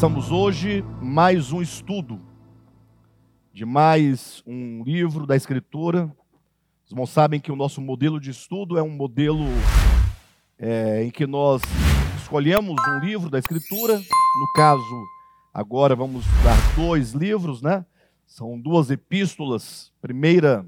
Começamos 0.00 0.32
hoje 0.32 0.82
mais 1.02 1.52
um 1.52 1.60
estudo 1.60 2.18
de 3.52 3.66
mais 3.66 4.42
um 4.46 4.82
livro 4.82 5.26
da 5.26 5.36
Escritura. 5.36 6.10
Os 6.86 6.90
irmãos 6.90 7.10
sabem 7.10 7.38
que 7.38 7.52
o 7.52 7.56
nosso 7.56 7.82
modelo 7.82 8.18
de 8.18 8.30
estudo 8.30 8.78
é 8.78 8.82
um 8.82 8.88
modelo 8.88 9.44
é, 10.58 11.04
em 11.04 11.10
que 11.10 11.26
nós 11.26 11.60
escolhemos 12.16 12.80
um 12.88 12.98
livro 13.00 13.28
da 13.28 13.38
Escritura. 13.38 13.98
No 13.98 14.52
caso, 14.56 15.04
agora 15.52 15.94
vamos 15.94 16.24
dar 16.42 16.56
dois 16.74 17.12
livros, 17.12 17.60
né? 17.60 17.84
São 18.26 18.58
duas 18.58 18.90
epístolas, 18.90 19.92
primeira 20.00 20.66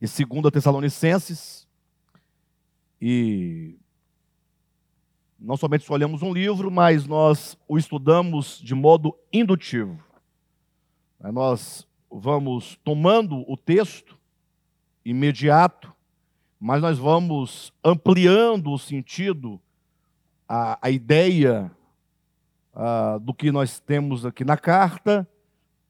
e 0.00 0.06
segunda 0.06 0.52
Tessalonicenses. 0.52 1.66
E 3.02 3.76
não 5.38 5.56
somente 5.56 5.82
escolhemos 5.82 6.22
um 6.22 6.32
livro, 6.32 6.70
mas 6.70 7.06
nós 7.06 7.56
o 7.68 7.78
estudamos 7.78 8.58
de 8.58 8.74
modo 8.74 9.16
indutivo. 9.32 10.02
Nós 11.20 11.86
vamos 12.10 12.78
tomando 12.82 13.44
o 13.50 13.56
texto 13.56 14.18
imediato, 15.04 15.92
mas 16.58 16.82
nós 16.82 16.98
vamos 16.98 17.72
ampliando 17.84 18.72
o 18.72 18.78
sentido, 18.78 19.60
a, 20.48 20.78
a 20.82 20.90
ideia 20.90 21.70
a, 22.74 23.18
do 23.18 23.32
que 23.32 23.52
nós 23.52 23.78
temos 23.78 24.26
aqui 24.26 24.44
na 24.44 24.56
carta, 24.56 25.28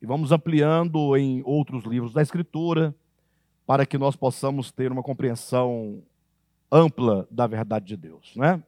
e 0.01 0.07
vamos 0.07 0.31
ampliando 0.31 1.17
em 1.17 1.43
outros 1.45 1.85
livros 1.85 2.13
da 2.13 2.23
Escritura, 2.23 2.95
para 3.67 3.85
que 3.85 3.99
nós 3.99 4.15
possamos 4.15 4.71
ter 4.71 4.93
uma 4.93 5.03
compreensão 5.03 6.03
ampla 6.71 7.27
da 7.31 7.47
verdade 7.47 7.87
de 7.87 7.97
Deus, 7.97 8.35
né? 8.37 8.63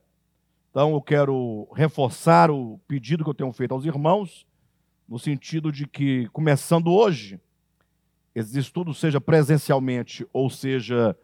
Então 0.70 0.92
eu 0.92 1.02
quero 1.02 1.68
reforçar 1.74 2.48
o 2.50 2.78
pedido 2.86 3.24
que 3.24 3.30
eu 3.30 3.34
tenho 3.34 3.52
feito 3.52 3.74
aos 3.74 3.84
irmãos, 3.84 4.46
no 5.08 5.18
sentido 5.18 5.72
de 5.72 5.84
que, 5.84 6.28
começando 6.28 6.92
hoje, 6.92 7.40
esse 8.32 8.56
estudo 8.56 8.94
seja 8.94 9.20
presencialmente 9.20 10.24
ou 10.32 10.48
seja 10.48 11.16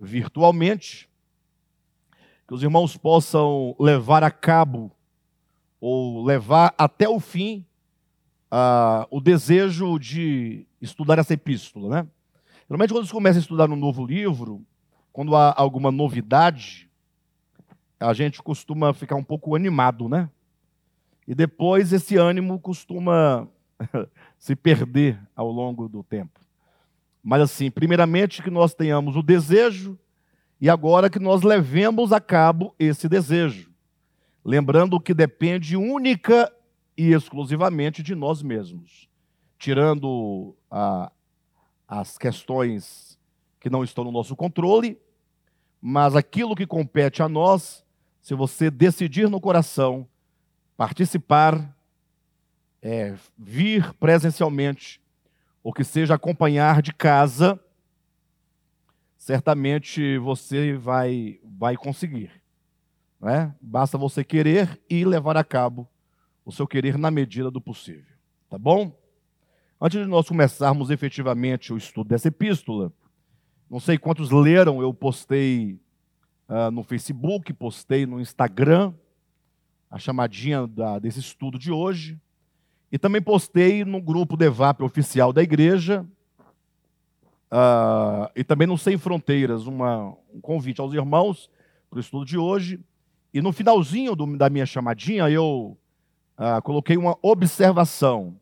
virtualmente, 0.00 1.08
que 2.46 2.54
os 2.54 2.62
irmãos 2.62 2.96
possam 2.96 3.76
levar 3.78 4.24
a 4.24 4.30
cabo 4.32 4.90
ou 5.80 6.24
levar 6.24 6.74
até 6.76 7.08
o 7.08 7.20
fim 7.20 7.64
uh, 8.52 9.06
o 9.10 9.20
desejo 9.20 9.96
de 9.98 10.66
estudar 10.80 11.18
essa 11.18 11.34
epístola, 11.34 11.88
né? 11.88 12.08
Geralmente 12.68 12.92
quando 12.92 13.06
você 13.06 13.12
começa 13.12 13.38
a 13.38 13.40
estudar 13.40 13.70
um 13.70 13.76
novo 13.76 14.04
livro, 14.04 14.66
quando 15.12 15.36
há 15.36 15.54
alguma 15.56 15.92
novidade, 15.92 16.87
a 18.00 18.12
gente 18.12 18.42
costuma 18.42 18.92
ficar 18.94 19.16
um 19.16 19.24
pouco 19.24 19.54
animado, 19.54 20.08
né? 20.08 20.30
E 21.26 21.34
depois 21.34 21.92
esse 21.92 22.16
ânimo 22.16 22.58
costuma 22.58 23.48
se 24.38 24.56
perder 24.56 25.20
ao 25.34 25.50
longo 25.50 25.88
do 25.88 26.02
tempo. 26.02 26.40
Mas 27.22 27.42
assim, 27.42 27.70
primeiramente 27.70 28.42
que 28.42 28.50
nós 28.50 28.74
tenhamos 28.74 29.16
o 29.16 29.22
desejo 29.22 29.98
e 30.60 30.70
agora 30.70 31.10
que 31.10 31.18
nós 31.18 31.42
levemos 31.42 32.12
a 32.12 32.20
cabo 32.20 32.74
esse 32.78 33.08
desejo. 33.08 33.70
Lembrando 34.44 34.98
que 35.00 35.12
depende 35.12 35.76
única 35.76 36.50
e 36.96 37.12
exclusivamente 37.12 38.02
de 38.02 38.14
nós 38.14 38.42
mesmos. 38.42 39.08
Tirando 39.58 40.56
a, 40.70 41.12
as 41.86 42.16
questões 42.16 43.18
que 43.60 43.68
não 43.68 43.84
estão 43.84 44.04
no 44.04 44.12
nosso 44.12 44.34
controle, 44.34 44.98
mas 45.80 46.16
aquilo 46.16 46.56
que 46.56 46.66
compete 46.66 47.22
a 47.22 47.28
nós 47.28 47.84
se 48.28 48.34
você 48.34 48.70
decidir 48.70 49.26
no 49.30 49.40
coração 49.40 50.06
participar, 50.76 51.74
é, 52.82 53.16
vir 53.38 53.94
presencialmente, 53.94 55.00
ou 55.62 55.72
que 55.72 55.82
seja 55.82 56.14
acompanhar 56.14 56.82
de 56.82 56.92
casa, 56.92 57.58
certamente 59.16 60.18
você 60.18 60.74
vai, 60.74 61.40
vai 61.42 61.74
conseguir. 61.74 62.30
Né? 63.18 63.54
Basta 63.62 63.96
você 63.96 64.22
querer 64.22 64.78
e 64.90 65.06
levar 65.06 65.38
a 65.38 65.42
cabo 65.42 65.88
o 66.44 66.52
seu 66.52 66.66
querer 66.66 66.98
na 66.98 67.10
medida 67.10 67.50
do 67.50 67.62
possível. 67.62 68.14
Tá 68.50 68.58
bom? 68.58 68.94
Antes 69.80 70.02
de 70.02 70.06
nós 70.06 70.28
começarmos 70.28 70.90
efetivamente 70.90 71.72
o 71.72 71.78
estudo 71.78 72.10
dessa 72.10 72.28
epístola, 72.28 72.92
não 73.70 73.80
sei 73.80 73.96
quantos 73.96 74.30
leram, 74.30 74.82
eu 74.82 74.92
postei 74.92 75.80
uh, 76.48 76.70
no 76.70 76.82
Facebook, 76.82 77.52
postei 77.52 78.06
no 78.06 78.20
Instagram 78.20 78.92
a 79.90 79.98
chamadinha 79.98 80.66
da, 80.66 80.98
desse 80.98 81.20
estudo 81.20 81.58
de 81.58 81.72
hoje. 81.72 82.18
E 82.90 82.98
também 82.98 83.20
postei 83.20 83.84
no 83.84 84.00
grupo 84.00 84.36
Devap 84.36 84.82
oficial 84.82 85.32
da 85.32 85.42
igreja. 85.42 86.06
Uh, 87.50 88.28
e 88.36 88.44
também 88.44 88.66
no 88.66 88.76
Sem 88.76 88.98
Fronteiras, 88.98 89.66
uma, 89.66 90.14
um 90.32 90.40
convite 90.40 90.80
aos 90.80 90.92
irmãos 90.92 91.50
para 91.88 91.98
o 91.98 92.00
estudo 92.00 92.24
de 92.24 92.36
hoje. 92.36 92.80
E 93.32 93.40
no 93.40 93.52
finalzinho 93.52 94.14
do, 94.14 94.36
da 94.36 94.50
minha 94.50 94.66
chamadinha, 94.66 95.28
eu 95.30 95.76
uh, 96.38 96.62
coloquei 96.62 96.96
uma 96.96 97.16
observação 97.22 98.38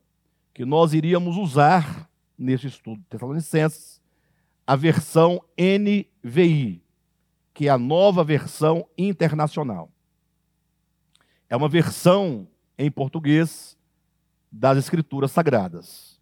que 0.53 0.65
nós 0.65 0.93
iríamos 0.93 1.37
usar 1.37 2.09
nesse 2.37 2.67
estudo 2.67 3.01
Tessalonicenses, 3.09 4.01
a 4.65 4.75
versão 4.75 5.41
NVI, 5.57 6.81
que 7.57 7.67
é 7.67 7.71
a 7.71 7.77
nova 7.77 8.23
versão 8.23 8.87
internacional. 8.95 9.91
É 11.49 11.55
uma 11.55 11.67
versão 11.67 12.47
em 12.77 12.91
português 12.91 13.75
das 14.51 14.77
Escrituras 14.77 15.31
Sagradas. 15.31 16.21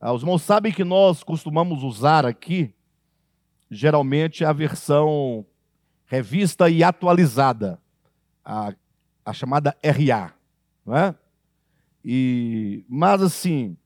Ah, 0.00 0.10
os 0.14 0.22
irmãos 0.22 0.40
sabem 0.40 0.72
que 0.72 0.82
nós 0.82 1.22
costumamos 1.22 1.82
usar 1.82 2.24
aqui, 2.24 2.74
geralmente, 3.70 4.42
a 4.42 4.54
versão 4.54 5.44
revista 6.06 6.70
e 6.70 6.82
atualizada, 6.82 7.78
a, 8.42 8.72
a 9.22 9.34
chamada 9.34 9.76
RA. 9.84 10.32
Não 10.86 10.96
é? 10.96 11.14
E, 12.02 12.86
mas, 12.88 13.20
assim, 13.20 13.76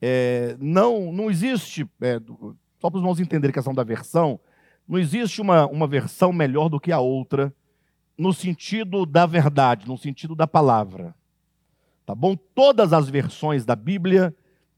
é, 0.00 0.56
não, 0.60 1.12
não 1.12 1.28
existe, 1.28 1.90
é, 2.00 2.20
só 2.78 2.88
para 2.88 2.98
os 2.98 3.02
irmãos 3.02 3.18
entenderem 3.18 3.50
a 3.50 3.54
questão 3.54 3.74
da 3.74 3.82
versão, 3.82 4.38
não 4.88 4.98
existe 4.98 5.40
uma, 5.40 5.66
uma 5.66 5.86
versão 5.86 6.32
melhor 6.32 6.68
do 6.68 6.80
que 6.80 6.92
a 6.92 7.00
outra, 7.00 7.54
no 8.16 8.32
sentido 8.32 9.04
da 9.04 9.26
verdade, 9.26 9.86
no 9.86 9.98
sentido 9.98 10.34
da 10.34 10.46
palavra. 10.46 11.14
Tá 12.04 12.14
bom? 12.14 12.36
Todas 12.36 12.92
as 12.92 13.08
versões 13.08 13.64
da 13.64 13.74
Bíblia 13.74 14.34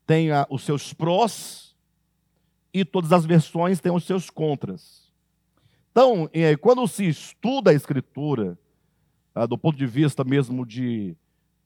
têm 0.07 0.31
a, 0.31 0.47
os 0.49 0.63
seus 0.63 0.93
prós 0.93 1.77
e 2.73 2.85
todas 2.85 3.13
as 3.13 3.27
versões 3.27 3.81
têm 3.81 3.93
os 3.93 4.05
seus 4.05 4.31
contras. 4.31 5.13
Então, 5.91 6.31
quando 6.61 6.87
se 6.87 7.09
estuda 7.09 7.71
a 7.71 7.75
Escritura, 7.75 8.59
ah, 9.35 9.47
do 9.47 9.59
ponto 9.59 9.77
de 9.77 9.87
vista 9.87 10.25
mesmo 10.25 10.65
de 10.65 11.17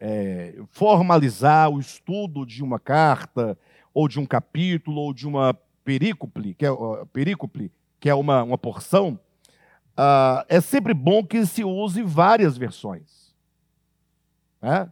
é, 0.01 0.61
formalizar 0.71 1.71
o 1.71 1.79
estudo 1.79 2.45
de 2.45 2.63
uma 2.63 2.79
carta, 2.79 3.57
ou 3.95 4.09
de 4.09 4.19
um 4.19 4.27
capítulo, 4.27 5.01
ou 5.01 5.15
de 5.15 5.29
uma 5.29 5.55
perícope, 5.85 6.55
que 6.55 6.67
é, 6.67 6.71
perícope, 7.13 7.71
que 8.03 8.11
é 8.11 8.15
uma, 8.17 8.43
uma 8.43 8.59
porção, 8.59 9.17
uh, 9.93 10.45
é 10.49 10.61
sempre 10.61 10.93
bom 10.93 11.25
que 11.25 11.47
se 11.47 11.63
use 11.63 12.03
várias 12.03 12.59
versões. 12.59 13.33
Né? 14.61 14.91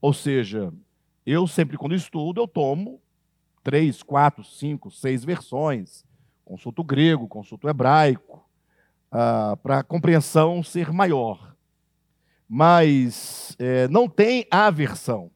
Ou 0.00 0.12
seja, 0.12 0.72
eu 1.26 1.48
sempre, 1.48 1.76
quando 1.76 1.92
estudo, 1.92 2.40
eu 2.40 2.46
tomo 2.46 3.02
três, 3.64 4.00
quatro, 4.00 4.44
cinco, 4.44 4.92
seis 4.92 5.24
versões, 5.24 6.04
consulto 6.44 6.84
grego, 6.84 7.26
consulto 7.26 7.68
hebraico, 7.68 8.48
uh, 9.10 9.56
para 9.56 9.80
a 9.80 9.82
compreensão 9.82 10.62
ser 10.62 10.92
maior. 10.92 11.56
Mas 12.48 13.56
é, 13.58 13.88
não 13.88 14.08
tem 14.08 14.46
a 14.52 14.70
versão. 14.70 15.32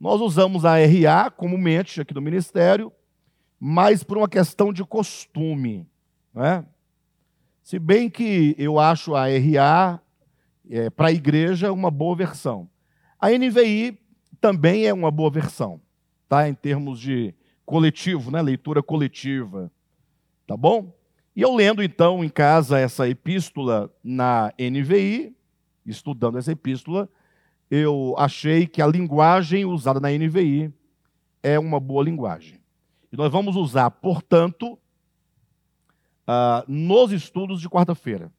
Nós 0.00 0.20
usamos 0.20 0.64
a 0.64 0.74
RA 0.74 1.30
comumente 1.30 2.00
aqui 2.00 2.12
no 2.12 2.20
ministério, 2.20 2.92
mas 3.58 4.02
por 4.02 4.18
uma 4.18 4.28
questão 4.28 4.72
de 4.72 4.84
costume. 4.84 5.88
Né? 6.32 6.64
Se 7.62 7.78
bem 7.78 8.10
que 8.10 8.54
eu 8.58 8.78
acho 8.78 9.14
a 9.14 9.26
RA, 9.26 10.00
é, 10.68 10.90
para 10.90 11.08
a 11.08 11.12
igreja, 11.12 11.72
uma 11.72 11.90
boa 11.90 12.16
versão. 12.16 12.68
A 13.18 13.30
NVI 13.30 13.98
também 14.40 14.86
é 14.86 14.92
uma 14.92 15.10
boa 15.10 15.30
versão, 15.30 15.80
tá? 16.28 16.48
em 16.48 16.54
termos 16.54 17.00
de 17.00 17.34
coletivo, 17.64 18.30
né? 18.30 18.42
leitura 18.42 18.82
coletiva. 18.82 19.70
Tá 20.46 20.56
bom? 20.56 20.92
E 21.34 21.42
eu 21.42 21.54
lendo 21.54 21.82
então 21.82 22.22
em 22.22 22.28
casa 22.28 22.78
essa 22.78 23.08
epístola 23.08 23.92
na 24.02 24.52
NVI, 24.58 25.34
estudando 25.86 26.38
essa 26.38 26.52
epístola, 26.52 27.08
eu 27.70 28.14
achei 28.18 28.66
que 28.66 28.80
a 28.80 28.86
linguagem 28.86 29.64
usada 29.64 29.98
na 29.98 30.10
NVI 30.10 30.72
é 31.42 31.58
uma 31.58 31.80
boa 31.80 32.04
linguagem. 32.04 32.60
E 33.14 33.16
nós 33.16 33.30
vamos 33.30 33.54
usar, 33.54 33.88
portanto, 33.92 34.72
uh, 36.26 36.64
nos 36.66 37.12
estudos 37.12 37.60
de 37.60 37.68
quarta-feira. 37.68 38.32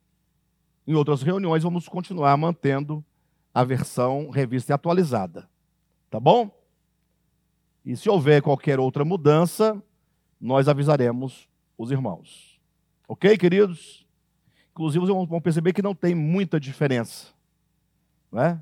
Em 0.85 0.93
outras 0.93 1.21
reuniões, 1.21 1.63
vamos 1.63 1.87
continuar 1.87 2.35
mantendo 2.35 3.01
a 3.53 3.63
versão 3.63 4.29
revista 4.29 4.73
e 4.73 4.75
atualizada. 4.75 5.49
Tá 6.09 6.19
bom? 6.19 6.51
E 7.85 7.95
se 7.95 8.09
houver 8.09 8.41
qualquer 8.41 8.77
outra 8.77 9.05
mudança, 9.05 9.81
nós 10.41 10.67
avisaremos 10.67 11.47
os 11.77 11.89
irmãos. 11.89 12.59
Ok, 13.07 13.37
queridos? 13.37 14.05
Inclusive, 14.71 15.05
vocês 15.05 15.29
vão 15.29 15.39
perceber 15.39 15.71
que 15.71 15.81
não 15.81 15.95
tem 15.95 16.13
muita 16.13 16.59
diferença. 16.59 17.27
Não 18.29 18.41
é? 18.41 18.61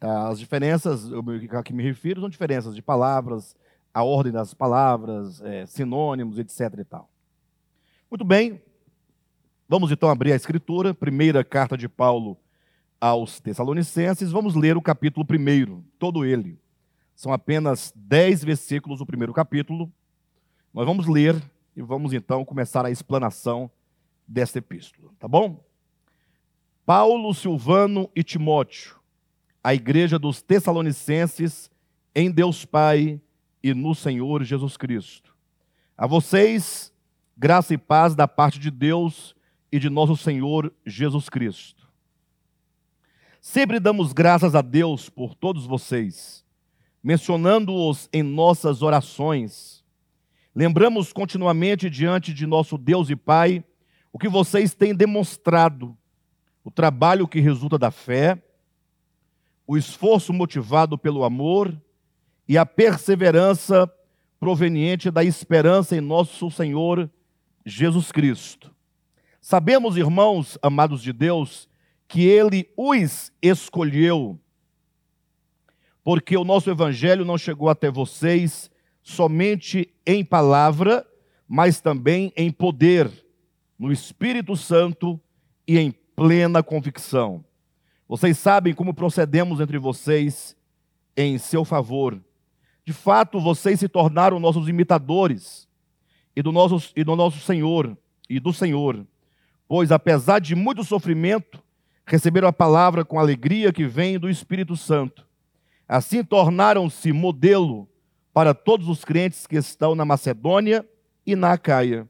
As 0.00 0.38
diferenças 0.38 1.10
a 1.52 1.62
que 1.62 1.74
me 1.74 1.82
refiro 1.82 2.22
são 2.22 2.30
diferenças 2.30 2.74
de 2.74 2.80
palavras, 2.80 3.54
a 3.94 4.02
ordem 4.02 4.32
das 4.32 4.52
palavras, 4.52 5.40
é, 5.42 5.64
sinônimos, 5.66 6.36
etc. 6.36 6.80
e 6.80 6.84
tal. 6.84 7.08
Muito 8.10 8.24
bem, 8.24 8.60
vamos 9.68 9.92
então 9.92 10.10
abrir 10.10 10.32
a 10.32 10.36
escritura, 10.36 10.92
primeira 10.92 11.44
carta 11.44 11.78
de 11.78 11.88
Paulo 11.88 12.36
aos 13.00 13.38
Tessalonicenses, 13.38 14.32
vamos 14.32 14.56
ler 14.56 14.76
o 14.76 14.82
capítulo 14.82 15.24
primeiro, 15.24 15.84
todo 15.98 16.24
ele. 16.24 16.58
São 17.14 17.32
apenas 17.32 17.92
dez 17.94 18.42
versículos 18.42 18.98
do 18.98 19.06
primeiro 19.06 19.32
capítulo. 19.32 19.92
Nós 20.72 20.84
vamos 20.84 21.06
ler 21.06 21.40
e 21.76 21.82
vamos 21.82 22.12
então 22.12 22.44
começar 22.44 22.84
a 22.84 22.90
explanação 22.90 23.70
desta 24.26 24.58
epístola, 24.58 25.10
tá 25.20 25.28
bom? 25.28 25.62
Paulo, 26.84 27.32
Silvano 27.32 28.10
e 28.14 28.24
Timóteo, 28.24 28.96
a 29.62 29.72
igreja 29.72 30.18
dos 30.18 30.42
Tessalonicenses, 30.42 31.70
em 32.14 32.30
Deus 32.30 32.64
Pai 32.64 33.20
e 33.64 33.74
no 33.74 33.96
Senhor 33.96 34.44
Jesus 34.44 34.76
Cristo. 34.76 35.34
A 35.98 36.06
vocês, 36.06 36.92
graça 37.36 37.74
e 37.74 37.78
paz 37.78 38.14
da 38.14 38.28
parte 38.28 38.60
de 38.60 38.70
Deus 38.70 39.34
e 39.72 39.80
de 39.80 39.90
nosso 39.90 40.16
Senhor 40.16 40.72
Jesus 40.86 41.28
Cristo. 41.28 41.88
Sempre 43.40 43.80
damos 43.80 44.12
graças 44.12 44.54
a 44.54 44.62
Deus 44.62 45.08
por 45.08 45.34
todos 45.34 45.66
vocês 45.66 46.44
mencionando-os 47.04 48.08
em 48.10 48.22
nossas 48.22 48.80
orações. 48.80 49.84
Lembramos 50.54 51.12
continuamente 51.12 51.90
diante 51.90 52.32
de 52.32 52.46
nosso 52.46 52.78
Deus 52.78 53.10
e 53.10 53.16
Pai 53.16 53.62
o 54.10 54.18
que 54.18 54.28
vocês 54.28 54.72
têm 54.72 54.94
demonstrado, 54.94 55.94
o 56.64 56.70
trabalho 56.70 57.28
que 57.28 57.40
resulta 57.40 57.76
da 57.76 57.90
fé, 57.90 58.42
o 59.66 59.76
esforço 59.76 60.32
motivado 60.32 60.96
pelo 60.96 61.24
amor 61.24 61.78
e 62.48 62.58
a 62.58 62.66
perseverança 62.66 63.90
proveniente 64.38 65.10
da 65.10 65.24
esperança 65.24 65.96
em 65.96 66.00
nosso 66.00 66.50
Senhor 66.50 67.10
Jesus 67.64 68.12
Cristo. 68.12 68.74
Sabemos, 69.40 69.96
irmãos 69.96 70.58
amados 70.62 71.02
de 71.02 71.12
Deus, 71.12 71.68
que 72.06 72.26
Ele 72.26 72.68
os 72.76 73.32
escolheu 73.40 74.38
porque 76.04 76.36
o 76.36 76.44
nosso 76.44 76.70
evangelho 76.70 77.24
não 77.24 77.38
chegou 77.38 77.70
até 77.70 77.90
vocês 77.90 78.70
somente 79.02 79.90
em 80.06 80.22
palavra, 80.22 81.06
mas 81.48 81.80
também 81.80 82.30
em 82.36 82.52
poder, 82.52 83.10
no 83.78 83.90
Espírito 83.90 84.54
Santo 84.54 85.18
e 85.66 85.78
em 85.78 85.90
plena 85.90 86.62
convicção. 86.62 87.42
Vocês 88.06 88.36
sabem 88.36 88.74
como 88.74 88.92
procedemos 88.92 89.60
entre 89.60 89.78
vocês 89.78 90.54
em 91.16 91.38
seu 91.38 91.64
favor. 91.64 92.20
De 92.84 92.92
fato, 92.92 93.40
vocês 93.40 93.80
se 93.80 93.88
tornaram 93.88 94.38
nossos 94.38 94.68
imitadores 94.68 95.68
e 96.36 96.42
do 96.42 96.52
nosso, 96.52 96.92
e 96.94 97.02
do 97.02 97.16
nosso 97.16 97.40
Senhor 97.40 97.96
e 98.28 98.38
do 98.40 98.52
Senhor, 98.52 99.06
pois 99.68 99.92
apesar 99.92 100.38
de 100.38 100.54
muito 100.54 100.84
sofrimento, 100.84 101.62
receberam 102.06 102.48
a 102.48 102.52
palavra 102.52 103.04
com 103.04 103.18
alegria 103.18 103.72
que 103.72 103.86
vem 103.86 104.18
do 104.18 104.28
Espírito 104.28 104.76
Santo 104.76 105.24
Assim 105.88 106.24
tornaram-se 106.24 107.12
modelo 107.12 107.88
para 108.32 108.54
todos 108.54 108.88
os 108.88 109.04
crentes 109.04 109.46
que 109.46 109.56
estão 109.56 109.94
na 109.94 110.04
Macedônia 110.04 110.86
e 111.26 111.36
na 111.36 111.52
Acaia. 111.52 112.08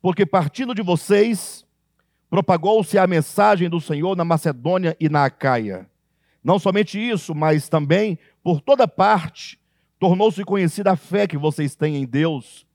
Porque 0.00 0.26
partindo 0.26 0.74
de 0.74 0.82
vocês, 0.82 1.64
propagou-se 2.28 2.98
a 2.98 3.06
mensagem 3.06 3.70
do 3.70 3.80
Senhor 3.80 4.16
na 4.16 4.24
Macedônia 4.24 4.96
e 4.98 5.08
na 5.08 5.24
Acaia. 5.24 5.88
Não 6.42 6.58
somente 6.58 6.98
isso, 6.98 7.34
mas 7.34 7.68
também 7.68 8.18
por 8.42 8.60
toda 8.60 8.88
parte 8.88 9.58
tornou-se 10.02 10.44
conhecida 10.44 10.90
a 10.90 10.96
fé 10.96 11.28
que 11.28 11.38
vocês 11.38 11.76
têm 11.76 11.94
em 11.94 12.04
Deus. 12.04 12.66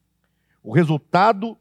O 0.64 0.74
resultado 0.74 1.58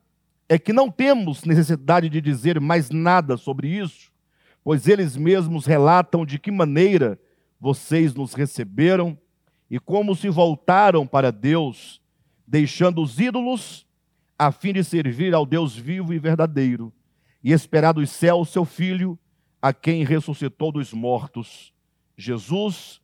é 0.48 0.60
que 0.60 0.72
não 0.72 0.88
temos 0.88 1.42
necessidade 1.42 2.08
de 2.08 2.20
dizer 2.20 2.60
mais 2.60 2.88
nada 2.88 3.36
sobre 3.36 3.66
isso, 3.66 4.12
pois 4.62 4.86
eles 4.86 5.16
mesmos 5.16 5.66
relatam 5.66 6.24
de 6.24 6.38
que 6.38 6.52
maneira 6.52 7.18
vocês 7.58 8.14
nos 8.14 8.32
receberam 8.32 9.18
e 9.68 9.80
como 9.80 10.14
se 10.14 10.28
voltaram 10.28 11.04
para 11.04 11.32
Deus, 11.32 12.00
deixando 12.46 13.02
os 13.02 13.18
ídolos, 13.18 13.84
a 14.38 14.52
fim 14.52 14.72
de 14.72 14.84
servir 14.84 15.34
ao 15.34 15.44
Deus 15.44 15.76
vivo 15.76 16.14
e 16.14 16.18
verdadeiro, 16.20 16.92
e 17.42 17.50
esperar 17.50 17.92
dos 17.92 18.10
céus 18.10 18.50
seu 18.50 18.64
Filho, 18.64 19.18
a 19.60 19.72
quem 19.72 20.04
ressuscitou 20.04 20.70
dos 20.70 20.92
mortos, 20.92 21.72
Jesus, 22.16 23.00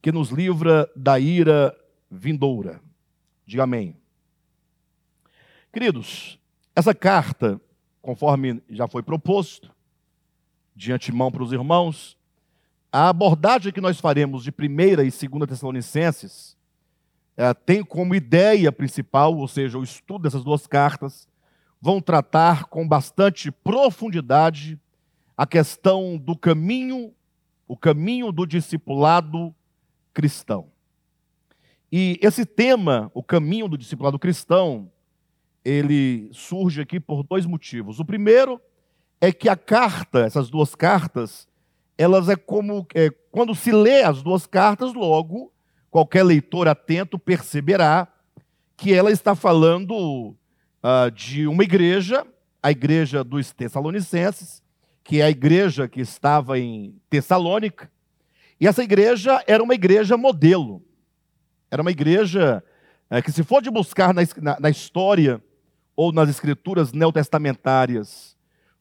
que 0.00 0.10
nos 0.10 0.30
livra 0.30 0.90
da 0.96 1.20
ira 1.20 1.76
vindoura. 2.10 2.80
Diga 3.46 3.62
amém. 3.62 3.96
Queridos, 5.72 6.38
essa 6.74 6.94
carta, 6.94 7.60
conforme 8.02 8.62
já 8.68 8.88
foi 8.88 9.02
proposto, 9.02 9.70
de 10.74 10.92
antemão 10.92 11.30
para 11.30 11.42
os 11.42 11.52
irmãos, 11.52 12.16
a 12.92 13.08
abordagem 13.08 13.72
que 13.72 13.80
nós 13.80 14.00
faremos 14.00 14.42
de 14.42 14.50
primeira 14.50 15.04
e 15.04 15.10
segunda 15.10 15.46
Tessalonicenses 15.46 16.56
é, 17.36 17.54
tem 17.54 17.84
como 17.84 18.14
ideia 18.14 18.72
principal, 18.72 19.36
ou 19.36 19.46
seja, 19.46 19.78
o 19.78 19.84
estudo 19.84 20.22
dessas 20.22 20.42
duas 20.42 20.66
cartas, 20.66 21.28
vão 21.80 22.00
tratar 22.00 22.64
com 22.64 22.86
bastante 22.86 23.50
profundidade 23.50 24.78
a 25.36 25.46
questão 25.46 26.18
do 26.18 26.36
caminho, 26.36 27.14
o 27.66 27.76
caminho 27.76 28.30
do 28.32 28.44
discipulado 28.44 29.54
cristão. 30.12 30.68
E 31.92 32.18
esse 32.22 32.46
tema, 32.46 33.10
o 33.14 33.22
caminho 33.22 33.68
do 33.68 33.76
discipulado 33.76 34.18
cristão, 34.18 34.90
ele 35.64 36.30
surge 36.32 36.80
aqui 36.80 37.00
por 37.00 37.22
dois 37.22 37.44
motivos. 37.46 37.98
O 37.98 38.04
primeiro 38.04 38.60
é 39.20 39.32
que 39.32 39.48
a 39.48 39.56
carta, 39.56 40.20
essas 40.20 40.48
duas 40.48 40.74
cartas, 40.74 41.48
elas 41.98 42.28
é 42.28 42.36
como 42.36 42.86
é, 42.94 43.10
quando 43.30 43.54
se 43.54 43.72
lê 43.72 44.02
as 44.02 44.22
duas 44.22 44.46
cartas, 44.46 44.94
logo 44.94 45.52
qualquer 45.90 46.22
leitor 46.22 46.68
atento 46.68 47.18
perceberá 47.18 48.08
que 48.76 48.94
ela 48.94 49.10
está 49.10 49.34
falando 49.34 50.34
uh, 50.82 51.10
de 51.12 51.46
uma 51.46 51.64
igreja, 51.64 52.26
a 52.62 52.70
igreja 52.70 53.22
dos 53.22 53.52
Tessalonicenses, 53.52 54.62
que 55.02 55.20
é 55.20 55.24
a 55.24 55.30
igreja 55.30 55.88
que 55.88 56.00
estava 56.00 56.58
em 56.58 56.94
Tessalônica, 57.10 57.90
e 58.58 58.66
essa 58.66 58.82
igreja 58.82 59.42
era 59.46 59.62
uma 59.62 59.74
igreja 59.74 60.16
modelo, 60.16 60.82
era 61.70 61.82
uma 61.82 61.90
igreja 61.90 62.62
é, 63.08 63.22
que, 63.22 63.32
se 63.32 63.44
for 63.44 63.62
de 63.62 63.70
buscar 63.70 64.12
na, 64.12 64.22
na, 64.38 64.60
na 64.60 64.70
história 64.70 65.42
ou 65.94 66.12
nas 66.12 66.28
escrituras 66.28 66.92
neotestamentárias, 66.92 68.36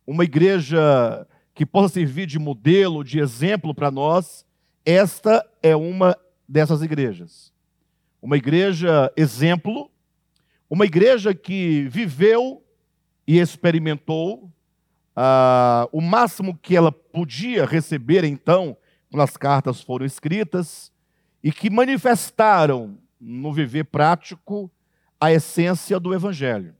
uma 0.06 0.24
igreja 0.24 1.28
que 1.54 1.66
possa 1.66 1.96
servir 1.96 2.26
de 2.26 2.40
modelo, 2.40 3.04
de 3.04 3.20
exemplo 3.20 3.76
para 3.76 3.92
nós, 3.92 4.46
esta 4.86 5.46
é 5.62 5.76
uma 5.76 6.18
dessas 6.48 6.82
igrejas. 6.82 7.54
Uma 8.22 8.38
igreja 8.38 9.12
exemplo, 9.16 9.92
uma 10.70 10.86
igreja 10.86 11.34
que 11.34 11.88
viveu 11.90 12.64
e 13.28 13.40
experimentou 13.40 14.52
o 15.92 16.02
máximo 16.02 16.58
que 16.58 16.76
ela 16.76 16.92
podia 16.92 17.66
receber 17.66 18.24
então, 18.24 18.78
quando 19.12 19.22
as 19.22 19.36
cartas 19.36 19.82
foram 19.82 20.06
escritas, 20.06 20.92
e 21.44 21.52
que 21.52 21.70
manifestaram 21.70 22.98
no 23.20 23.54
viver 23.54 23.86
prático 23.86 24.72
a 25.20 25.32
essência 25.32 26.00
do 26.00 26.14
Evangelho. 26.14 26.76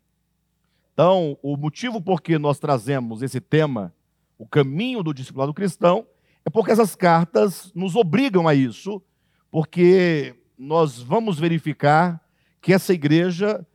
Então, 0.94 1.38
o 1.42 1.56
motivo 1.56 2.02
por 2.02 2.22
que 2.22 2.38
nós 2.38 2.60
trazemos 2.60 3.22
esse 3.22 3.40
tema 3.40 3.94
o 4.40 4.48
caminho 4.48 5.04
do 5.04 5.14
discipulado 5.14 5.54
cristão, 5.54 6.08
é 6.46 6.50
porque 6.50 6.72
essas 6.72 6.96
cartas 6.96 7.74
nos 7.76 7.98
obrigam 7.98 8.48
a 8.48 8.56
isso, 8.56 9.04
porque 9.52 10.34
nós 10.58 11.02
vamos 11.02 11.38
verificar 11.38 12.22
que 12.62 12.72
essa 12.72 12.94
igreja, 12.94 13.66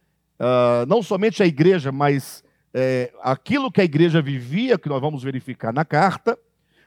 uh, 0.41 0.87
não 0.89 1.03
somente 1.03 1.43
a 1.43 1.47
igreja, 1.47 1.93
mas 1.93 2.43
é, 2.73 3.13
aquilo 3.23 3.71
que 3.71 3.83
a 3.83 3.85
igreja 3.85 4.23
vivia, 4.23 4.79
que 4.79 4.89
nós 4.89 5.01
vamos 5.03 5.23
verificar 5.23 5.73
na 5.73 5.85
carta, 5.85 6.39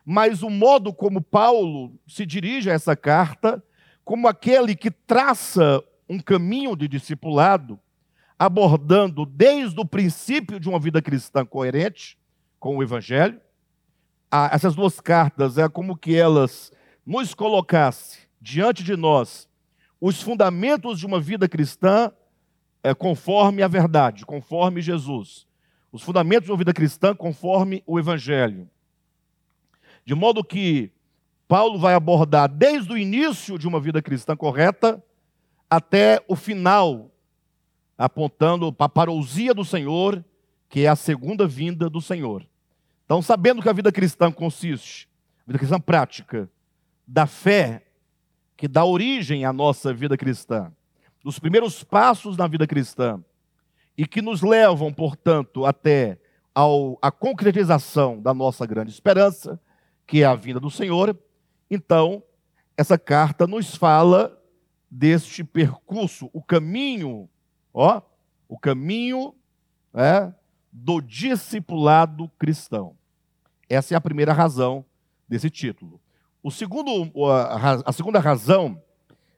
mas 0.03 0.41
o 0.41 0.49
modo 0.49 0.91
como 0.91 1.21
Paulo 1.21 1.93
se 2.07 2.25
dirige 2.25 2.71
a 2.71 2.73
essa 2.73 2.95
carta, 2.95 3.63
como 4.07 4.25
aquele 4.25 4.73
que 4.73 4.89
traça 4.89 5.83
um 6.07 6.17
caminho 6.17 6.77
de 6.77 6.87
discipulado, 6.87 7.77
abordando 8.39 9.25
desde 9.25 9.77
o 9.81 9.85
princípio 9.85 10.61
de 10.61 10.69
uma 10.69 10.79
vida 10.79 11.01
cristã 11.01 11.45
coerente 11.45 12.17
com 12.57 12.77
o 12.77 12.81
Evangelho, 12.81 13.41
essas 14.49 14.73
duas 14.75 15.01
cartas, 15.01 15.57
é 15.57 15.67
como 15.67 15.97
que 15.97 16.15
elas 16.15 16.71
nos 17.05 17.33
colocasse 17.33 18.19
diante 18.39 18.81
de 18.81 18.95
nós 18.95 19.49
os 19.99 20.21
fundamentos 20.21 20.99
de 20.99 21.05
uma 21.05 21.19
vida 21.19 21.49
cristã 21.49 22.09
é, 22.81 22.93
conforme 22.93 23.61
a 23.61 23.67
verdade, 23.67 24.25
conforme 24.25 24.81
Jesus. 24.81 25.45
Os 25.91 26.01
fundamentos 26.01 26.45
de 26.45 26.51
uma 26.53 26.57
vida 26.57 26.73
cristã 26.73 27.13
conforme 27.13 27.83
o 27.85 27.99
Evangelho. 27.99 28.69
De 30.05 30.15
modo 30.15 30.45
que 30.45 30.93
Paulo 31.47 31.79
vai 31.79 31.93
abordar 31.93 32.49
desde 32.49 32.91
o 32.91 32.97
início 32.97 33.57
de 33.57 33.67
uma 33.67 33.79
vida 33.79 34.01
cristã 34.01 34.35
correta 34.35 35.01
até 35.69 36.21
o 36.27 36.35
final, 36.35 37.09
apontando 37.97 38.71
para 38.71 38.85
a 38.85 38.89
parousia 38.89 39.53
do 39.53 39.63
Senhor, 39.63 40.23
que 40.69 40.81
é 40.81 40.87
a 40.87 40.95
segunda 40.95 41.47
vinda 41.47 41.89
do 41.89 42.01
Senhor. 42.01 42.45
Então, 43.05 43.21
sabendo 43.21 43.61
que 43.61 43.69
a 43.69 43.73
vida 43.73 43.91
cristã 43.91 44.29
consiste, 44.29 45.07
a 45.43 45.47
vida 45.47 45.59
cristã 45.59 45.79
prática, 45.79 46.49
da 47.07 47.25
fé 47.25 47.85
que 48.57 48.67
dá 48.67 48.83
origem 48.83 49.45
à 49.45 49.53
nossa 49.53 49.93
vida 49.93 50.17
cristã, 50.17 50.71
dos 51.23 51.39
primeiros 51.39 51.83
passos 51.83 52.35
na 52.35 52.47
vida 52.47 52.67
cristã, 52.67 53.23
e 53.97 54.05
que 54.05 54.21
nos 54.21 54.41
levam, 54.41 54.91
portanto, 54.91 55.65
até 55.65 56.19
ao, 56.53 56.97
a 57.01 57.09
concretização 57.09 58.21
da 58.21 58.33
nossa 58.33 58.65
grande 58.65 58.91
esperança, 58.91 59.59
que 60.05 60.23
é 60.23 60.25
a 60.25 60.35
vinda 60.35 60.59
do 60.59 60.69
Senhor, 60.69 61.17
então, 61.69 62.23
essa 62.75 62.97
carta 62.97 63.45
nos 63.45 63.75
fala 63.75 64.41
deste 64.89 65.43
percurso, 65.43 66.29
o 66.31 66.41
caminho, 66.41 67.29
ó, 67.73 68.01
o 68.47 68.57
caminho 68.57 69.35
é, 69.93 70.31
do 70.71 71.01
discipulado 71.01 72.29
cristão. 72.39 72.95
Essa 73.69 73.93
é 73.93 73.97
a 73.97 74.01
primeira 74.01 74.31
razão 74.31 74.85
desse 75.27 75.49
título. 75.49 75.99
O 76.41 76.49
segundo, 76.49 77.11
a 77.85 77.91
segunda 77.91 78.19
razão 78.19 78.81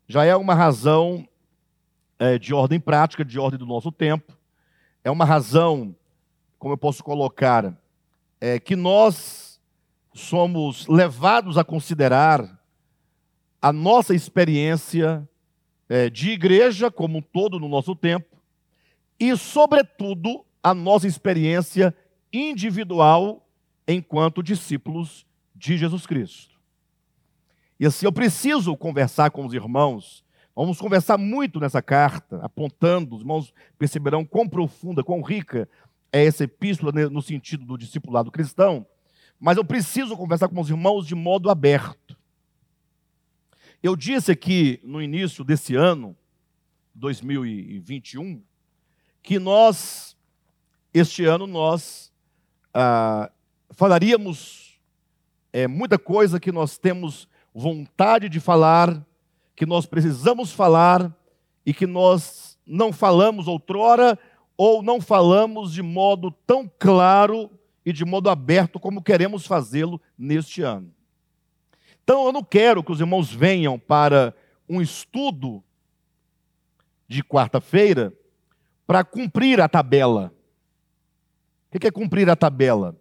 já 0.07 0.25
é 0.25 0.36
uma 0.36 0.53
razão 0.53 1.27
é, 2.19 2.38
de 2.38 2.53
ordem 2.53 2.79
prática, 2.79 3.25
de 3.25 3.39
ordem 3.39 3.57
do 3.57 3.65
nosso 3.65 3.91
tempo. 3.91 4.38
É 5.03 5.09
uma 5.09 5.25
razão, 5.25 5.95
como 6.59 6.74
eu 6.74 6.77
posso 6.77 7.03
colocar, 7.03 7.74
é, 8.39 8.59
que 8.59 8.75
nós 8.75 9.49
somos 10.13 10.87
levados 10.87 11.57
a 11.57 11.63
considerar 11.63 12.59
a 13.61 13.73
nossa 13.73 14.13
experiência 14.15 15.27
é, 15.87 16.09
de 16.09 16.31
igreja 16.31 16.89
como 16.91 17.17
um 17.17 17.21
todo 17.21 17.59
no 17.59 17.67
nosso 17.67 17.95
tempo 17.95 18.37
e, 19.19 19.35
sobretudo, 19.35 20.45
a 20.63 20.73
nossa 20.73 21.07
experiência 21.07 21.95
individual 22.31 23.45
enquanto 23.87 24.43
discípulos 24.43 25.25
de 25.55 25.77
Jesus 25.77 26.05
Cristo. 26.05 26.59
E 27.79 27.85
assim, 27.85 28.05
eu 28.05 28.11
preciso 28.11 28.75
conversar 28.77 29.31
com 29.31 29.45
os 29.45 29.53
irmãos. 29.53 30.23
Vamos 30.55 30.79
conversar 30.79 31.17
muito 31.17 31.59
nessa 31.59 31.81
carta, 31.81 32.39
apontando, 32.43 33.15
os 33.15 33.21
irmãos 33.21 33.53
perceberão 33.77 34.25
quão 34.25 34.47
profunda, 34.47 35.03
quão 35.03 35.21
rica 35.21 35.67
é 36.11 36.25
essa 36.25 36.43
epístola 36.43 36.91
no 37.09 37.21
sentido 37.21 37.65
do 37.65 37.77
discipulado 37.77 38.31
cristão. 38.31 38.85
Mas 39.39 39.58
eu 39.58 39.63
preciso 39.63 40.17
conversar 40.17 40.50
com 40.50 40.60
os 40.60 40.69
irmãos 40.69 41.08
de 41.08 41.15
modo 41.15 41.50
aberto. 41.50 42.17
Eu 43.81 43.96
disse 43.96 44.31
aqui 44.31 44.81
no 44.84 45.01
início 45.01 45.43
desse 45.43 45.75
ano, 45.75 46.15
2021, 46.93 48.43
que 49.24 49.39
nós, 49.39 50.17
este 50.93 51.24
ano, 51.24 51.48
nós 51.48 52.12
ah, 52.74 53.31
falaríamos 53.72 54.81
é, 55.53 55.67
muita 55.67 55.98
coisa 55.98 56.39
que 56.39 56.51
nós 56.51 56.77
temos 56.77 57.27
vontade 57.53 58.27
de 58.27 58.39
falar, 58.41 59.05
que 59.55 59.65
nós 59.65 59.86
precisamos 59.86 60.51
falar 60.51 61.15
e 61.65 61.74
que 61.74 61.88
nós 61.88 62.58
não 62.65 62.91
falamos 62.91 63.48
outrora 63.48 64.19
ou 64.58 64.84
não 64.84 65.00
falamos 65.00 65.72
de 65.72 65.81
modo 65.81 66.31
tão 66.46 66.69
claro 66.77 67.50
e 67.86 67.93
de 67.93 68.05
modo 68.05 68.29
aberto 68.29 68.79
como 68.79 69.01
queremos 69.01 69.45
fazê-lo 69.45 70.01
neste 70.17 70.62
ano. 70.62 70.93
Então 72.03 72.25
eu 72.25 72.31
não 72.31 72.43
quero 72.43 72.83
que 72.83 72.91
os 72.91 73.00
irmãos 73.00 73.31
venham 73.31 73.77
para 73.77 74.33
um 74.67 74.81
estudo 74.81 75.63
de 77.07 77.24
quarta-feira 77.24 78.13
para 78.86 79.03
cumprir 79.03 79.62
a 79.62 79.67
tabela. 79.67 80.33
O 81.71 81.79
que 81.79 81.88
é 81.88 81.91
cumprir 81.91 82.29
a 82.29 82.36
tabela? 82.36 82.95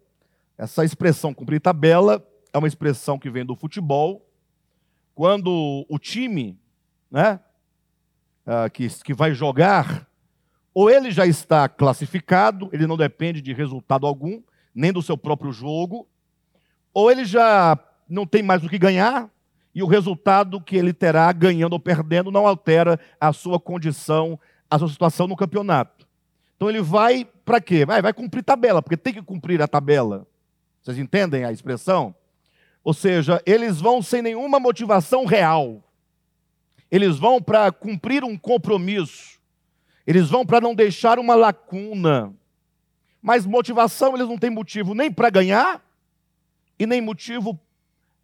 Essa 0.57 0.85
expressão 0.85 1.33
cumprir 1.33 1.59
tabela 1.59 2.25
é 2.53 2.57
uma 2.57 2.67
expressão 2.67 3.17
que 3.17 3.29
vem 3.29 3.45
do 3.45 3.55
futebol 3.55 4.25
quando 5.19 5.85
o 5.89 5.99
time 5.99 6.57
né, 7.11 7.39
uh, 8.45 8.69
que, 8.71 8.87
que 9.03 9.13
vai 9.13 9.33
jogar, 9.33 10.07
ou 10.73 10.89
ele 10.89 11.11
já 11.11 11.25
está 11.25 11.67
classificado, 11.67 12.69
ele 12.71 12.87
não 12.87 12.95
depende 12.95 13.41
de 13.41 13.51
resultado 13.51 14.07
algum, 14.07 14.41
nem 14.79 14.93
do 14.93 15.01
seu 15.01 15.17
próprio 15.17 15.51
jogo, 15.51 16.07
ou 16.93 17.11
ele 17.11 17.25
já 17.25 17.77
não 18.07 18.25
tem 18.25 18.41
mais 18.41 18.63
o 18.63 18.69
que 18.69 18.79
ganhar, 18.79 19.29
e 19.75 19.83
o 19.83 19.87
resultado 19.87 20.59
que 20.61 20.75
ele 20.75 20.93
terá, 20.93 21.31
ganhando 21.31 21.73
ou 21.73 21.79
perdendo, 21.79 22.31
não 22.31 22.47
altera 22.47 22.99
a 23.19 23.33
sua 23.33 23.59
condição, 23.59 24.39
a 24.69 24.79
sua 24.79 24.87
situação 24.87 25.27
no 25.27 25.35
campeonato. 25.35 26.07
Então 26.55 26.69
ele 26.69 26.81
vai 26.81 27.27
para 27.45 27.61
quê? 27.61 27.85
Vai, 27.85 28.01
vai 28.01 28.13
cumprir 28.13 28.41
tabela, 28.41 28.81
porque 28.81 28.97
tem 28.97 29.13
que 29.13 29.21
cumprir 29.21 29.61
a 29.61 29.67
tabela. 29.67 30.25
Vocês 30.81 30.97
entendem 30.97 31.43
a 31.43 31.51
expressão? 31.51 32.15
Ou 32.83 32.93
seja, 32.93 33.41
eles 33.45 33.81
vão 33.81 34.01
sem 34.01 34.21
nenhuma 34.21 34.59
motivação 34.59 35.25
real. 35.25 35.83
Eles 36.89 37.19
vão 37.19 37.41
para 37.41 37.71
cumprir 37.71 38.23
um 38.23 38.37
compromisso. 38.37 39.39
Eles 40.07 40.29
vão 40.29 40.45
para 40.45 40.61
não 40.61 40.73
deixar 40.73 41.19
uma 41.19 41.35
lacuna. 41.35 42.33
Mas 43.21 43.45
motivação, 43.45 44.15
eles 44.15 44.27
não 44.27 44.37
têm 44.37 44.49
motivo 44.49 44.93
nem 44.93 45.11
para 45.11 45.29
ganhar 45.29 45.83
e 46.77 46.85
nem 46.85 47.01
motivo 47.01 47.59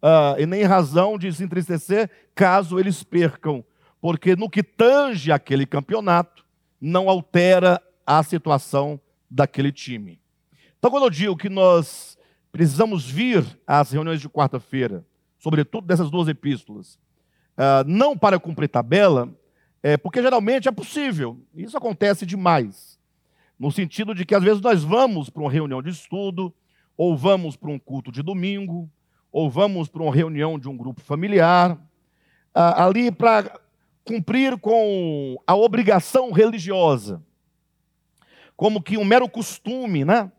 uh, 0.02 0.38
e 0.38 0.46
nem 0.46 0.62
razão 0.64 1.18
de 1.18 1.32
se 1.32 1.44
entristecer 1.44 2.10
caso 2.34 2.78
eles 2.78 3.02
percam. 3.02 3.64
Porque 4.00 4.36
no 4.36 4.48
que 4.48 4.62
tange 4.62 5.32
aquele 5.32 5.66
campeonato, 5.66 6.44
não 6.80 7.08
altera 7.08 7.82
a 8.06 8.22
situação 8.22 9.00
daquele 9.30 9.72
time. 9.72 10.20
Então, 10.78 10.90
quando 10.90 11.04
eu 11.04 11.10
digo 11.10 11.36
que 11.36 11.48
nós 11.48 12.16
precisamos 12.52 13.08
vir 13.08 13.44
às 13.66 13.90
reuniões 13.90 14.20
de 14.20 14.28
quarta-feira, 14.28 15.04
sobretudo 15.38 15.86
dessas 15.86 16.10
duas 16.10 16.28
epístolas, 16.28 16.94
uh, 17.56 17.84
não 17.86 18.16
para 18.16 18.38
cumprir 18.38 18.68
tabela, 18.68 19.34
é, 19.82 19.96
porque 19.96 20.22
geralmente 20.22 20.68
é 20.68 20.72
possível, 20.72 21.40
isso 21.54 21.76
acontece 21.76 22.24
demais, 22.24 22.95
no 23.58 23.70
sentido 23.70 24.14
de 24.14 24.24
que 24.24 24.34
às 24.34 24.42
vezes 24.42 24.60
nós 24.60 24.82
vamos 24.84 25.30
para 25.30 25.42
uma 25.42 25.50
reunião 25.50 25.82
de 25.82 25.90
estudo, 25.90 26.54
ou 26.96 27.16
vamos 27.16 27.56
para 27.56 27.70
um 27.70 27.78
culto 27.78 28.10
de 28.10 28.22
domingo, 28.22 28.90
ou 29.32 29.50
vamos 29.50 29.88
para 29.88 30.02
uma 30.02 30.14
reunião 30.14 30.58
de 30.58 30.68
um 30.68 30.76
grupo 30.76 31.00
familiar, 31.00 31.78
ali 32.54 33.10
para 33.10 33.60
cumprir 34.04 34.58
com 34.58 35.36
a 35.46 35.54
obrigação 35.54 36.30
religiosa, 36.32 37.22
como 38.56 38.82
que 38.82 38.96
um 38.96 39.04
mero 39.04 39.28
costume, 39.28 40.04
né? 40.04 40.30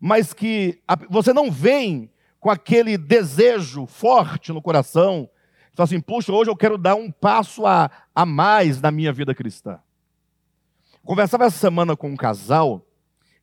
mas 0.00 0.32
que 0.32 0.80
você 1.08 1.32
não 1.32 1.50
vem 1.50 2.10
com 2.38 2.50
aquele 2.50 2.96
desejo 2.96 3.86
forte 3.86 4.52
no 4.52 4.62
coração, 4.62 5.28
fala 5.74 5.84
assim, 5.84 6.00
puxa, 6.00 6.32
hoje 6.32 6.50
eu 6.50 6.56
quero 6.56 6.78
dar 6.78 6.94
um 6.94 7.10
passo 7.10 7.66
a, 7.66 7.90
a 8.14 8.24
mais 8.24 8.80
na 8.80 8.90
minha 8.90 9.12
vida 9.12 9.34
cristã. 9.34 9.80
Conversava 11.08 11.46
essa 11.46 11.56
semana 11.56 11.96
com 11.96 12.10
um 12.10 12.16
casal, 12.16 12.86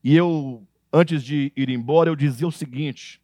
e 0.03 0.15
eu, 0.15 0.63
antes 0.93 1.23
de 1.23 1.51
ir 1.57 1.67
embora, 1.71 2.11
eu 2.11 2.15
dizia 2.15 2.47
o 2.47 2.51
seguinte, 2.51 3.19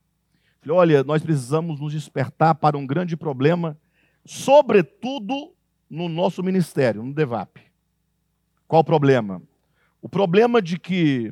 falei, 0.59 0.75
olha, 0.75 1.03
nós 1.03 1.21
precisamos 1.21 1.79
nos 1.79 1.93
despertar 1.93 2.55
para 2.55 2.75
um 2.75 2.87
grande 2.87 3.15
problema, 3.15 3.77
sobretudo 4.25 5.53
no 5.87 6.09
nosso 6.09 6.41
ministério, 6.41 7.03
no 7.03 7.13
DEVAP. 7.13 7.59
Qual 8.67 8.81
o 8.81 8.83
problema? 8.83 9.43
O 10.01 10.09
problema 10.09 10.59
de 10.59 10.79
que 10.79 11.31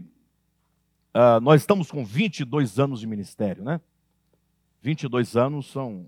Uh, 1.12 1.42
nós 1.42 1.62
estamos 1.62 1.90
com 1.90 2.06
22 2.06 2.78
anos 2.78 3.00
de 3.00 3.08
ministério, 3.08 3.64
né? 3.64 3.82
22 4.84 5.36
anos 5.36 5.66
são 5.72 6.06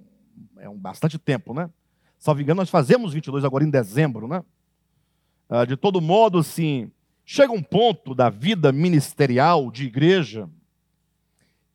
é 0.59 0.69
um 0.69 0.77
bastante 0.77 1.17
tempo, 1.17 1.55
né? 1.55 1.71
Salvo 2.19 2.39
engano, 2.39 2.61
nós 2.61 2.69
fazemos 2.69 3.11
22 3.11 3.43
agora 3.43 3.63
em 3.63 3.69
dezembro, 3.71 4.27
né? 4.27 4.43
Uh, 5.51 5.67
de 5.67 5.75
todo 5.75 5.99
modo, 5.99 6.39
assim, 6.39 6.89
chega 7.25 7.51
um 7.51 7.61
ponto 7.61 8.15
da 8.15 8.29
vida 8.29 8.71
ministerial 8.71 9.69
de 9.69 9.85
igreja 9.85 10.49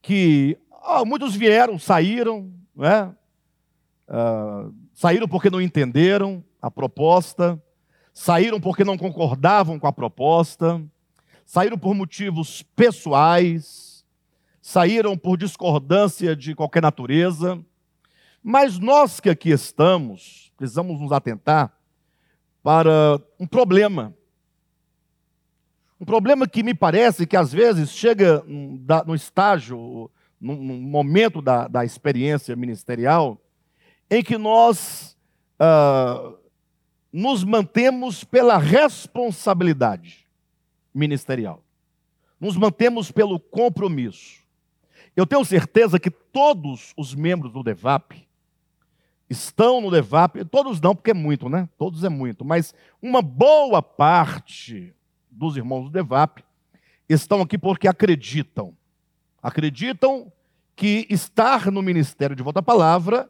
que 0.00 0.56
ah, 0.82 1.04
muitos 1.04 1.36
vieram, 1.36 1.78
saíram, 1.78 2.50
né? 2.74 3.14
Uh, 4.08 4.72
saíram 4.94 5.28
porque 5.28 5.50
não 5.50 5.60
entenderam 5.60 6.42
a 6.62 6.70
proposta, 6.70 7.62
saíram 8.14 8.58
porque 8.58 8.82
não 8.82 8.96
concordavam 8.96 9.78
com 9.78 9.86
a 9.86 9.92
proposta, 9.92 10.82
saíram 11.44 11.76
por 11.76 11.94
motivos 11.94 12.62
pessoais, 12.74 14.06
saíram 14.62 15.18
por 15.18 15.36
discordância 15.36 16.34
de 16.34 16.54
qualquer 16.54 16.80
natureza, 16.82 17.62
Mas 18.42 18.78
nós 18.78 19.20
que 19.20 19.28
aqui 19.28 19.50
estamos, 19.50 20.50
precisamos 20.56 20.98
nos 20.98 21.12
atentar 21.12 21.75
para 22.66 23.22
um 23.38 23.46
problema. 23.46 24.12
Um 26.00 26.04
problema 26.04 26.48
que 26.48 26.64
me 26.64 26.74
parece 26.74 27.24
que 27.24 27.36
às 27.36 27.52
vezes 27.52 27.92
chega 27.92 28.42
no 29.06 29.14
estágio, 29.14 30.10
no 30.40 30.56
momento 30.56 31.40
da, 31.40 31.68
da 31.68 31.84
experiência 31.84 32.56
ministerial, 32.56 33.40
em 34.10 34.20
que 34.20 34.36
nós 34.36 35.16
uh, 35.60 36.36
nos 37.12 37.44
mantemos 37.44 38.24
pela 38.24 38.58
responsabilidade 38.58 40.26
ministerial. 40.92 41.62
Nos 42.40 42.56
mantemos 42.56 43.12
pelo 43.12 43.38
compromisso. 43.38 44.42
Eu 45.14 45.24
tenho 45.24 45.44
certeza 45.44 46.00
que 46.00 46.10
todos 46.10 46.92
os 46.96 47.14
membros 47.14 47.52
do 47.52 47.62
DEVAP 47.62 48.25
estão 49.28 49.80
no 49.80 49.90
DEVAP, 49.90 50.44
todos 50.44 50.80
não, 50.80 50.94
porque 50.94 51.10
é 51.10 51.14
muito, 51.14 51.48
né? 51.48 51.68
Todos 51.76 52.04
é 52.04 52.08
muito, 52.08 52.44
mas 52.44 52.74
uma 53.02 53.20
boa 53.20 53.82
parte 53.82 54.94
dos 55.30 55.56
irmãos 55.56 55.84
do 55.84 55.90
DEVAP 55.90 56.44
estão 57.08 57.40
aqui 57.40 57.58
porque 57.58 57.88
acreditam. 57.88 58.76
Acreditam 59.42 60.32
que 60.74 61.06
estar 61.10 61.70
no 61.70 61.82
ministério 61.82 62.36
de 62.36 62.42
Volta 62.42 62.60
à 62.60 62.62
Palavra 62.62 63.28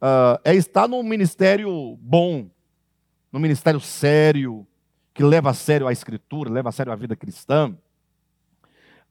uh, 0.00 0.40
é 0.44 0.54
estar 0.54 0.88
num 0.88 1.02
ministério 1.02 1.96
bom, 2.00 2.48
num 3.30 3.40
ministério 3.40 3.80
sério, 3.80 4.66
que 5.12 5.22
leva 5.22 5.50
a 5.50 5.54
sério 5.54 5.86
a 5.86 5.92
Escritura, 5.92 6.50
leva 6.50 6.70
a 6.70 6.72
sério 6.72 6.92
a 6.92 6.96
vida 6.96 7.14
cristã. 7.14 7.76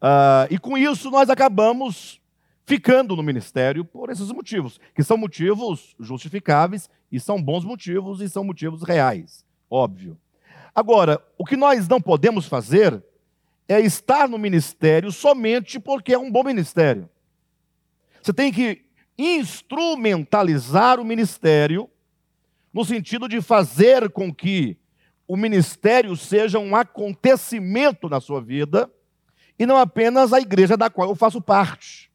Uh, 0.01 0.47
e 0.49 0.57
com 0.57 0.77
isso 0.77 1.11
nós 1.11 1.29
acabamos 1.29 2.18
ficando 2.69 3.15
no 3.15 3.23
ministério 3.23 3.83
por 3.83 4.11
esses 4.11 4.31
motivos, 4.31 4.79
que 4.93 5.01
são 5.01 5.17
motivos 5.17 5.95
justificáveis 5.99 6.87
e 7.11 7.19
são 7.19 7.41
bons 7.41 7.65
motivos 7.65 8.21
e 8.21 8.29
são 8.29 8.43
motivos 8.43 8.83
reais, 8.83 9.43
óbvio. 9.67 10.15
Agora, 10.75 11.19
o 11.35 11.43
que 11.43 11.57
nós 11.57 11.87
não 11.87 11.99
podemos 11.99 12.45
fazer 12.45 13.03
é 13.67 13.79
estar 13.79 14.29
no 14.29 14.37
ministério 14.37 15.11
somente 15.11 15.79
porque 15.79 16.13
é 16.13 16.19
um 16.19 16.31
bom 16.31 16.43
ministério. 16.43 17.09
Você 18.21 18.31
tem 18.31 18.53
que 18.53 18.85
instrumentalizar 19.17 20.99
o 20.99 21.03
ministério 21.03 21.89
no 22.71 22.85
sentido 22.85 23.27
de 23.27 23.41
fazer 23.41 24.11
com 24.11 24.31
que 24.31 24.77
o 25.27 25.35
ministério 25.35 26.15
seja 26.15 26.59
um 26.59 26.75
acontecimento 26.75 28.07
na 28.07 28.21
sua 28.21 28.39
vida 28.39 28.87
e 29.57 29.65
não 29.65 29.75
apenas 29.75 30.33
a 30.33 30.39
igreja 30.39 30.77
da 30.77 30.87
qual 30.87 31.09
eu 31.09 31.15
faço 31.15 31.41
parte. 31.41 32.08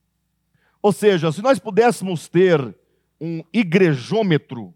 Ou 0.85 0.93
seja, 0.93 1.33
se 1.33 1.41
nós 1.41 1.59
pudéssemos 1.59 2.29
ter 2.29 2.77
um 3.19 3.43
igrejômetro, 3.51 4.75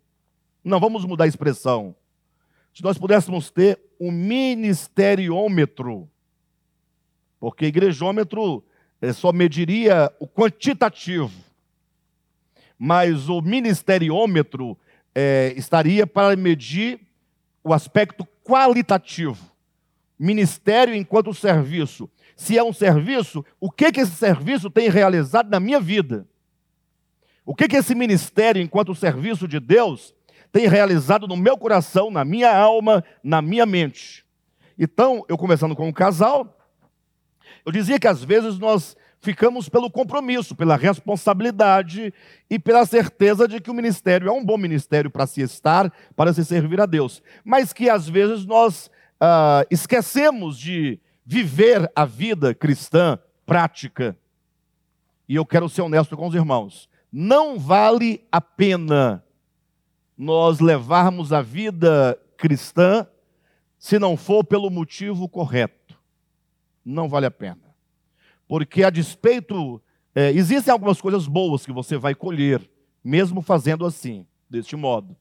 não 0.64 0.81
vamos 0.81 1.05
mudar 1.05 1.25
a 1.25 1.29
expressão, 1.29 1.94
se 2.73 2.83
nós 2.83 2.97
pudéssemos 2.97 3.51
ter 3.51 3.79
um 4.01 4.11
ministeriômetro, 4.11 6.09
porque 7.38 7.66
igrejômetro 7.66 8.64
é, 9.03 9.12
só 9.12 9.35
mediria 9.35 10.11
o 10.18 10.27
quantitativo, 10.27 11.44
mas 12.79 13.29
o 13.29 13.42
ministeriômetro 13.42 14.79
é, 15.14 15.53
estaria 15.59 16.07
para 16.07 16.35
medir 16.37 17.01
o 17.62 17.75
aspecto 17.75 18.27
qualitativo. 18.42 19.53
Ministério 20.18 20.94
enquanto 20.94 21.35
serviço 21.35 22.09
se 22.38 22.57
é 22.57 22.62
um 22.62 22.72
serviço, 22.72 23.44
o 23.61 23.68
que, 23.68 23.90
que 23.90 24.01
esse 24.01 24.14
serviço 24.14 24.70
tem 24.70 24.88
realizado 24.88 25.51
na 25.51 25.59
minha 25.59 25.81
vida? 25.81 26.24
O 27.44 27.53
que, 27.53 27.66
que 27.66 27.77
esse 27.77 27.96
ministério, 27.96 28.62
enquanto 28.62 28.94
serviço 28.94 29.48
de 29.48 29.59
Deus, 29.59 30.14
tem 30.53 30.68
realizado 30.68 31.27
no 31.27 31.37
meu 31.37 31.59
coração, 31.59 32.12
na 32.12 32.24
minha 32.24 32.57
alma, 32.57 33.03
na 33.24 33.42
minha 33.42 33.66
mente? 33.66 34.24
Então, 34.79 35.24
eu 35.29 35.37
conversando 35.37 35.74
com 35.74 35.88
um 35.88 35.92
casal, 35.92 36.57
eu 37.66 37.72
dizia 37.72 37.98
que 37.98 38.07
às 38.07 38.22
vezes 38.22 38.57
nós 38.57 38.96
ficamos 39.20 39.68
pelo 39.68 39.90
compromisso, 39.90 40.55
pela 40.55 40.77
responsabilidade 40.77 42.14
e 42.48 42.57
pela 42.57 42.87
certeza 42.87 43.48
de 43.48 43.61
que 43.61 43.70
o 43.70 43.74
ministério 43.74 44.29
é 44.29 44.33
um 44.33 44.44
bom 44.44 44.57
ministério 44.57 45.11
para 45.11 45.27
se 45.27 45.40
estar, 45.40 45.92
para 46.14 46.33
se 46.33 46.44
servir 46.44 46.81
a 46.81 46.87
Deus. 46.87 47.20
Mas 47.44 47.72
que 47.72 47.90
às 47.90 48.09
vezes 48.09 48.46
nós 48.46 48.88
ah, 49.20 49.66
esquecemos 49.68 50.57
de 50.57 51.01
viver 51.31 51.93
a 51.95 52.07
vida 52.07 52.55
cristã 52.55 53.19
prática. 53.45 54.17
E 55.29 55.35
eu 55.35 55.45
quero 55.45 55.69
ser 55.69 55.83
honesto 55.83 56.17
com 56.17 56.27
os 56.27 56.35
irmãos. 56.35 56.88
Não 57.12 57.59
vale 57.59 58.27
a 58.33 58.41
pena 58.41 59.23
nós 60.17 60.59
levarmos 60.59 61.31
a 61.31 61.43
vida 61.43 62.19
cristã 62.35 63.07
se 63.79 63.99
não 63.99 64.17
for 64.17 64.43
pelo 64.43 64.71
motivo 64.71 65.29
correto. 65.29 66.01
Não 66.83 67.11
vale 67.11 67.27
a 67.27 67.31
pena. 67.31 67.77
Porque 68.49 68.83
a 68.83 68.88
despeito, 68.88 69.83
é, 70.14 70.31
existem 70.31 70.73
algumas 70.73 70.99
coisas 70.99 71.27
boas 71.27 71.67
que 71.67 71.73
você 71.73 71.99
vai 71.99 72.14
colher, 72.14 72.67
mesmo 73.05 73.43
fazendo 73.43 73.85
assim, 73.85 74.27
deste 74.49 74.77
modo. 74.77 75.14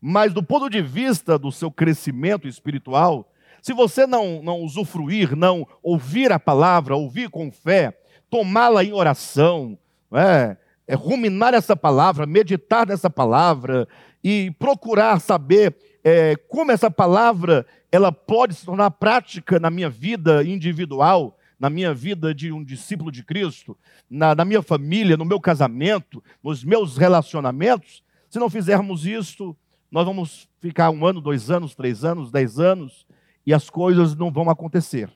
Mas 0.00 0.32
do 0.32 0.42
ponto 0.42 0.70
de 0.70 0.80
vista 0.80 1.38
do 1.38 1.52
seu 1.52 1.70
crescimento 1.70 2.48
espiritual, 2.48 3.30
se 3.62 3.72
você 3.72 4.08
não, 4.08 4.42
não 4.42 4.60
usufruir, 4.60 5.36
não 5.36 5.66
ouvir 5.80 6.32
a 6.32 6.40
palavra, 6.40 6.96
ouvir 6.96 7.30
com 7.30 7.52
fé, 7.52 7.96
tomá-la 8.28 8.82
em 8.82 8.92
oração, 8.92 9.78
é, 10.12 10.56
é, 10.86 10.94
ruminar 10.96 11.54
essa 11.54 11.76
palavra, 11.76 12.26
meditar 12.26 12.88
nessa 12.88 13.08
palavra 13.08 13.86
e 14.22 14.50
procurar 14.58 15.20
saber 15.20 15.76
é, 16.02 16.34
como 16.48 16.72
essa 16.72 16.90
palavra 16.90 17.64
ela 17.92 18.10
pode 18.10 18.54
se 18.54 18.66
tornar 18.66 18.90
prática 18.90 19.60
na 19.60 19.70
minha 19.70 19.88
vida 19.88 20.42
individual, 20.42 21.38
na 21.56 21.70
minha 21.70 21.94
vida 21.94 22.34
de 22.34 22.50
um 22.50 22.64
discípulo 22.64 23.12
de 23.12 23.22
Cristo, 23.22 23.78
na, 24.10 24.34
na 24.34 24.44
minha 24.44 24.62
família, 24.62 25.16
no 25.16 25.24
meu 25.24 25.38
casamento, 25.38 26.20
nos 26.42 26.64
meus 26.64 26.96
relacionamentos. 26.96 28.02
Se 28.28 28.40
não 28.40 28.50
fizermos 28.50 29.06
isso, 29.06 29.56
nós 29.88 30.04
vamos 30.04 30.48
ficar 30.58 30.90
um 30.90 31.06
ano, 31.06 31.20
dois 31.20 31.48
anos, 31.48 31.76
três 31.76 32.02
anos, 32.02 32.32
dez 32.32 32.58
anos, 32.58 33.06
e 33.46 33.52
as 33.52 33.68
coisas 33.68 34.14
não 34.14 34.30
vão 34.30 34.48
acontecer. 34.48 35.10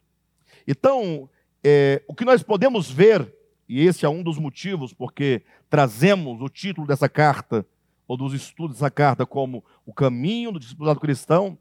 Então, 0.66 1.28
é, 1.62 2.02
o 2.08 2.14
que 2.14 2.24
nós 2.24 2.42
podemos 2.42 2.90
ver, 2.90 3.32
e 3.68 3.84
esse 3.84 4.04
é 4.04 4.08
um 4.08 4.22
dos 4.22 4.38
motivos 4.38 4.92
porque 4.92 5.42
trazemos 5.68 6.40
o 6.40 6.48
título 6.48 6.86
dessa 6.86 7.08
carta, 7.08 7.66
ou 8.08 8.16
dos 8.16 8.32
estudos 8.32 8.76
dessa 8.76 8.90
carta, 8.90 9.26
como 9.26 9.64
o 9.84 9.92
caminho 9.92 10.52
do 10.52 10.60
discipulado 10.60 11.00
cristão, 11.00 11.58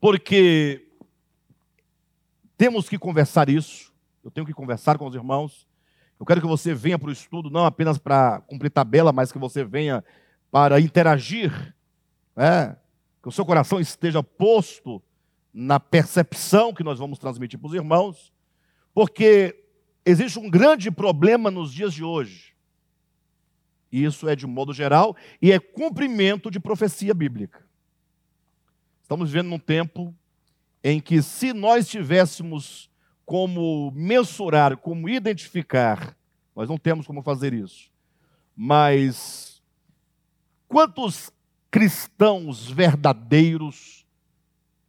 porque 0.00 0.86
temos 2.56 2.88
que 2.88 2.98
conversar 2.98 3.48
isso, 3.48 3.92
eu 4.24 4.30
tenho 4.30 4.46
que 4.46 4.52
conversar 4.52 4.98
com 4.98 5.06
os 5.06 5.14
irmãos. 5.14 5.66
Eu 6.18 6.26
quero 6.26 6.40
que 6.40 6.46
você 6.46 6.74
venha 6.74 6.98
para 6.98 7.08
o 7.08 7.12
estudo, 7.12 7.48
não 7.48 7.64
apenas 7.64 7.96
para 7.96 8.40
cumprir 8.42 8.70
tabela, 8.70 9.12
mas 9.12 9.32
que 9.32 9.38
você 9.38 9.64
venha 9.64 10.04
para 10.50 10.80
interagir, 10.80 11.74
né? 12.36 12.76
que 13.22 13.28
o 13.28 13.32
seu 13.32 13.44
coração 13.46 13.80
esteja 13.80 14.22
posto 14.22 15.02
na 15.52 15.80
percepção 15.80 16.72
que 16.72 16.84
nós 16.84 16.98
vamos 16.98 17.18
transmitir 17.18 17.58
para 17.58 17.68
os 17.68 17.74
irmãos, 17.74 18.32
porque 18.94 19.64
existe 20.04 20.38
um 20.38 20.48
grande 20.48 20.90
problema 20.90 21.50
nos 21.50 21.72
dias 21.72 21.92
de 21.92 22.04
hoje. 22.04 22.54
E 23.92 24.04
isso 24.04 24.28
é 24.28 24.36
de 24.36 24.46
modo 24.46 24.72
geral 24.72 25.16
e 25.42 25.50
é 25.50 25.58
cumprimento 25.58 26.50
de 26.50 26.60
profecia 26.60 27.12
bíblica. 27.12 27.64
Estamos 29.02 29.30
vivendo 29.30 29.48
num 29.48 29.58
tempo 29.58 30.14
em 30.82 31.00
que, 31.00 31.20
se 31.20 31.52
nós 31.52 31.88
tivéssemos 31.88 32.88
como 33.26 33.90
mensurar, 33.92 34.76
como 34.76 35.08
identificar, 35.08 36.16
nós 36.54 36.68
não 36.68 36.78
temos 36.78 37.06
como 37.06 37.22
fazer 37.22 37.52
isso, 37.52 37.90
mas 38.56 39.62
quantos 40.68 41.32
cristãos 41.70 42.70
verdadeiros 42.70 43.99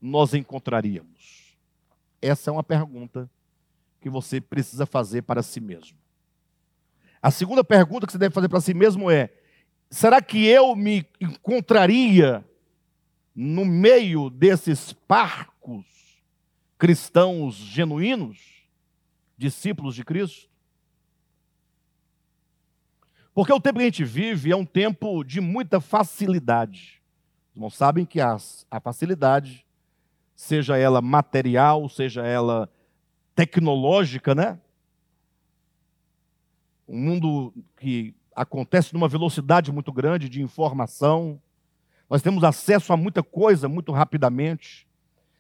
nós 0.02 0.34
encontraríamos? 0.34 1.56
Essa 2.22 2.50
é 2.50 2.54
uma 2.54 2.64
pergunta 2.64 3.30
que 4.00 4.10
você 4.10 4.42
precisa 4.42 4.86
fazer 4.86 5.22
para 5.22 5.44
si 5.44 5.60
mesmo. 5.62 5.98
A 7.22 7.30
segunda 7.30 7.64
pergunta 7.64 8.08
que 8.08 8.12
você 8.12 8.18
deve 8.18 8.34
fazer 8.34 8.50
para 8.50 8.60
si 8.60 8.74
mesmo 8.74 9.10
é: 9.12 9.32
será 9.90 10.22
que 10.22 10.46
eu 10.46 10.76
me 10.76 11.06
encontraria 11.20 12.44
no 13.36 13.64
meio 13.64 14.30
desses 14.30 14.92
parcos 14.92 15.86
cristãos 16.80 17.56
genuínos, 17.56 18.66
discípulos 19.38 19.94
de 19.94 20.04
Cristo? 20.04 20.50
Porque 23.34 23.54
o 23.54 23.62
tempo 23.62 23.78
que 23.78 23.84
a 23.84 23.88
gente 23.88 24.04
vive 24.04 24.52
é 24.52 24.56
um 24.56 24.66
tempo 24.66 25.24
de 25.24 25.40
muita 25.40 25.80
facilidade. 25.80 27.02
Os 27.52 27.56
irmãos 27.56 27.76
sabem 27.76 28.06
que 28.06 28.20
a, 28.20 28.38
facilidade 28.82 29.66
seja 30.42 30.76
ela 30.76 31.04
material, 31.04 31.88
seja 31.88 32.26
ela 32.26 32.68
tecnológica, 33.36 34.34
né? 34.34 34.60
Um 36.88 36.98
mundo 36.98 37.54
que 37.78 38.16
acontece 38.36 38.92
numa 38.92 39.08
velocidade 39.08 39.72
muito 39.72 39.94
grande 39.94 40.28
de 40.28 40.42
informação. 40.42 41.40
Nós 42.10 42.24
temos 42.24 42.44
acesso 42.44 42.92
a 42.92 42.98
muita 42.98 43.22
coisa 43.22 43.70
muito 43.70 43.92
rapidamente. 43.92 44.88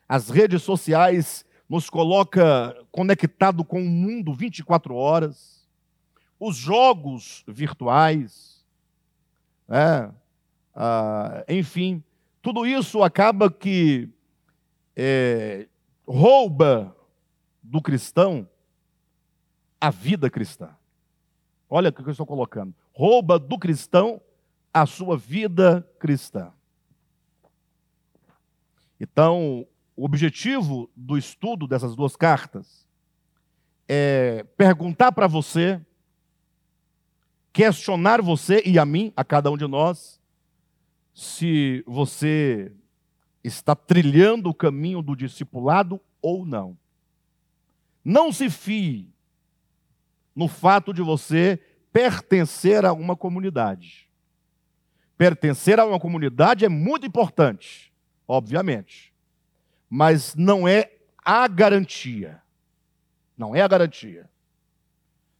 As 0.07 0.29
redes 0.29 0.61
sociais 0.61 1.43
nos 1.67 1.89
coloca 1.89 2.77
conectado 2.91 3.65
com 3.65 3.81
o 3.81 3.89
mundo 3.89 4.35
24 4.35 4.93
horas. 4.93 5.67
Os 6.39 6.55
jogos 6.55 7.43
virtuais, 7.47 8.63
é, 9.67 10.11
ah, 10.75 11.43
enfim, 11.49 12.03
tudo 12.39 12.67
isso 12.67 13.01
acaba 13.01 13.49
que 13.49 14.07
é, 15.03 15.67
rouba 16.07 16.95
do 17.63 17.81
cristão 17.81 18.47
a 19.79 19.89
vida 19.89 20.29
cristã. 20.29 20.77
Olha 21.67 21.89
o 21.89 21.91
que 21.91 22.01
eu 22.01 22.11
estou 22.11 22.25
colocando. 22.25 22.75
Rouba 22.93 23.39
do 23.39 23.57
cristão 23.57 24.21
a 24.71 24.85
sua 24.85 25.17
vida 25.17 25.81
cristã. 25.97 26.53
Então, 28.99 29.65
o 29.95 30.05
objetivo 30.05 30.87
do 30.95 31.17
estudo 31.17 31.65
dessas 31.65 31.95
duas 31.95 32.15
cartas 32.15 32.87
é 33.87 34.43
perguntar 34.55 35.13
para 35.13 35.25
você, 35.25 35.83
questionar 37.51 38.21
você 38.21 38.61
e 38.63 38.77
a 38.77 38.85
mim, 38.85 39.11
a 39.17 39.23
cada 39.23 39.49
um 39.49 39.57
de 39.57 39.65
nós, 39.65 40.21
se 41.11 41.83
você 41.87 42.71
está 43.43 43.75
trilhando 43.75 44.49
o 44.49 44.53
caminho 44.53 45.01
do 45.01 45.15
discipulado 45.15 45.99
ou 46.21 46.45
não. 46.45 46.77
Não 48.03 48.31
se 48.31 48.49
fie 48.49 49.09
no 50.35 50.47
fato 50.47 50.93
de 50.93 51.01
você 51.01 51.59
pertencer 51.91 52.85
a 52.85 52.93
uma 52.93 53.15
comunidade. 53.15 54.09
Pertencer 55.17 55.79
a 55.79 55.85
uma 55.85 55.99
comunidade 55.99 56.65
é 56.65 56.69
muito 56.69 57.05
importante, 57.05 57.93
obviamente 58.27 59.11
mas 59.93 60.33
não 60.35 60.65
é 60.65 60.89
a 61.17 61.45
garantia. 61.49 62.41
Não 63.37 63.53
é 63.53 63.61
a 63.61 63.67
garantia. 63.67 64.29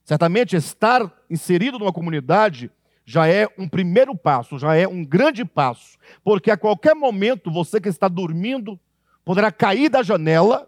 Certamente 0.04 0.58
estar 0.58 1.10
inserido 1.30 1.80
numa 1.80 1.94
comunidade 1.94 2.70
já 3.12 3.28
é 3.28 3.46
um 3.58 3.68
primeiro 3.68 4.16
passo, 4.16 4.58
já 4.58 4.74
é 4.74 4.88
um 4.88 5.04
grande 5.04 5.44
passo, 5.44 5.98
porque 6.24 6.50
a 6.50 6.56
qualquer 6.56 6.96
momento 6.96 7.52
você 7.52 7.82
que 7.82 7.90
está 7.90 8.08
dormindo 8.08 8.80
poderá 9.26 9.52
cair 9.52 9.90
da 9.90 10.02
janela, 10.02 10.66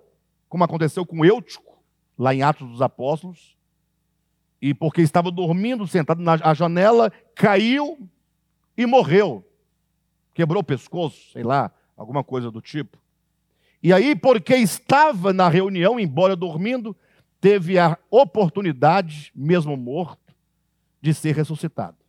como 0.49 0.61
aconteceu 0.61 1.05
com 1.05 1.23
Eutico, 1.23 1.81
lá 2.19 2.35
em 2.35 2.41
Atos 2.41 2.69
dos 2.69 2.81
Apóstolos, 2.81 3.55
e 4.61 4.73
porque 4.73 5.01
estava 5.01 5.31
dormindo, 5.31 5.87
sentado 5.87 6.21
na 6.21 6.53
janela, 6.53 7.13
caiu 7.33 7.97
e 8.75 8.85
morreu. 8.85 9.47
Quebrou 10.33 10.59
o 10.59 10.65
pescoço, 10.65 11.31
sei 11.31 11.43
lá, 11.43 11.71
alguma 11.95 12.25
coisa 12.25 12.51
do 12.51 12.59
tipo. 12.59 12.97
E 13.81 13.93
aí, 13.93 14.17
porque 14.17 14.55
estava 14.55 15.31
na 15.31 15.47
reunião, 15.47 15.97
embora 15.97 16.35
dormindo, 16.35 16.93
teve 17.39 17.79
a 17.79 17.97
oportunidade, 18.11 19.31
mesmo 19.33 19.77
morto, 19.77 20.35
de 21.01 21.13
ser 21.13 21.33
ressuscitado. 21.35 22.02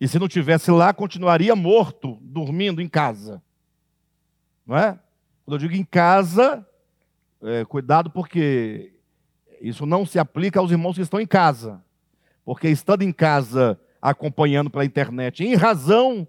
E 0.00 0.08
se 0.08 0.18
não 0.18 0.26
tivesse 0.26 0.70
lá, 0.70 0.94
continuaria 0.94 1.54
morto, 1.54 2.18
dormindo 2.22 2.80
em 2.80 2.88
casa. 2.88 3.42
Não 4.66 4.76
é? 4.76 4.98
Quando 5.44 5.56
eu 5.56 5.58
digo 5.58 5.74
em 5.74 5.84
casa, 5.84 6.66
é, 7.42 7.64
cuidado, 7.66 8.10
porque 8.10 8.94
isso 9.60 9.84
não 9.84 10.06
se 10.06 10.18
aplica 10.18 10.58
aos 10.58 10.70
irmãos 10.70 10.96
que 10.96 11.02
estão 11.02 11.20
em 11.20 11.26
casa. 11.26 11.84
Porque 12.44 12.68
estando 12.68 13.02
em 13.02 13.12
casa, 13.12 13.78
acompanhando 14.00 14.70
pela 14.70 14.84
internet, 14.84 15.44
em 15.44 15.54
razão, 15.54 16.26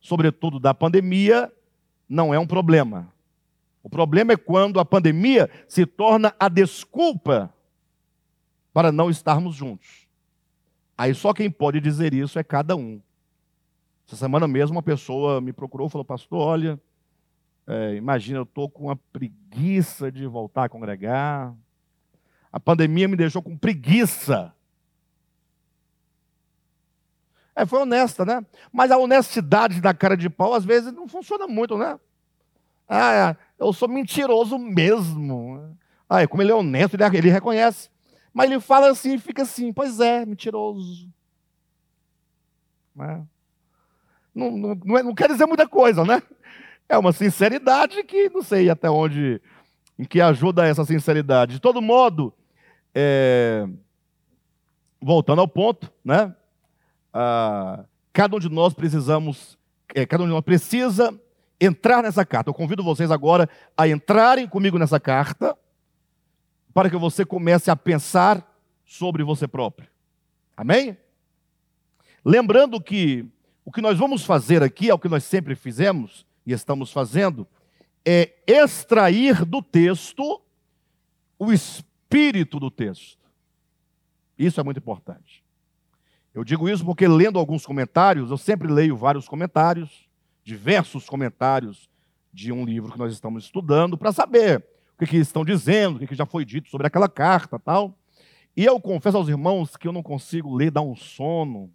sobretudo, 0.00 0.60
da 0.60 0.74
pandemia, 0.74 1.50
não 2.06 2.34
é 2.34 2.38
um 2.38 2.46
problema. 2.46 3.10
O 3.82 3.88
problema 3.88 4.32
é 4.32 4.36
quando 4.36 4.78
a 4.78 4.84
pandemia 4.84 5.48
se 5.66 5.86
torna 5.86 6.34
a 6.38 6.48
desculpa 6.48 7.52
para 8.72 8.92
não 8.92 9.08
estarmos 9.08 9.54
juntos. 9.54 10.06
Aí 10.96 11.14
só 11.14 11.32
quem 11.32 11.50
pode 11.50 11.80
dizer 11.80 12.12
isso 12.12 12.38
é 12.38 12.44
cada 12.44 12.76
um. 12.76 13.00
Essa 14.06 14.16
semana 14.16 14.46
mesmo 14.46 14.76
uma 14.76 14.82
pessoa 14.82 15.40
me 15.40 15.52
procurou 15.52 15.86
e 15.86 15.90
falou, 15.90 16.04
pastor, 16.04 16.38
olha, 16.38 16.80
é, 17.66 17.94
imagina, 17.94 18.38
eu 18.38 18.42
estou 18.42 18.68
com 18.68 18.84
uma 18.84 18.96
preguiça 18.96 20.12
de 20.12 20.26
voltar 20.26 20.64
a 20.64 20.68
congregar. 20.68 21.54
A 22.52 22.60
pandemia 22.60 23.08
me 23.08 23.16
deixou 23.16 23.42
com 23.42 23.56
preguiça. 23.56 24.54
É, 27.56 27.64
foi 27.64 27.80
honesta, 27.80 28.24
né? 28.24 28.44
Mas 28.72 28.90
a 28.90 28.98
honestidade 28.98 29.80
da 29.80 29.94
cara 29.94 30.16
de 30.16 30.28
pau, 30.28 30.54
às 30.54 30.64
vezes, 30.64 30.92
não 30.92 31.08
funciona 31.08 31.46
muito, 31.46 31.78
né? 31.78 31.98
Ah, 32.88 33.36
eu 33.58 33.72
sou 33.72 33.88
mentiroso 33.88 34.58
mesmo. 34.58 35.76
Ah, 36.08 36.26
como 36.28 36.42
ele 36.42 36.50
é 36.52 36.54
honesto, 36.54 36.94
ele, 36.94 37.18
ele 37.18 37.30
reconhece. 37.30 37.88
Mas 38.32 38.50
ele 38.50 38.60
fala 38.60 38.90
assim, 38.90 39.16
fica 39.16 39.42
assim, 39.42 39.72
pois 39.72 40.00
é, 40.00 40.26
mentiroso. 40.26 41.08
Né? 42.94 43.24
Não, 44.34 44.50
não, 44.50 44.98
é, 44.98 45.02
não 45.02 45.14
quer 45.14 45.28
dizer 45.28 45.46
muita 45.46 45.68
coisa, 45.68 46.04
né? 46.04 46.22
É 46.88 46.98
uma 46.98 47.12
sinceridade 47.12 48.02
que 48.02 48.28
não 48.28 48.42
sei 48.42 48.68
até 48.68 48.90
onde, 48.90 49.40
em 49.98 50.04
que 50.04 50.20
ajuda 50.20 50.66
essa 50.66 50.84
sinceridade. 50.84 51.54
De 51.54 51.60
todo 51.60 51.80
modo, 51.80 52.32
é, 52.94 53.66
voltando 55.00 55.40
ao 55.40 55.48
ponto, 55.48 55.90
né? 56.04 56.34
Ah, 57.12 57.84
cada 58.12 58.36
um 58.36 58.40
de 58.40 58.48
nós 58.48 58.74
precisamos, 58.74 59.58
é, 59.94 60.04
cada 60.04 60.24
um 60.24 60.26
de 60.26 60.32
nós 60.32 60.44
precisa 60.44 61.18
entrar 61.60 62.02
nessa 62.02 62.24
carta. 62.24 62.50
Eu 62.50 62.54
convido 62.54 62.82
vocês 62.82 63.10
agora 63.10 63.48
a 63.76 63.88
entrarem 63.88 64.48
comigo 64.48 64.78
nessa 64.78 64.98
carta, 64.98 65.56
para 66.72 66.90
que 66.90 66.96
você 66.96 67.24
comece 67.24 67.70
a 67.70 67.76
pensar 67.76 68.52
sobre 68.84 69.22
você 69.22 69.46
próprio. 69.46 69.88
Amém? 70.56 70.96
Lembrando 72.24 72.80
que 72.80 73.28
o 73.64 73.72
que 73.72 73.80
nós 73.80 73.98
vamos 73.98 74.24
fazer 74.24 74.62
aqui 74.62 74.90
é 74.90 74.94
o 74.94 74.98
que 74.98 75.08
nós 75.08 75.24
sempre 75.24 75.54
fizemos 75.54 76.26
e 76.46 76.52
estamos 76.52 76.92
fazendo, 76.92 77.46
é 78.04 78.34
extrair 78.46 79.44
do 79.44 79.62
texto 79.62 80.42
o 81.38 81.52
espírito 81.52 82.60
do 82.60 82.70
texto. 82.70 83.24
Isso 84.38 84.60
é 84.60 84.62
muito 84.62 84.78
importante. 84.78 85.42
Eu 86.34 86.44
digo 86.44 86.68
isso 86.68 86.84
porque, 86.84 87.06
lendo 87.06 87.38
alguns 87.38 87.64
comentários, 87.64 88.30
eu 88.30 88.36
sempre 88.36 88.70
leio 88.70 88.96
vários 88.96 89.28
comentários, 89.28 90.08
diversos 90.42 91.08
comentários 91.08 91.88
de 92.32 92.52
um 92.52 92.64
livro 92.64 92.92
que 92.92 92.98
nós 92.98 93.12
estamos 93.12 93.44
estudando, 93.44 93.96
para 93.96 94.12
saber 94.12 94.58
o 94.94 94.98
que, 94.98 95.06
que 95.06 95.16
estão 95.16 95.44
dizendo, 95.44 95.96
o 95.96 95.98
que, 96.00 96.08
que 96.08 96.14
já 96.14 96.26
foi 96.26 96.44
dito 96.44 96.68
sobre 96.68 96.86
aquela 96.86 97.08
carta 97.08 97.58
tal. 97.58 97.96
E 98.56 98.64
eu 98.64 98.80
confesso 98.80 99.16
aos 99.16 99.28
irmãos 99.28 99.76
que 99.76 99.86
eu 99.86 99.92
não 99.92 100.02
consigo 100.02 100.54
ler, 100.54 100.70
dá 100.70 100.80
um 100.80 100.96
sono. 100.96 101.72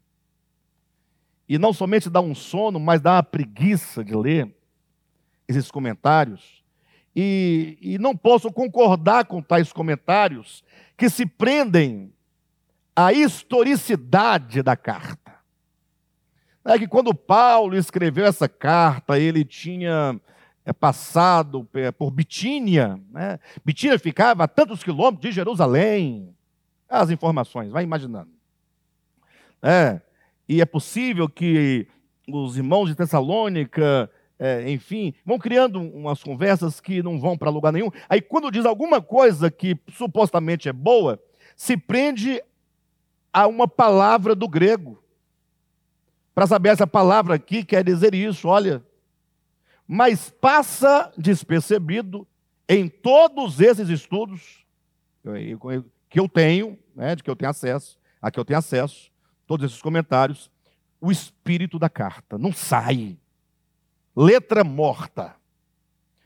E 1.49 1.57
não 1.57 1.73
somente 1.73 2.11
dá 2.11 2.21
um 2.21 2.35
sono, 2.35 2.79
mas 2.79 3.01
dá 3.01 3.13
uma 3.13 3.23
preguiça 3.23 4.05
de 4.05 4.15
ler 4.15 4.55
esses 5.47 5.71
comentários. 5.71 6.63
E, 7.15 7.75
e 7.81 7.97
não 7.97 8.15
posso 8.15 8.51
concordar 8.51 9.25
com 9.25 9.41
tais 9.41 9.73
comentários 9.73 10.63
que 10.95 11.09
se 11.09 11.25
prendem 11.25 12.13
a 12.95 13.11
historicidade 13.11 14.61
da 14.61 14.77
carta. 14.77 15.39
É 16.63 16.77
que 16.77 16.87
quando 16.87 17.15
Paulo 17.15 17.75
escreveu 17.75 18.27
essa 18.27 18.47
carta, 18.47 19.17
ele 19.17 19.43
tinha 19.43 20.21
é, 20.63 20.71
passado 20.71 21.67
por 21.97 22.11
Bitínia. 22.11 22.99
Né? 23.09 23.39
Bitínia 23.65 23.97
ficava 23.97 24.43
a 24.43 24.47
tantos 24.47 24.83
quilômetros 24.83 25.21
de 25.21 25.31
Jerusalém. 25.31 26.35
As 26.87 27.09
informações, 27.09 27.71
vai 27.71 27.83
imaginando. 27.83 28.29
É, 29.63 29.99
e 30.49 30.61
é 30.61 30.65
possível 30.65 31.29
que 31.29 31.87
os 32.27 32.57
irmãos 32.57 32.89
de 32.89 32.95
Tessalônica, 32.95 34.09
é, 34.39 34.71
enfim, 34.71 35.13
vão 35.23 35.37
criando 35.37 35.79
umas 35.79 36.23
conversas 36.23 36.81
que 36.81 37.03
não 37.03 37.19
vão 37.19 37.37
para 37.37 37.51
lugar 37.51 37.71
nenhum. 37.71 37.91
Aí, 38.09 38.19
quando 38.19 38.49
diz 38.49 38.65
alguma 38.65 38.99
coisa 38.99 39.51
que 39.51 39.77
supostamente 39.89 40.67
é 40.67 40.73
boa, 40.73 41.21
se 41.55 41.77
prende 41.77 42.41
a 43.31 43.45
uma 43.45 43.67
palavra 43.67 44.33
do 44.33 44.47
grego. 44.47 45.03
Para 46.33 46.47
saber 46.47 46.69
essa 46.69 46.87
palavra 46.87 47.35
aqui 47.35 47.63
quer 47.63 47.83
dizer 47.83 48.15
isso, 48.15 48.47
olha. 48.47 48.83
Mas 49.87 50.31
passa 50.31 51.11
despercebido 51.15 52.27
em 52.67 52.87
todos 52.87 53.59
esses 53.59 53.87
estudos 53.89 54.65
que 56.09 56.19
eu 56.19 56.27
tenho, 56.27 56.77
né, 56.95 57.15
de 57.15 57.21
que 57.21 57.29
eu 57.29 57.35
tenho 57.35 57.51
acesso, 57.51 57.99
a 58.19 58.31
que 58.31 58.39
eu 58.39 58.45
tenho 58.45 58.57
acesso, 58.57 59.11
todos 59.49 59.65
esses 59.65 59.81
comentários, 59.81 60.51
o 61.01 61.11
espírito 61.11 61.79
da 61.79 61.89
carta 61.89 62.37
não 62.37 62.53
sai. 62.53 63.17
Letra 64.15 64.63
morta. 64.63 65.35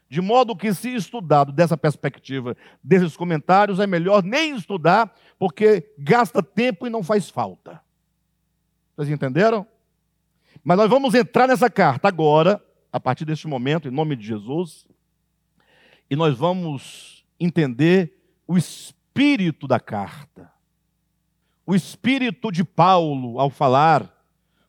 De 0.10 0.20
modo 0.20 0.58
que, 0.58 0.74
se 0.74 0.94
estudado 0.94 1.54
dessa 1.54 1.78
perspectiva, 1.78 2.58
desses 2.84 3.16
comentários, 3.16 3.80
é 3.80 3.88
melhor 3.88 4.22
nem 4.22 4.54
estudar, 4.58 5.16
porque 5.40 5.90
gasta 5.98 6.44
tempo 6.44 6.86
e 6.86 6.90
não 6.90 7.02
faz 7.02 7.30
falta. 7.30 7.82
Vocês 8.94 9.10
entenderam? 9.10 9.66
Mas 10.62 10.76
nós 10.76 10.90
vamos 10.90 11.16
entrar 11.16 11.48
nessa 11.48 11.70
carta 11.70 12.10
agora, 12.10 12.62
a 12.92 13.00
partir 13.00 13.24
deste 13.24 13.48
momento, 13.48 13.88
em 13.88 13.92
nome 13.92 14.18
de 14.18 14.28
Jesus, 14.28 14.86
e 16.10 16.16
nós 16.18 16.38
vamos 16.38 17.26
entender 17.40 18.22
o 18.46 18.58
espírito 18.58 19.66
da 19.66 19.80
carta. 19.80 20.53
O 21.65 21.73
espírito 21.73 22.52
de 22.52 22.63
Paulo 22.63 23.39
ao 23.39 23.49
falar, 23.49 24.13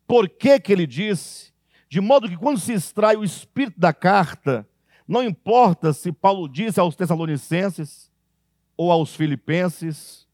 por 0.07 0.29
que 0.29 0.61
que 0.61 0.73
ele 0.73 0.87
disse, 0.87 1.53
de 1.89 2.01
modo 2.01 2.29
que 2.29 2.37
quando 2.37 2.61
se 2.61 2.73
extrai 2.73 3.17
o 3.17 3.25
espírito 3.25 3.79
da 3.79 3.93
carta, 3.93 4.69
não 5.07 5.23
importa 5.23 5.93
se 5.93 6.13
Paulo 6.13 6.49
disse 6.49 6.81
aos 6.81 6.97
Tessalonicenses 6.97 8.11
ou 8.77 8.91
aos 8.91 9.15
Filipenses, 9.15 10.27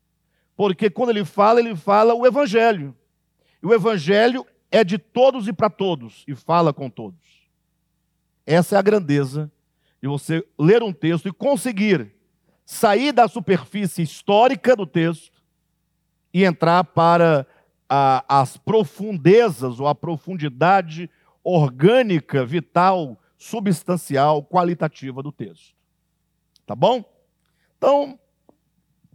porque 0.56 0.90
quando 0.90 1.10
ele 1.10 1.24
fala, 1.24 1.60
ele 1.60 1.74
fala 1.74 2.14
o 2.14 2.26
Evangelho. 2.26 2.94
E 3.62 3.66
o 3.66 3.74
Evangelho 3.74 4.46
é 4.70 4.84
de 4.84 4.98
todos 4.98 5.48
e 5.48 5.52
para 5.52 5.70
todos, 5.70 6.24
e 6.28 6.34
fala 6.34 6.72
com 6.72 6.88
todos. 6.88 7.48
Essa 8.46 8.76
é 8.76 8.78
a 8.78 8.82
grandeza 8.82 9.50
de 10.02 10.08
você 10.08 10.46
ler 10.58 10.82
um 10.82 10.92
texto 10.92 11.28
e 11.28 11.32
conseguir 11.32 12.14
sair 12.64 13.12
da 13.12 13.26
superfície 13.26 14.02
histórica 14.02 14.76
do 14.76 14.86
texto 14.86 15.39
e 16.32 16.44
entrar 16.44 16.84
para 16.84 17.46
a, 17.88 18.40
as 18.40 18.56
profundezas 18.56 19.80
ou 19.80 19.88
a 19.88 19.94
profundidade 19.94 21.10
orgânica, 21.42 22.44
vital, 22.44 23.20
substancial, 23.36 24.44
qualitativa 24.44 25.22
do 25.22 25.32
texto. 25.32 25.74
Tá 26.66 26.74
bom? 26.74 27.04
Então, 27.76 28.18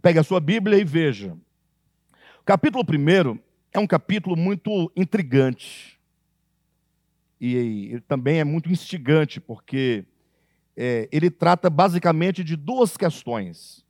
pegue 0.02 0.18
a 0.18 0.24
sua 0.24 0.40
Bíblia 0.40 0.78
e 0.78 0.84
veja. 0.84 1.36
O 2.40 2.44
capítulo 2.44 2.84
1 2.84 3.38
é 3.72 3.78
um 3.78 3.86
capítulo 3.86 4.36
muito 4.36 4.92
intrigante. 4.94 5.98
E 7.40 8.00
também 8.06 8.40
é 8.40 8.44
muito 8.44 8.70
instigante, 8.70 9.40
porque 9.40 10.04
é, 10.76 11.08
ele 11.10 11.30
trata 11.30 11.68
basicamente 11.68 12.44
de 12.44 12.56
duas 12.56 12.96
questões. 12.96 13.84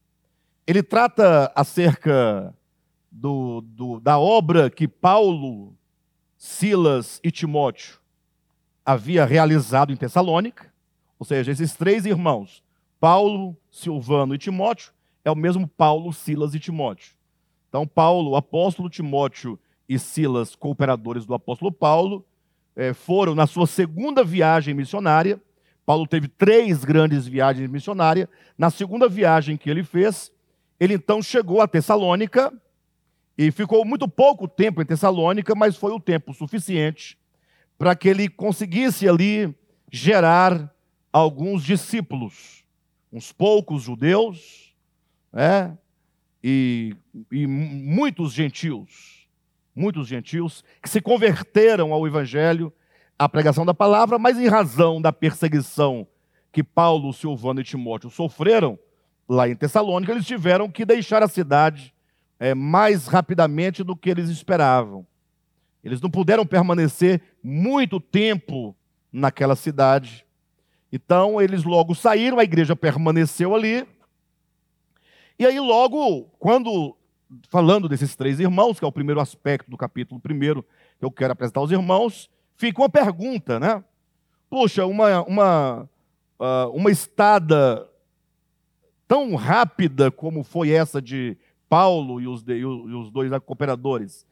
Ele 0.67 0.83
trata 0.83 1.53
acerca 1.55 2.56
do, 3.17 3.61
do, 3.61 4.01
da 4.01 4.19
obra 4.19 4.71
que 4.71 4.87
Paulo, 4.87 5.77
Silas 6.37 7.21
e 7.23 7.31
Timóteo 7.31 7.99
havia 8.85 9.25
realizado 9.25 9.93
em 9.93 9.97
Tessalônica, 9.97 10.73
ou 11.19 11.27
seja, 11.27 11.51
esses 11.51 11.75
três 11.75 12.07
irmãos, 12.07 12.63
Paulo, 13.01 13.57
Silvano 13.71 14.35
e 14.35 14.39
Timóteo, 14.39 14.93
é 15.25 15.31
o 15.31 15.37
mesmo 15.37 15.67
Paulo, 15.67 16.13
Silas 16.13 16.55
e 16.55 16.61
Timóteo. 16.61 17.15
Então, 17.69 17.87
Paulo, 17.87 18.37
apóstolo 18.37 18.89
Timóteo 18.89 19.59
e 19.89 19.99
Silas, 19.99 20.55
cooperadores 20.55 21.27
do 21.27 21.35
apóstolo 21.35 21.73
Paulo, 21.73 22.25
é, 22.75 22.93
foram 22.93 23.35
na 23.35 23.47
sua 23.47 23.67
segunda 23.67 24.23
viagem 24.23 24.75
missionária 24.75 25.41
Paulo 25.87 26.05
teve 26.05 26.27
três 26.27 26.85
grandes 26.85 27.29
viagens 27.29 27.71
missionárias. 27.71 28.29
Na 28.59 28.71
segunda 28.71 29.09
viagem 29.09 29.57
que 29.57 29.71
ele 29.71 29.85
fez, 29.85 30.33
ele 30.81 30.95
então 30.95 31.23
chegou 31.23 31.61
a 31.61 31.69
Tessalônica 31.69 32.53
e 33.39 33.51
ficou 33.51 33.85
muito 33.85 34.09
pouco 34.09 34.49
tempo 34.49 34.81
em 34.81 34.87
Tessalônica, 34.87 35.55
mas 35.55 35.77
foi 35.77 35.93
o 35.93 36.01
tempo 36.01 36.33
suficiente 36.33 37.19
para 37.79 37.95
que 37.95 38.09
ele 38.09 38.29
conseguisse 38.29 39.09
ali 39.09 39.55
gerar 39.93 40.75
alguns 41.13 41.63
discípulos, 41.63 42.65
uns 43.13 43.33
poucos 43.33 43.83
judeus, 43.83 44.75
né? 45.33 45.77
E, 46.43 46.95
e 47.31 47.47
muitos 47.47 48.33
gentios, 48.33 49.27
muitos 49.75 50.07
gentios 50.07 50.65
que 50.81 50.89
se 50.89 51.01
converteram 51.01 51.93
ao 51.93 52.07
evangelho 52.07 52.73
a 53.19 53.29
pregação 53.29 53.67
da 53.67 53.75
palavra, 53.75 54.19
mas 54.19 54.39
em 54.39 54.47
razão 54.47 55.01
da 55.01 55.13
perseguição 55.13 56.07
que 56.53 56.63
Paulo, 56.63 57.13
Silvano 57.13 57.61
e 57.61 57.65
Timóteo 57.65 58.11
sofreram 58.11 58.79
lá 59.29 59.49
em 59.49 59.57
Tessalônica, 59.57 60.13
eles 60.13 60.27
tiveram 60.27 60.71
que 60.71 60.85
deixar 60.85 61.23
a 61.23 61.29
cidade 61.29 61.93
é, 62.39 62.55
mais 62.55 63.07
rapidamente 63.07 63.83
do 63.83 63.97
que 63.97 64.11
eles 64.11 64.29
esperavam. 64.29 65.07
Eles 65.83 66.01
não 66.01 66.11
puderam 66.11 66.45
permanecer 66.45 67.23
muito 67.43 68.01
tempo 68.01 68.77
naquela 69.13 69.55
cidade. 69.55 70.27
Então, 70.93 71.41
eles 71.41 71.65
logo 71.65 71.95
saíram, 71.95 72.39
a 72.39 72.45
igreja 72.45 72.75
permaneceu 72.75 73.55
ali. 73.55 73.87
E 75.39 75.47
aí, 75.47 75.61
logo, 75.61 76.25
quando, 76.39 76.97
falando 77.49 77.89
desses 77.89 78.17
três 78.17 78.41
irmãos, 78.41 78.79
que 78.79 78.85
é 78.85 78.89
o 78.89 78.93
primeiro 78.93 79.21
aspecto 79.21 79.71
do 79.71 79.77
capítulo 79.77 80.21
primeiro 80.21 80.65
que 80.99 81.05
eu 81.05 81.11
quero 81.11 81.33
apresentar 81.33 81.61
aos 81.61 81.71
irmãos, 81.71 82.31
fica 82.57 82.81
uma 82.81 82.89
pergunta, 82.89 83.61
né? 83.61 83.85
Poxa, 84.49 84.87
uma, 84.87 85.23
uma, 85.23 85.89
uh, 86.41 86.71
uma 86.73 86.91
estada 86.91 87.89
tão 89.07 89.35
rápida 89.35 90.11
como 90.11 90.43
foi 90.43 90.71
essa 90.71 91.01
de 91.01 91.37
Paulo 91.69 92.21
e 92.21 92.29
os, 92.29 92.43
de, 92.43 92.55
e 92.55 92.65
os 92.65 93.11
dois 93.11 93.31
cooperadores 93.45 94.27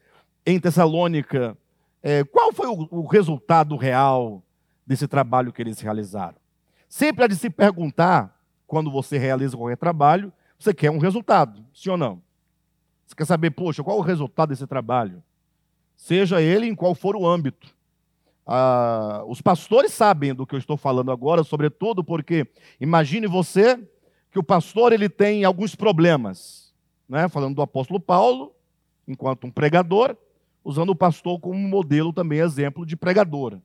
em 0.46 0.60
Tessalônica, 0.60 1.56
é, 2.02 2.22
qual 2.24 2.52
foi 2.52 2.66
o, 2.66 2.86
o, 2.90 3.06
resultado 3.06 3.76
real 3.76 4.42
desse 4.86 5.08
trabalho 5.08 5.52
que 5.52 5.62
eles 5.62 5.80
realizaram? 5.80 6.36
Sempre 6.88 7.24
há 7.24 7.26
de 7.26 7.36
se 7.36 7.48
perguntar, 7.48 8.38
quando 8.66 8.90
você 8.90 9.16
realiza 9.16 9.56
qualquer 9.56 9.76
trabalho, 9.76 10.32
você 10.58 10.74
quer 10.74 10.90
um 10.90 10.98
resultado, 10.98 11.64
sim 11.74 11.90
ou 11.90 11.96
não? 11.96 12.22
Você 13.06 13.14
quer 13.14 13.24
saber, 13.24 13.50
poxa, 13.50 13.82
qual 13.82 13.98
o 13.98 14.02
resultado 14.02 14.50
desse 14.50 14.66
trabalho? 14.66 15.22
Seja 15.96 16.40
ele 16.40 16.66
em 16.66 16.74
qual 16.74 16.94
for 16.94 17.16
o 17.16 17.26
âmbito. 17.26 17.74
Ah, 18.46 19.22
os 19.26 19.40
pastores 19.40 19.92
sabem 19.92 20.34
do 20.34 20.46
que 20.46 20.54
eu 20.54 20.58
estou 20.58 20.76
falando 20.76 21.10
agora, 21.10 21.42
sobretudo 21.42 22.04
porque 22.04 22.46
imagine 22.78 23.26
você 23.26 23.78
que 24.30 24.38
o 24.38 24.42
pastor 24.42 24.92
ele 24.92 25.08
tem 25.08 25.44
alguns 25.44 25.74
problemas, 25.74 26.63
né? 27.08 27.28
Falando 27.28 27.54
do 27.54 27.62
apóstolo 27.62 28.00
Paulo, 28.00 28.54
enquanto 29.06 29.46
um 29.46 29.50
pregador, 29.50 30.16
usando 30.64 30.90
o 30.90 30.96
pastor 30.96 31.38
como 31.38 31.58
modelo 31.58 32.12
também 32.12 32.40
exemplo 32.40 32.86
de 32.86 32.96
pregador. 32.96 33.58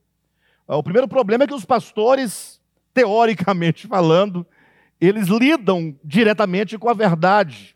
Ah, 0.68 0.78
o 0.78 0.84
primeiro 0.84 1.08
problema 1.08 1.46
é 1.46 1.48
que 1.48 1.54
os 1.54 1.66
pastores, 1.66 2.62
teoricamente 2.94 3.88
falando, 3.88 4.46
eles 5.00 5.28
lidam 5.28 5.96
diretamente 6.04 6.78
com 6.78 6.90
a 6.90 6.94
verdade, 6.94 7.76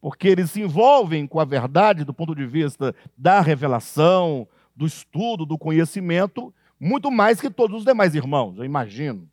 porque 0.00 0.28
eles 0.28 0.50
se 0.50 0.60
envolvem 0.60 1.26
com 1.26 1.38
a 1.38 1.44
verdade 1.44 2.04
do 2.04 2.12
ponto 2.12 2.34
de 2.34 2.46
vista 2.46 2.94
da 3.16 3.40
revelação, 3.40 4.46
do 4.74 4.86
estudo, 4.86 5.46
do 5.46 5.56
conhecimento, 5.56 6.52
muito 6.78 7.10
mais 7.10 7.40
que 7.40 7.50
todos 7.50 7.78
os 7.78 7.84
demais 7.84 8.14
irmãos, 8.14 8.58
eu 8.58 8.64
imagino. 8.64 9.28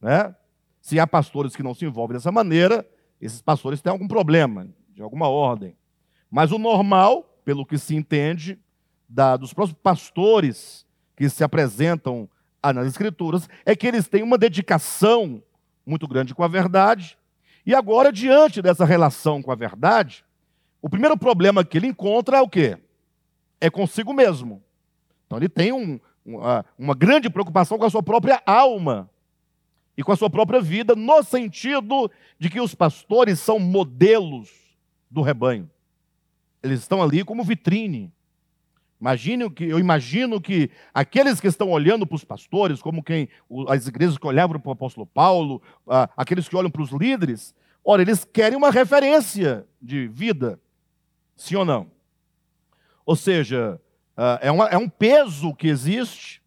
Né? 0.00 0.34
Se 0.80 0.98
há 0.98 1.06
pastores 1.06 1.54
que 1.54 1.62
não 1.62 1.74
se 1.74 1.84
envolvem 1.84 2.16
dessa 2.16 2.32
maneira, 2.32 2.86
esses 3.20 3.40
pastores 3.40 3.80
têm 3.80 3.90
algum 3.90 4.08
problema, 4.08 4.68
de 5.00 5.04
alguma 5.04 5.28
ordem. 5.28 5.74
Mas 6.30 6.52
o 6.52 6.58
normal, 6.58 7.24
pelo 7.42 7.64
que 7.64 7.78
se 7.78 7.96
entende, 7.96 8.58
da, 9.08 9.34
dos 9.34 9.54
próprios 9.54 9.78
pastores 9.82 10.86
que 11.16 11.28
se 11.28 11.42
apresentam 11.42 12.28
nas 12.62 12.86
Escrituras, 12.86 13.48
é 13.64 13.74
que 13.74 13.86
eles 13.86 14.06
têm 14.06 14.22
uma 14.22 14.36
dedicação 14.36 15.42
muito 15.86 16.06
grande 16.06 16.34
com 16.34 16.44
a 16.44 16.48
verdade. 16.48 17.18
E 17.64 17.74
agora, 17.74 18.12
diante 18.12 18.60
dessa 18.60 18.84
relação 18.84 19.42
com 19.42 19.50
a 19.50 19.54
verdade, 19.54 20.22
o 20.82 20.88
primeiro 20.88 21.16
problema 21.16 21.64
que 21.64 21.78
ele 21.78 21.86
encontra 21.86 22.36
é 22.36 22.42
o 22.42 22.48
quê? 22.48 22.78
É 23.58 23.70
consigo 23.70 24.12
mesmo. 24.12 24.62
Então 25.26 25.38
ele 25.38 25.48
tem 25.48 25.72
um, 25.72 25.98
uma, 26.24 26.64
uma 26.78 26.94
grande 26.94 27.30
preocupação 27.30 27.78
com 27.78 27.86
a 27.86 27.90
sua 27.90 28.02
própria 28.02 28.42
alma 28.44 29.08
e 29.96 30.02
com 30.02 30.12
a 30.12 30.16
sua 30.16 30.28
própria 30.28 30.60
vida, 30.60 30.94
no 30.94 31.22
sentido 31.22 32.10
de 32.38 32.50
que 32.50 32.60
os 32.60 32.74
pastores 32.74 33.40
são 33.40 33.58
modelos 33.58 34.59
do 35.10 35.22
rebanho. 35.22 35.68
Eles 36.62 36.80
estão 36.80 37.02
ali 37.02 37.24
como 37.24 37.42
vitrine. 37.42 38.12
Imagine 39.00 39.50
que, 39.50 39.64
eu 39.64 39.78
imagino 39.78 40.40
que 40.40 40.70
aqueles 40.92 41.40
que 41.40 41.46
estão 41.46 41.70
olhando 41.70 42.06
para 42.06 42.16
os 42.16 42.24
pastores, 42.24 42.82
como 42.82 43.02
quem 43.02 43.28
as 43.68 43.86
igrejas 43.86 44.18
que 44.18 44.26
olhavam 44.26 44.60
para 44.60 44.68
o 44.68 44.72
apóstolo 44.72 45.06
Paulo, 45.06 45.62
aqueles 46.14 46.48
que 46.48 46.54
olham 46.54 46.70
para 46.70 46.82
os 46.82 46.90
líderes, 46.90 47.54
ora, 47.82 48.02
eles 48.02 48.26
querem 48.26 48.58
uma 48.58 48.70
referência 48.70 49.66
de 49.80 50.06
vida, 50.06 50.60
sim 51.34 51.56
ou 51.56 51.64
não? 51.64 51.90
Ou 53.06 53.16
seja, 53.16 53.80
é, 54.42 54.50
uma, 54.50 54.66
é 54.66 54.76
um 54.76 54.88
peso 54.88 55.54
que 55.54 55.68
existe. 55.68 56.42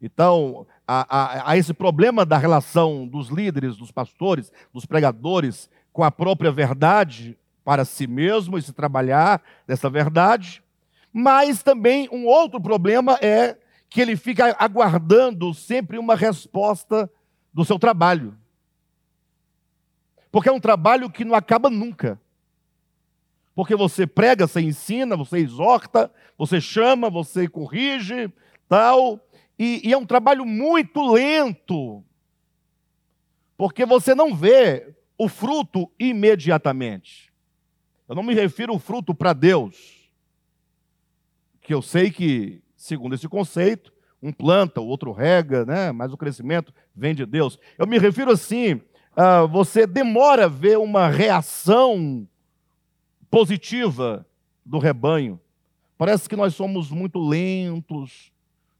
Então, 0.00 0.66
há, 0.86 1.50
há, 1.50 1.56
esse 1.56 1.74
problema 1.74 2.24
da 2.24 2.38
relação 2.38 3.04
dos 3.06 3.28
líderes, 3.28 3.76
dos 3.76 3.90
pastores, 3.90 4.52
dos 4.72 4.86
pregadores 4.86 5.68
com 5.92 6.04
a 6.04 6.10
própria 6.10 6.52
verdade 6.52 7.36
para 7.64 7.84
si 7.84 8.06
mesmo 8.06 8.58
e 8.58 8.62
se 8.62 8.72
trabalhar 8.72 9.42
dessa 9.66 9.88
verdade. 9.88 10.62
Mas 11.12 11.62
também 11.62 12.08
um 12.12 12.26
outro 12.26 12.60
problema 12.60 13.18
é 13.22 13.56
que 13.88 14.00
ele 14.00 14.16
fica 14.16 14.54
aguardando 14.58 15.54
sempre 15.54 15.98
uma 15.98 16.14
resposta 16.14 17.10
do 17.52 17.64
seu 17.64 17.78
trabalho. 17.78 18.36
Porque 20.30 20.48
é 20.48 20.52
um 20.52 20.60
trabalho 20.60 21.08
que 21.08 21.24
não 21.24 21.34
acaba 21.34 21.70
nunca. 21.70 22.20
Porque 23.54 23.76
você 23.76 24.04
prega, 24.04 24.48
você 24.48 24.60
ensina, 24.60 25.16
você 25.16 25.38
exorta, 25.38 26.12
você 26.36 26.60
chama, 26.60 27.08
você 27.08 27.46
corrige, 27.46 28.32
tal. 28.68 29.20
E, 29.56 29.88
e 29.88 29.92
é 29.92 29.96
um 29.96 30.04
trabalho 30.04 30.44
muito 30.44 31.12
lento. 31.12 32.04
Porque 33.56 33.86
você 33.86 34.12
não 34.12 34.34
vê 34.34 34.92
o 35.16 35.28
fruto 35.28 35.88
imediatamente. 35.98 37.32
Eu 38.08 38.14
não 38.14 38.22
me 38.22 38.34
refiro 38.34 38.72
ao 38.72 38.78
fruto 38.78 39.14
para 39.14 39.32
Deus, 39.32 40.10
que 41.60 41.72
eu 41.72 41.80
sei 41.80 42.10
que, 42.10 42.60
segundo 42.76 43.14
esse 43.14 43.28
conceito, 43.28 43.92
um 44.22 44.32
planta, 44.32 44.80
o 44.80 44.86
outro 44.86 45.12
rega, 45.12 45.64
né? 45.64 45.90
mas 45.92 46.12
o 46.12 46.16
crescimento 46.16 46.72
vem 46.94 47.14
de 47.14 47.24
Deus. 47.24 47.58
Eu 47.78 47.86
me 47.86 47.98
refiro 47.98 48.30
assim, 48.30 48.74
uh, 48.74 49.48
você 49.50 49.86
demora 49.86 50.44
a 50.44 50.48
ver 50.48 50.78
uma 50.78 51.08
reação 51.08 52.28
positiva 53.30 54.26
do 54.64 54.78
rebanho. 54.78 55.40
Parece 55.96 56.28
que 56.28 56.36
nós 56.36 56.54
somos 56.54 56.90
muito 56.90 57.18
lentos, 57.18 58.32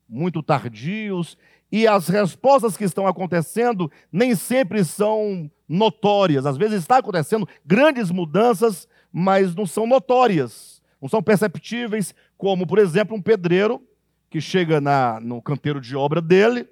muito 0.09 0.43
tardios, 0.43 1.39
e 1.75 1.89
as 1.89 2.07
respostas 2.07 2.77
que 2.77 2.85
estão 2.85 3.05
acontecendo 3.05 3.91
nem 4.13 4.37
sempre 4.37 4.85
são 4.85 5.51
notórias. 5.69 6.47
Às 6.47 6.57
vezes 6.57 6.79
está 6.79 6.99
acontecendo 6.99 7.49
grandes 7.67 8.13
mudanças, 8.13 8.87
mas 9.13 9.57
não 9.57 9.67
são 9.67 9.85
notórias, 9.85 10.81
não 11.03 11.09
são 11.09 11.21
perceptíveis, 11.21 12.15
como, 12.39 12.65
por 12.65 12.79
exemplo, 12.79 13.17
um 13.17 13.21
pedreiro 13.21 13.83
que 14.31 14.41
chega 14.41 14.81
na, 14.81 15.19
no 15.19 15.43
canteiro 15.43 15.81
de 15.81 15.97
obra 15.97 16.21
dele 16.23 16.69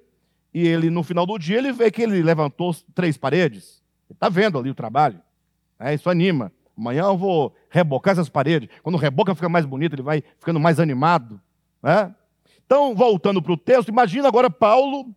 e 0.53 0.65
ele, 0.65 0.89
no 0.89 1.03
final 1.03 1.25
do 1.25 1.37
dia, 1.37 1.57
ele 1.57 1.73
vê 1.73 1.91
que 1.91 2.01
ele 2.01 2.23
levantou 2.23 2.73
três 2.95 3.17
paredes. 3.17 3.83
Ele 4.09 4.15
está 4.15 4.29
vendo 4.29 4.57
ali 4.57 4.69
o 4.69 4.75
trabalho. 4.75 5.19
É, 5.77 5.93
isso 5.93 6.09
anima. 6.09 6.49
Amanhã 6.77 7.03
eu 7.03 7.17
vou 7.17 7.53
rebocar 7.69 8.13
essas 8.13 8.29
paredes. 8.29 8.69
Quando 8.81 8.97
reboca 8.97 9.35
fica 9.35 9.49
mais 9.49 9.65
bonito, 9.65 9.95
ele 9.95 10.01
vai 10.01 10.23
ficando 10.39 10.61
mais 10.61 10.79
animado. 10.79 11.41
Né? 11.81 12.15
Então, 12.65 12.95
voltando 12.95 13.41
para 13.41 13.51
o 13.51 13.57
texto, 13.57 13.89
imagina 13.89 14.27
agora 14.27 14.49
Paulo 14.49 15.13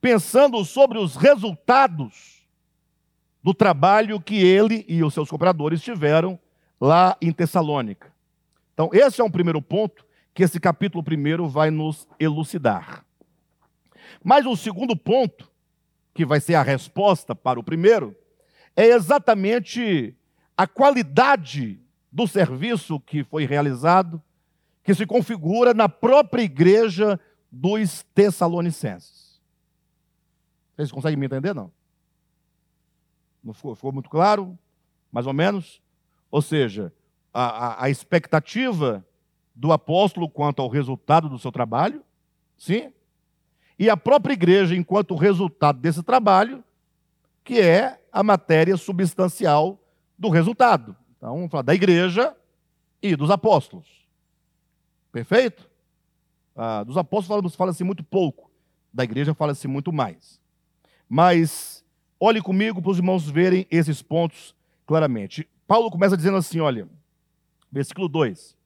pensando 0.00 0.64
sobre 0.64 0.98
os 0.98 1.16
resultados 1.16 2.46
do 3.42 3.54
trabalho 3.54 4.20
que 4.20 4.36
ele 4.36 4.84
e 4.88 5.02
os 5.02 5.14
seus 5.14 5.28
cooperadores 5.28 5.82
tiveram 5.82 6.38
lá 6.80 7.16
em 7.20 7.32
Tessalônica. 7.32 8.12
Então, 8.74 8.90
esse 8.92 9.20
é 9.20 9.24
um 9.24 9.30
primeiro 9.30 9.60
ponto 9.60 10.04
que 10.34 10.42
esse 10.42 10.60
capítulo 10.60 11.02
primeiro 11.02 11.48
vai 11.48 11.70
nos 11.70 12.06
elucidar. 12.18 13.04
Mas 14.22 14.46
o 14.46 14.56
segundo 14.56 14.96
ponto, 14.96 15.50
que 16.14 16.24
vai 16.24 16.40
ser 16.40 16.54
a 16.54 16.62
resposta 16.62 17.34
para 17.34 17.58
o 17.58 17.62
primeiro, 17.62 18.16
é 18.76 18.86
exatamente 18.86 20.14
a 20.56 20.66
qualidade 20.66 21.80
do 22.10 22.26
serviço 22.26 23.00
que 23.00 23.24
foi 23.24 23.44
realizado, 23.44 24.22
que 24.88 24.94
se 24.94 25.04
configura 25.04 25.74
na 25.74 25.86
própria 25.86 26.40
igreja 26.40 27.20
dos 27.52 28.04
Tessalonicenses. 28.14 29.38
Vocês 30.74 30.90
conseguem 30.90 31.18
me 31.18 31.26
entender? 31.26 31.54
Não? 31.54 31.70
Não 33.44 33.52
ficou, 33.52 33.74
ficou 33.74 33.92
muito 33.92 34.08
claro? 34.08 34.58
Mais 35.12 35.26
ou 35.26 35.34
menos? 35.34 35.82
Ou 36.30 36.40
seja, 36.40 36.90
a, 37.34 37.42
a, 37.42 37.84
a 37.84 37.90
expectativa 37.90 39.06
do 39.54 39.72
apóstolo 39.72 40.26
quanto 40.26 40.62
ao 40.62 40.70
resultado 40.70 41.28
do 41.28 41.38
seu 41.38 41.52
trabalho, 41.52 42.02
sim, 42.56 42.90
e 43.78 43.90
a 43.90 43.96
própria 43.96 44.32
igreja 44.32 44.74
enquanto 44.74 45.14
resultado 45.14 45.78
desse 45.80 46.02
trabalho, 46.02 46.64
que 47.44 47.60
é 47.60 48.00
a 48.10 48.22
matéria 48.22 48.74
substancial 48.78 49.78
do 50.18 50.30
resultado. 50.30 50.96
Então, 51.18 51.34
vamos 51.34 51.50
falar 51.50 51.60
da 51.62 51.74
igreja 51.74 52.34
e 53.02 53.14
dos 53.14 53.30
apóstolos. 53.30 53.97
Perfeito? 55.18 55.68
Ah, 56.54 56.84
dos 56.84 56.96
apóstolos 56.96 57.56
fala-se 57.56 57.82
muito 57.82 58.04
pouco, 58.04 58.48
da 58.92 59.02
igreja 59.02 59.34
fala-se 59.34 59.66
muito 59.66 59.92
mais. 59.92 60.40
Mas 61.08 61.84
olhe 62.20 62.40
comigo 62.40 62.80
para 62.80 62.92
os 62.92 62.98
irmãos 62.98 63.28
verem 63.28 63.66
esses 63.68 64.00
pontos 64.00 64.54
claramente. 64.86 65.48
Paulo 65.66 65.90
começa 65.90 66.16
dizendo 66.16 66.36
assim: 66.36 66.60
olha, 66.60 66.88
versículo 67.68 68.08
2: 68.08 68.56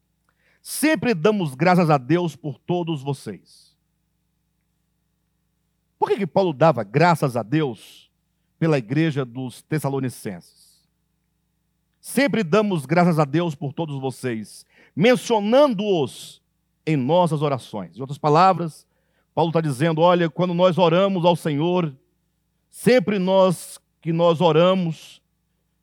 Sempre 0.60 1.14
damos 1.14 1.54
graças 1.54 1.88
a 1.88 1.96
Deus 1.96 2.36
por 2.36 2.58
todos 2.58 3.02
vocês. 3.02 3.74
Por 5.98 6.10
que, 6.10 6.18
que 6.18 6.26
Paulo 6.26 6.52
dava 6.52 6.84
graças 6.84 7.34
a 7.34 7.42
Deus 7.42 8.10
pela 8.58 8.76
igreja 8.76 9.24
dos 9.24 9.62
Tessalonicenses? 9.62 10.86
Sempre 11.98 12.44
damos 12.44 12.84
graças 12.84 13.18
a 13.18 13.24
Deus 13.24 13.54
por 13.54 13.72
todos 13.72 13.98
vocês, 13.98 14.66
mencionando-os 14.94 16.41
em 16.86 16.96
nossas 16.96 17.42
orações. 17.42 17.96
Em 17.96 18.00
outras 18.00 18.18
palavras, 18.18 18.86
Paulo 19.34 19.50
está 19.50 19.60
dizendo: 19.60 20.00
olha, 20.00 20.28
quando 20.28 20.54
nós 20.54 20.78
oramos 20.78 21.24
ao 21.24 21.36
Senhor, 21.36 21.94
sempre 22.70 23.18
nós 23.18 23.80
que 24.00 24.12
nós 24.12 24.40
oramos, 24.40 25.22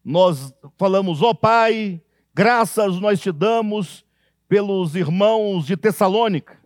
nós 0.03 0.53
falamos, 0.77 1.21
ó 1.21 1.29
oh, 1.29 1.35
Pai, 1.35 2.01
graças 2.33 2.99
nós 2.99 3.19
te 3.19 3.31
damos 3.31 4.05
pelos 4.47 4.95
irmãos 4.95 5.65
de 5.65 5.77
Tessalônica. 5.77 6.59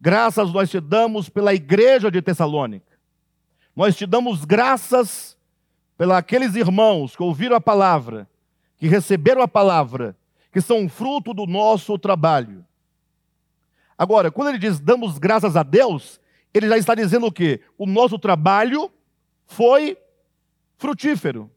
Graças 0.00 0.52
nós 0.52 0.70
te 0.70 0.80
damos 0.80 1.28
pela 1.28 1.54
igreja 1.54 2.10
de 2.10 2.20
Tessalônica. 2.20 2.92
Nós 3.74 3.96
te 3.96 4.06
damos 4.06 4.44
graças 4.44 5.36
pelos 5.96 6.14
aqueles 6.14 6.54
irmãos 6.54 7.16
que 7.16 7.22
ouviram 7.22 7.56
a 7.56 7.60
palavra, 7.60 8.28
que 8.76 8.86
receberam 8.86 9.42
a 9.42 9.48
palavra, 9.48 10.16
que 10.52 10.60
são 10.60 10.88
fruto 10.88 11.32
do 11.32 11.46
nosso 11.46 11.98
trabalho. 11.98 12.64
Agora, 13.96 14.30
quando 14.30 14.48
ele 14.48 14.58
diz 14.58 14.80
damos 14.80 15.18
graças 15.18 15.56
a 15.56 15.62
Deus, 15.62 16.20
ele 16.52 16.68
já 16.68 16.76
está 16.76 16.94
dizendo 16.94 17.26
o 17.26 17.32
quê? 17.32 17.60
O 17.78 17.86
nosso 17.86 18.18
trabalho 18.18 18.90
foi 19.46 19.96
frutífero. 20.76 21.50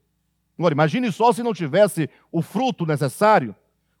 Agora, 0.58 0.74
imagine 0.74 1.12
só 1.12 1.32
se 1.32 1.42
não 1.42 1.52
tivesse 1.52 2.08
o 2.30 2.40
fruto 2.40 2.86
necessário 2.86 3.54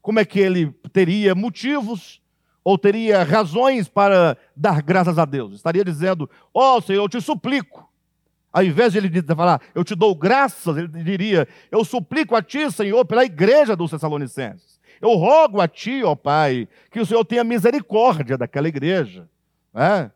como 0.06 0.20
é 0.20 0.24
que 0.24 0.38
ele 0.38 0.70
teria 0.92 1.34
motivos 1.34 2.22
ou 2.62 2.78
teria 2.78 3.24
razões 3.24 3.88
para 3.88 4.38
dar 4.54 4.80
graças 4.80 5.18
a 5.18 5.24
Deus? 5.24 5.54
Estaria 5.54 5.84
dizendo: 5.84 6.30
Ó 6.54 6.76
oh, 6.76 6.80
Senhor, 6.80 7.02
eu 7.02 7.08
te 7.08 7.20
suplico. 7.20 7.90
Ao 8.52 8.62
invés 8.62 8.92
de 8.92 8.98
ele 8.98 9.22
falar, 9.34 9.60
eu 9.74 9.82
te 9.82 9.96
dou 9.96 10.14
graças, 10.14 10.76
ele 10.76 10.86
diria: 10.86 11.48
Eu 11.72 11.84
suplico 11.84 12.36
a 12.36 12.40
ti, 12.40 12.70
Senhor, 12.70 13.04
pela 13.04 13.24
igreja 13.24 13.74
dos 13.74 13.90
Tessalonicenses. 13.90 14.75
Eu 15.00 15.14
rogo 15.14 15.60
a 15.60 15.68
ti, 15.68 16.02
ó 16.02 16.14
Pai, 16.14 16.68
que 16.90 17.00
o 17.00 17.06
Senhor 17.06 17.24
tenha 17.24 17.44
misericórdia 17.44 18.36
daquela 18.36 18.68
igreja. 18.68 19.28
Né? 19.72 20.10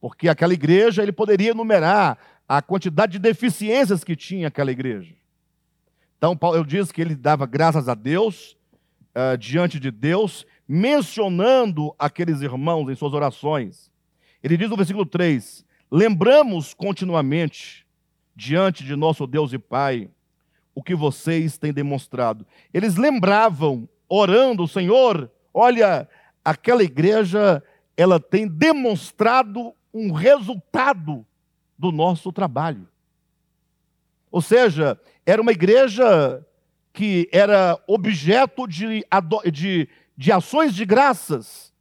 Porque 0.00 0.28
aquela 0.28 0.52
igreja, 0.52 1.02
ele 1.02 1.12
poderia 1.12 1.50
enumerar 1.52 2.18
a 2.48 2.60
quantidade 2.60 3.12
de 3.12 3.18
deficiências 3.18 4.04
que 4.04 4.14
tinha 4.14 4.48
aquela 4.48 4.70
igreja. 4.70 5.14
Então, 6.18 6.36
Paulo 6.36 6.64
diz 6.64 6.90
que 6.92 7.00
ele 7.00 7.14
dava 7.14 7.46
graças 7.46 7.88
a 7.88 7.94
Deus 7.94 8.56
uh, 9.14 9.36
diante 9.38 9.78
de 9.78 9.90
Deus, 9.90 10.46
mencionando 10.66 11.94
aqueles 11.98 12.40
irmãos 12.40 12.88
em 12.88 12.94
suas 12.94 13.12
orações. 13.12 13.90
Ele 14.42 14.56
diz 14.56 14.68
no 14.68 14.76
versículo 14.76 15.06
3: 15.06 15.64
Lembramos 15.90 16.74
continuamente 16.74 17.86
diante 18.34 18.84
de 18.84 18.96
nosso 18.96 19.26
Deus 19.26 19.52
e 19.52 19.58
Pai 19.58 20.10
o 20.74 20.82
que 20.82 20.94
vocês 20.94 21.56
têm 21.56 21.72
demonstrado. 21.72 22.44
Eles 22.72 22.96
lembravam, 22.96 23.88
orando, 24.08 24.68
Senhor, 24.68 25.30
olha, 25.52 26.08
aquela 26.44 26.82
igreja, 26.82 27.62
ela 27.96 28.20
tem 28.20 28.46
demonstrado 28.46 29.74
um 29.92 30.12
resultado 30.12 31.24
do 31.78 31.90
nosso 31.92 32.32
trabalho. 32.32 32.88
Ou 34.30 34.42
seja, 34.42 35.00
era 35.24 35.40
uma 35.40 35.52
igreja 35.52 36.44
que 36.92 37.28
era 37.32 37.80
objeto 37.86 38.66
de, 38.66 39.04
de, 39.52 39.88
de 40.16 40.32
ações 40.32 40.74
de 40.74 40.84
graças 40.84 41.72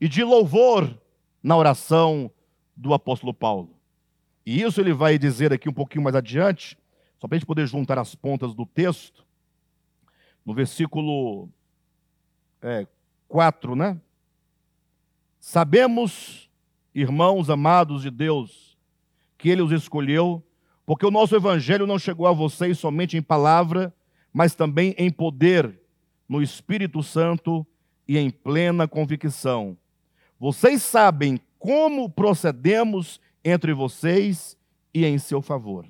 e 0.00 0.08
de 0.08 0.22
louvor 0.22 0.96
na 1.42 1.56
oração 1.56 2.30
do 2.76 2.94
apóstolo 2.94 3.34
Paulo. 3.34 3.76
E 4.44 4.62
isso 4.62 4.80
ele 4.80 4.92
vai 4.92 5.18
dizer 5.18 5.52
aqui 5.52 5.68
um 5.68 5.72
pouquinho 5.72 6.02
mais 6.02 6.16
adiante, 6.16 6.78
só 7.18 7.28
para 7.28 7.36
a 7.36 7.38
gente 7.38 7.46
poder 7.46 7.66
juntar 7.66 7.98
as 7.98 8.14
pontas 8.14 8.54
do 8.54 8.64
texto, 8.64 9.24
no 10.44 10.54
versículo 10.54 11.48
é, 12.62 12.86
4, 13.28 13.74
né? 13.74 14.00
Sabemos, 15.38 16.50
irmãos 16.94 17.48
amados 17.48 18.02
de 18.02 18.10
Deus, 18.10 18.76
que 19.38 19.48
Ele 19.48 19.62
os 19.62 19.72
escolheu, 19.72 20.44
porque 20.84 21.06
o 21.06 21.10
nosso 21.10 21.34
evangelho 21.34 21.86
não 21.86 21.98
chegou 21.98 22.26
a 22.26 22.32
vocês 22.32 22.78
somente 22.78 23.16
em 23.16 23.22
palavra, 23.22 23.94
mas 24.32 24.54
também 24.54 24.94
em 24.98 25.10
poder, 25.10 25.80
no 26.28 26.42
Espírito 26.42 27.02
Santo 27.02 27.66
e 28.06 28.18
em 28.18 28.30
plena 28.30 28.86
convicção. 28.86 29.76
Vocês 30.38 30.82
sabem 30.82 31.40
como 31.58 32.08
procedemos 32.08 33.20
entre 33.44 33.72
vocês 33.72 34.56
e 34.92 35.04
em 35.04 35.18
seu 35.18 35.40
favor. 35.40 35.86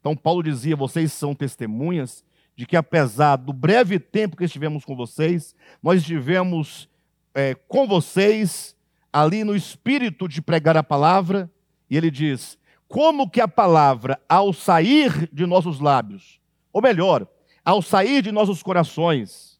Então, 0.00 0.16
Paulo 0.16 0.42
dizia: 0.42 0.74
vocês 0.74 1.12
são 1.12 1.34
testemunhas 1.34 2.24
de 2.60 2.66
que, 2.66 2.76
apesar 2.76 3.36
do 3.36 3.54
breve 3.54 3.98
tempo 3.98 4.36
que 4.36 4.44
estivemos 4.44 4.84
com 4.84 4.94
vocês, 4.94 5.56
nós 5.82 6.02
estivemos 6.02 6.90
é, 7.34 7.54
com 7.54 7.86
vocês 7.86 8.76
ali 9.10 9.44
no 9.44 9.56
espírito 9.56 10.28
de 10.28 10.42
pregar 10.42 10.76
a 10.76 10.82
palavra, 10.82 11.50
e 11.88 11.96
ele 11.96 12.10
diz: 12.10 12.58
como 12.86 13.30
que 13.30 13.40
a 13.40 13.48
palavra, 13.48 14.20
ao 14.28 14.52
sair 14.52 15.26
de 15.32 15.46
nossos 15.46 15.80
lábios, 15.80 16.38
ou 16.70 16.82
melhor, 16.82 17.26
ao 17.64 17.80
sair 17.80 18.20
de 18.20 18.30
nossos 18.30 18.62
corações 18.62 19.58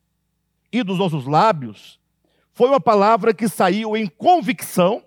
e 0.70 0.82
dos 0.82 0.98
nossos 0.98 1.24
lábios, 1.24 1.98
foi 2.52 2.68
uma 2.68 2.80
palavra 2.80 3.32
que 3.32 3.48
saiu 3.48 3.96
em 3.96 4.06
convicção, 4.06 5.02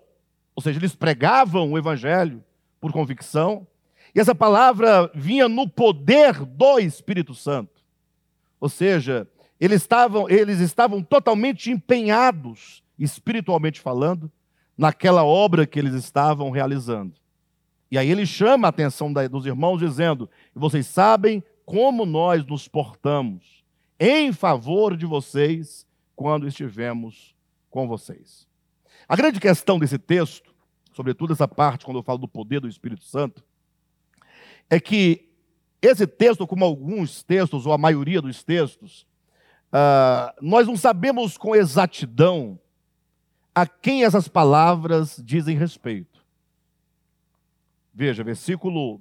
ou 0.52 0.60
seja, 0.60 0.80
eles 0.80 0.96
pregavam 0.96 1.70
o 1.70 1.78
evangelho 1.78 2.42
por 2.80 2.90
convicção, 2.90 3.64
e 4.12 4.18
essa 4.18 4.34
palavra 4.34 5.08
vinha 5.14 5.48
no 5.48 5.68
poder 5.68 6.44
do 6.44 6.80
Espírito 6.80 7.36
Santo. 7.36 7.73
Ou 8.64 8.70
seja, 8.70 9.28
eles 9.60 9.82
estavam, 9.82 10.26
eles 10.26 10.58
estavam 10.58 11.02
totalmente 11.02 11.70
empenhados, 11.70 12.82
espiritualmente 12.98 13.78
falando, 13.78 14.32
naquela 14.74 15.22
obra 15.22 15.66
que 15.66 15.78
eles 15.78 15.92
estavam 15.92 16.48
realizando. 16.48 17.12
E 17.90 17.98
aí 17.98 18.10
ele 18.10 18.24
chama 18.24 18.66
a 18.66 18.70
atenção 18.70 19.12
dos 19.12 19.44
irmãos, 19.44 19.80
dizendo: 19.80 20.30
Vocês 20.54 20.86
sabem 20.86 21.44
como 21.66 22.06
nós 22.06 22.42
nos 22.46 22.66
portamos 22.66 23.62
em 24.00 24.32
favor 24.32 24.96
de 24.96 25.04
vocês 25.04 25.86
quando 26.16 26.48
estivemos 26.48 27.34
com 27.68 27.86
vocês. 27.86 28.48
A 29.06 29.14
grande 29.14 29.40
questão 29.40 29.78
desse 29.78 29.98
texto, 29.98 30.54
sobretudo 30.90 31.34
essa 31.34 31.46
parte 31.46 31.84
quando 31.84 31.98
eu 31.98 32.02
falo 32.02 32.16
do 32.16 32.28
poder 32.28 32.60
do 32.60 32.68
Espírito 32.68 33.04
Santo, 33.04 33.44
é 34.70 34.80
que 34.80 35.33
esse 35.86 36.06
texto, 36.06 36.46
como 36.46 36.64
alguns 36.64 37.22
textos, 37.22 37.66
ou 37.66 37.72
a 37.72 37.78
maioria 37.78 38.22
dos 38.22 38.42
textos, 38.42 39.06
uh, 39.72 40.34
nós 40.40 40.66
não 40.66 40.76
sabemos 40.76 41.36
com 41.36 41.54
exatidão 41.54 42.58
a 43.54 43.66
quem 43.66 44.04
essas 44.04 44.26
palavras 44.26 45.20
dizem 45.22 45.56
respeito. 45.56 46.24
Veja, 47.92 48.24
versículo 48.24 49.00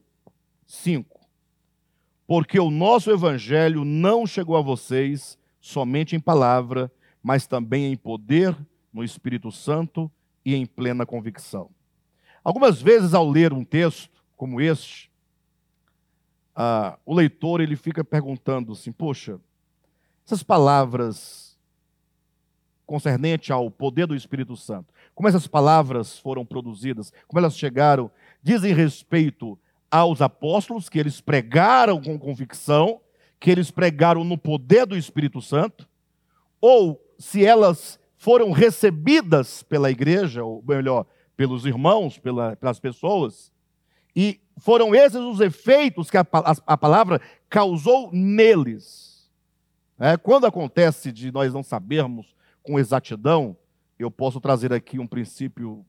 5. 0.67 1.19
Porque 2.27 2.59
o 2.59 2.69
nosso 2.69 3.09
evangelho 3.09 3.85
não 3.85 4.27
chegou 4.27 4.57
a 4.57 4.61
vocês 4.61 5.37
somente 5.59 6.15
em 6.15 6.19
palavra, 6.19 6.91
mas 7.21 7.47
também 7.47 7.91
em 7.91 7.95
poder, 7.95 8.55
no 8.91 9.03
Espírito 9.03 9.51
Santo 9.51 10.11
e 10.45 10.53
em 10.53 10.65
plena 10.65 11.05
convicção. 11.05 11.69
Algumas 12.43 12.81
vezes, 12.81 13.13
ao 13.13 13.27
ler 13.27 13.53
um 13.53 13.63
texto 13.63 14.21
como 14.35 14.59
este, 14.59 15.09
ah, 16.55 16.97
o 17.05 17.13
leitor 17.13 17.61
ele 17.61 17.75
fica 17.75 18.03
perguntando 18.03 18.73
assim: 18.73 18.91
poxa, 18.91 19.39
essas 20.25 20.43
palavras 20.43 21.57
concernente 22.85 23.51
ao 23.51 23.71
poder 23.71 24.05
do 24.05 24.15
Espírito 24.15 24.55
Santo, 24.55 24.93
como 25.15 25.27
essas 25.27 25.47
palavras 25.47 26.17
foram 26.19 26.45
produzidas, 26.45 27.11
como 27.27 27.39
elas 27.39 27.57
chegaram, 27.57 28.11
dizem 28.41 28.73
respeito 28.73 29.57
aos 29.89 30.21
apóstolos, 30.21 30.89
que 30.89 30.99
eles 30.99 31.21
pregaram 31.21 32.01
com 32.01 32.19
convicção, 32.19 32.99
que 33.39 33.49
eles 33.49 33.71
pregaram 33.71 34.23
no 34.23 34.37
poder 34.37 34.85
do 34.85 34.97
Espírito 34.97 35.41
Santo, 35.41 35.87
ou 36.59 36.99
se 37.17 37.45
elas 37.45 37.99
foram 38.17 38.51
recebidas 38.51 39.63
pela 39.63 39.91
igreja, 39.91 40.43
ou 40.43 40.63
melhor, 40.67 41.05
pelos 41.35 41.65
irmãos, 41.65 42.17
pela, 42.17 42.55
pelas 42.55 42.79
pessoas, 42.79 43.51
e 44.15 44.39
foram 44.57 44.93
esses 44.93 45.19
os 45.19 45.39
efeitos 45.39 46.09
que 46.09 46.17
a, 46.17 46.25
a, 46.31 46.55
a 46.67 46.77
palavra 46.77 47.19
causou 47.49 48.09
neles. 48.11 49.29
É, 49.99 50.17
quando 50.17 50.45
acontece 50.45 51.11
de 51.11 51.31
nós 51.31 51.53
não 51.53 51.63
sabermos 51.63 52.35
com 52.61 52.79
exatidão, 52.79 53.55
eu 53.97 54.09
posso 54.09 54.39
trazer 54.39 54.73
aqui 54.73 54.99
um 54.99 55.07
princípio 55.07 55.85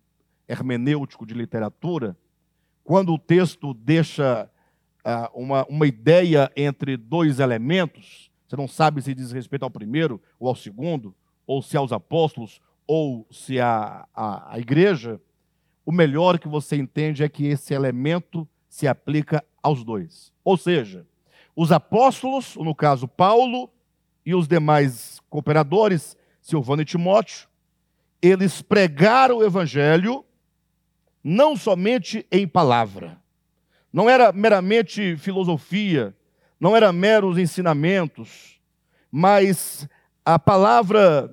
hermenêutico 0.48 1.26
de 1.26 1.34
literatura. 1.34 2.16
Quando 2.82 3.14
o 3.14 3.18
texto 3.18 3.72
deixa 3.72 4.48
uh, 5.04 5.40
uma, 5.40 5.64
uma 5.66 5.86
ideia 5.86 6.50
entre 6.54 6.96
dois 6.96 7.40
elementos, 7.40 8.30
você 8.46 8.56
não 8.56 8.68
sabe 8.68 9.00
se 9.00 9.14
diz 9.14 9.32
respeito 9.32 9.62
ao 9.62 9.70
primeiro 9.70 10.20
ou 10.38 10.48
ao 10.48 10.54
segundo, 10.54 11.14
ou 11.46 11.62
se 11.62 11.76
aos 11.76 11.92
apóstolos, 11.92 12.60
ou 12.86 13.26
se 13.30 13.58
à 13.58 14.06
a, 14.14 14.24
a, 14.24 14.54
a 14.54 14.58
igreja, 14.58 15.20
o 15.84 15.92
melhor 15.92 16.38
que 16.38 16.48
você 16.48 16.76
entende 16.76 17.22
é 17.22 17.28
que 17.28 17.46
esse 17.46 17.74
elemento 17.74 18.48
se 18.74 18.88
aplica 18.88 19.44
aos 19.62 19.84
dois. 19.84 20.32
Ou 20.42 20.56
seja, 20.56 21.06
os 21.54 21.70
apóstolos, 21.70 22.56
no 22.56 22.74
caso 22.74 23.06
Paulo, 23.06 23.70
e 24.26 24.34
os 24.34 24.48
demais 24.48 25.20
cooperadores, 25.30 26.16
Silvano 26.40 26.82
e 26.82 26.84
Timóteo, 26.84 27.46
eles 28.20 28.62
pregaram 28.62 29.36
o 29.36 29.44
evangelho 29.44 30.24
não 31.22 31.56
somente 31.56 32.26
em 32.32 32.48
palavra, 32.48 33.16
não 33.92 34.10
era 34.10 34.32
meramente 34.32 35.16
filosofia, 35.18 36.12
não 36.58 36.76
era 36.76 36.92
meros 36.92 37.38
ensinamentos, 37.38 38.60
mas 39.08 39.88
a 40.24 40.36
palavra 40.36 41.32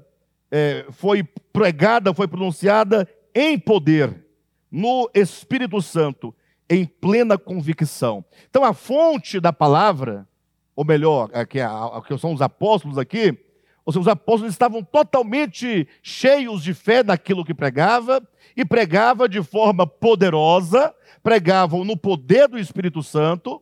é, 0.51 0.85
foi 0.91 1.23
pregada, 1.51 2.13
foi 2.13 2.27
pronunciada 2.27 3.09
em 3.33 3.57
poder 3.57 4.27
no 4.69 5.09
Espírito 5.15 5.81
Santo, 5.81 6.35
em 6.71 6.85
plena 6.85 7.37
convicção. 7.37 8.23
Então, 8.49 8.63
a 8.63 8.73
fonte 8.73 9.41
da 9.41 9.51
palavra, 9.51 10.25
ou 10.73 10.85
melhor, 10.85 11.29
que, 11.45 11.59
que 12.07 12.17
são 12.17 12.31
os 12.31 12.41
apóstolos 12.41 12.97
aqui, 12.97 13.37
ou 13.83 13.91
seja, 13.91 13.99
os 13.99 14.07
apóstolos 14.07 14.53
estavam 14.53 14.81
totalmente 14.81 15.85
cheios 16.01 16.63
de 16.63 16.73
fé 16.73 17.03
naquilo 17.03 17.43
que 17.43 17.53
pregava, 17.53 18.25
e 18.55 18.63
pregava 18.63 19.27
de 19.27 19.43
forma 19.43 19.85
poderosa, 19.85 20.95
pregavam 21.21 21.83
no 21.83 21.97
poder 21.97 22.47
do 22.47 22.57
Espírito 22.57 23.03
Santo, 23.03 23.61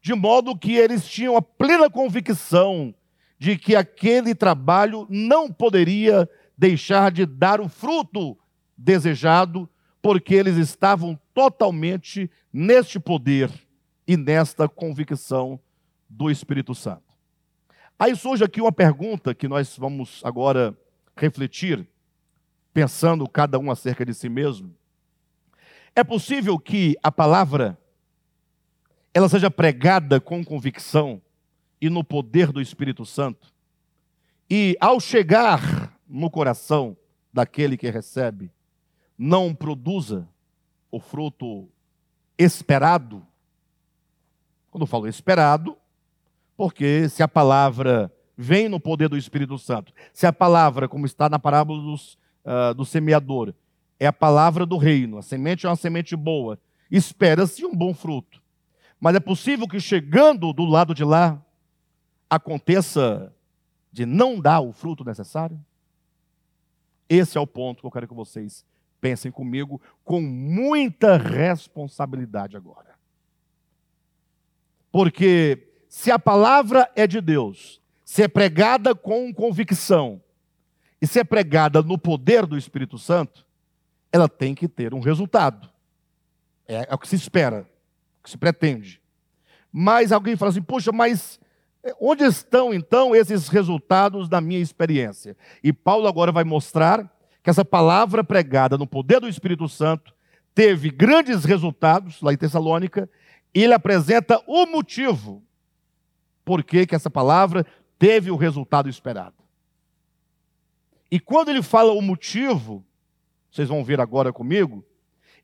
de 0.00 0.14
modo 0.14 0.56
que 0.56 0.74
eles 0.74 1.06
tinham 1.06 1.36
a 1.36 1.42
plena 1.42 1.90
convicção 1.90 2.94
de 3.38 3.58
que 3.58 3.76
aquele 3.76 4.34
trabalho 4.34 5.06
não 5.10 5.52
poderia 5.52 6.28
deixar 6.56 7.12
de 7.12 7.26
dar 7.26 7.60
o 7.60 7.68
fruto 7.68 8.38
desejado 8.76 9.68
porque 10.00 10.34
eles 10.34 10.56
estavam 10.56 11.18
totalmente 11.34 12.30
neste 12.52 12.98
poder 13.00 13.50
e 14.06 14.16
nesta 14.16 14.68
convicção 14.68 15.60
do 16.08 16.30
Espírito 16.30 16.74
Santo. 16.74 17.02
Aí 17.98 18.14
surge 18.14 18.44
aqui 18.44 18.60
uma 18.60 18.72
pergunta 18.72 19.34
que 19.34 19.48
nós 19.48 19.76
vamos 19.76 20.20
agora 20.24 20.76
refletir, 21.16 21.86
pensando 22.72 23.28
cada 23.28 23.58
um 23.58 23.70
acerca 23.70 24.06
de 24.06 24.14
si 24.14 24.28
mesmo. 24.28 24.74
É 25.94 26.04
possível 26.04 26.58
que 26.58 26.96
a 27.02 27.10
palavra 27.10 27.76
ela 29.12 29.28
seja 29.28 29.50
pregada 29.50 30.20
com 30.20 30.44
convicção 30.44 31.20
e 31.80 31.90
no 31.90 32.04
poder 32.04 32.52
do 32.52 32.60
Espírito 32.60 33.04
Santo, 33.04 33.52
e 34.48 34.76
ao 34.80 35.00
chegar 35.00 35.98
no 36.08 36.30
coração 36.30 36.96
daquele 37.32 37.76
que 37.76 37.90
recebe, 37.90 38.50
não 39.18 39.52
produza 39.52 40.28
o 40.90 41.00
fruto 41.00 41.68
esperado. 42.38 43.26
Quando 44.70 44.82
eu 44.82 44.86
falo 44.86 45.08
esperado, 45.08 45.76
porque 46.56 47.08
se 47.08 47.22
a 47.22 47.28
palavra 47.28 48.12
vem 48.36 48.68
no 48.68 48.78
poder 48.78 49.08
do 49.08 49.16
Espírito 49.16 49.58
Santo, 49.58 49.92
se 50.12 50.26
a 50.26 50.32
palavra, 50.32 50.88
como 50.88 51.04
está 51.04 51.28
na 51.28 51.38
parábola 51.38 51.82
dos, 51.82 52.16
uh, 52.44 52.72
do 52.74 52.84
semeador, 52.84 53.52
é 53.98 54.06
a 54.06 54.12
palavra 54.12 54.64
do 54.64 54.76
reino, 54.76 55.18
a 55.18 55.22
semente 55.22 55.66
é 55.66 55.68
uma 55.68 55.74
semente 55.74 56.14
boa, 56.14 56.58
espera-se 56.88 57.66
um 57.66 57.74
bom 57.74 57.92
fruto. 57.92 58.40
Mas 59.00 59.16
é 59.16 59.20
possível 59.20 59.66
que 59.66 59.80
chegando 59.80 60.52
do 60.52 60.64
lado 60.64 60.94
de 60.94 61.04
lá, 61.04 61.42
aconteça 62.30 63.32
de 63.90 64.04
não 64.04 64.40
dar 64.40 64.60
o 64.60 64.72
fruto 64.72 65.04
necessário? 65.04 65.58
Esse 67.08 67.38
é 67.38 67.40
o 67.40 67.46
ponto 67.46 67.80
que 67.80 67.86
eu 67.86 67.90
quero 67.90 68.06
que 68.06 68.14
vocês 68.14 68.64
Pensem 69.00 69.30
comigo 69.30 69.80
com 70.04 70.20
muita 70.20 71.16
responsabilidade 71.16 72.56
agora. 72.56 72.96
Porque 74.90 75.68
se 75.88 76.10
a 76.10 76.18
palavra 76.18 76.90
é 76.96 77.06
de 77.06 77.20
Deus, 77.20 77.80
se 78.04 78.22
é 78.22 78.28
pregada 78.28 78.94
com 78.94 79.32
convicção, 79.32 80.20
e 81.00 81.06
se 81.06 81.20
é 81.20 81.24
pregada 81.24 81.82
no 81.82 81.96
poder 81.96 82.44
do 82.44 82.56
Espírito 82.58 82.98
Santo, 82.98 83.46
ela 84.10 84.28
tem 84.28 84.54
que 84.54 84.66
ter 84.66 84.92
um 84.92 85.00
resultado. 85.00 85.70
É, 86.66 86.86
é 86.90 86.94
o 86.94 86.98
que 86.98 87.08
se 87.08 87.16
espera, 87.16 87.68
o 88.20 88.24
que 88.24 88.30
se 88.30 88.36
pretende. 88.36 89.00
Mas 89.72 90.10
alguém 90.10 90.36
fala 90.36 90.50
assim: 90.50 90.62
poxa, 90.62 90.90
mas 90.90 91.38
eh, 91.84 91.94
onde 92.00 92.24
estão 92.24 92.74
então 92.74 93.14
esses 93.14 93.48
resultados 93.48 94.28
da 94.28 94.40
minha 94.40 94.60
experiência? 94.60 95.36
E 95.62 95.72
Paulo 95.72 96.08
agora 96.08 96.32
vai 96.32 96.44
mostrar 96.44 97.08
que 97.48 97.50
essa 97.50 97.64
palavra 97.64 98.22
pregada 98.22 98.76
no 98.76 98.86
poder 98.86 99.20
do 99.20 99.26
Espírito 99.26 99.66
Santo 99.70 100.14
teve 100.54 100.90
grandes 100.90 101.46
resultados 101.46 102.20
lá 102.20 102.30
em 102.30 102.36
Tessalônica, 102.36 103.08
e 103.54 103.64
ele 103.64 103.72
apresenta 103.72 104.38
o 104.46 104.66
motivo 104.66 105.42
por 106.44 106.62
que, 106.62 106.86
essa 106.90 107.08
palavra 107.08 107.64
teve 107.98 108.30
o 108.30 108.36
resultado 108.36 108.86
esperado. 108.86 109.36
E 111.10 111.18
quando 111.18 111.48
ele 111.48 111.62
fala 111.62 111.92
o 111.92 112.02
motivo, 112.02 112.84
vocês 113.50 113.70
vão 113.70 113.82
ver 113.82 113.98
agora 113.98 114.30
comigo, 114.30 114.84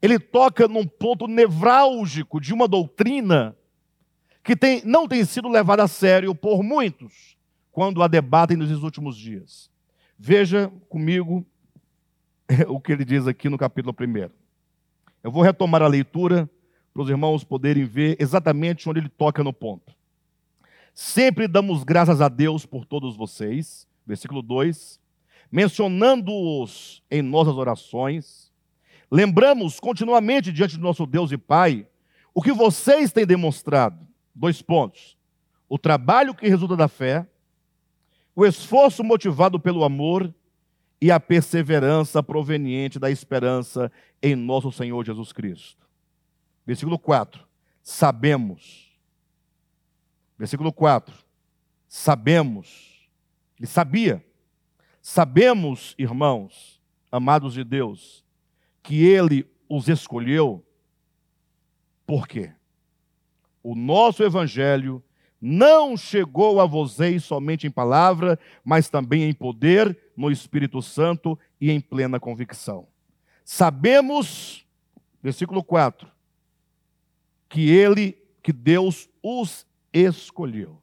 ele 0.03 0.19
toca 0.19 0.69
num 0.69 0.87
ponto 0.87 1.27
nevrálgico 1.27 2.39
de 2.39 2.53
uma 2.53 2.69
doutrina 2.69 3.57
que 4.43 4.55
tem, 4.55 4.83
não 4.85 5.09
tem 5.09 5.25
sido 5.25 5.49
levada 5.49 5.85
a 5.85 5.89
sério 5.89 6.35
por 6.35 6.63
muitos 6.63 7.35
quando 7.73 8.03
a 8.03 8.09
debatem 8.09 8.59
nos 8.59 8.83
últimos 8.83 9.17
dias. 9.17 9.71
Veja 10.19 10.71
comigo 10.91 11.47
o 12.68 12.80
que 12.80 12.92
ele 12.92 13.05
diz 13.05 13.26
aqui 13.26 13.49
no 13.49 13.59
capítulo 13.59 13.95
1. 13.99 14.30
Eu 15.22 15.30
vou 15.30 15.42
retomar 15.42 15.82
a 15.82 15.88
leitura 15.88 16.49
para 16.92 17.03
os 17.03 17.09
irmãos 17.09 17.42
poderem 17.42 17.84
ver 17.84 18.16
exatamente 18.20 18.88
onde 18.88 19.01
ele 19.01 19.09
toca 19.09 19.42
no 19.42 19.53
ponto. 19.53 19.95
Sempre 20.92 21.49
damos 21.49 21.82
graças 21.82 22.20
a 22.20 22.28
Deus 22.28 22.64
por 22.64 22.84
todos 22.84 23.16
vocês, 23.16 23.88
versículo 24.07 24.42
2, 24.42 25.01
mencionando-os 25.51 27.03
em 27.11 27.22
nossas 27.22 27.57
orações. 27.57 28.53
Lembramos 29.11 29.80
continuamente 29.80 30.53
diante 30.53 30.76
do 30.76 30.82
nosso 30.82 31.07
Deus 31.07 31.32
e 31.32 31.38
Pai 31.38 31.86
o 32.32 32.42
que 32.42 32.53
vocês 32.53 33.12
têm 33.12 33.26
demonstrado. 33.26 34.07
Dois 34.34 34.61
pontos: 34.61 35.16
o 35.68 35.78
trabalho 35.78 36.34
que 36.34 36.49
resulta 36.49 36.76
da 36.76 36.88
fé, 36.88 37.26
o 38.36 38.45
esforço 38.45 39.03
motivado 39.03 39.59
pelo 39.59 39.84
amor 39.84 40.32
e 41.01 41.11
a 41.11 41.20
perseverança 41.20 42.22
proveniente 42.22 42.99
da 42.99 43.11
esperança 43.11 43.90
em 44.22 44.34
nosso 44.34 44.72
Senhor 44.72 45.05
Jesus 45.05 45.32
Cristo. 45.32 45.86
Versículo 46.66 46.99
4. 46.99 47.47
Sabemos. 47.82 48.99
Versículo 50.38 50.72
4. 50.72 51.14
Sabemos. 51.88 53.09
Ele 53.59 53.66
sabia. 53.66 54.24
Sabemos, 55.01 55.95
irmãos, 55.99 56.80
amados 57.12 57.53
de 57.53 57.62
Deus, 57.62 58.24
que 58.82 59.05
ele 59.05 59.47
os 59.68 59.88
escolheu. 59.88 60.64
Por 62.07 62.26
quê? 62.26 62.53
O 63.62 63.74
nosso 63.74 64.22
evangelho 64.22 65.03
não 65.40 65.97
chegou 65.97 66.61
a 66.61 66.66
vocês 66.66 67.24
somente 67.24 67.66
em 67.66 67.70
palavra, 67.70 68.38
mas 68.64 68.88
também 68.88 69.24
em 69.24 69.34
poder, 69.34 69.99
no 70.17 70.31
Espírito 70.31 70.81
Santo 70.81 71.39
e 71.61 71.71
em 71.71 71.81
plena 71.81 72.21
convicção. 72.21 72.87
Sabemos, 73.45 74.67
versículo 75.23 75.62
4, 75.62 76.11
que 77.49 77.71
ele, 77.71 78.19
que 78.43 78.53
Deus 78.53 79.09
os 79.23 79.67
escolheu. 79.93 80.83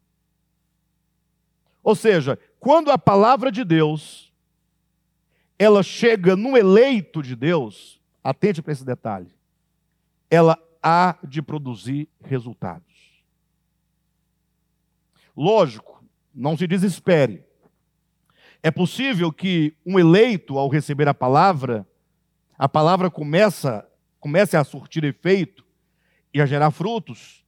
Ou 1.84 1.96
seja, 1.96 2.38
quando 2.60 2.92
a 2.92 2.98
palavra 2.98 3.52
de 3.52 3.64
Deus 3.64 4.32
ela 5.62 5.84
chega 5.84 6.36
no 6.36 6.58
eleito 6.58 7.22
de 7.22 7.36
Deus, 7.36 8.02
atente 8.24 8.64
para 8.64 8.74
esse 8.74 8.84
detalhe. 8.84 9.32
Ela 10.28 10.58
há 10.82 11.16
de 11.24 11.40
produzir 11.40 12.10
resultados. 12.20 13.24
Lógico, 15.38 16.04
não 16.34 16.58
se 16.58 16.66
desespere. 16.66 17.46
É 18.64 18.70
possível 18.70 19.32
que 19.32 19.76
um 19.86 19.98
eleito, 19.98 20.58
ao 20.58 20.70
receber 20.70 21.08
a 21.08 21.14
palavra, 21.14 21.88
a 22.58 22.70
palavra 22.70 23.10
começa, 23.10 23.88
comece 24.20 24.56
a 24.56 24.64
surtir 24.64 25.04
efeito 25.04 25.66
e 26.32 26.40
a 26.40 26.46
gerar 26.46 26.70
frutos, 26.70 27.44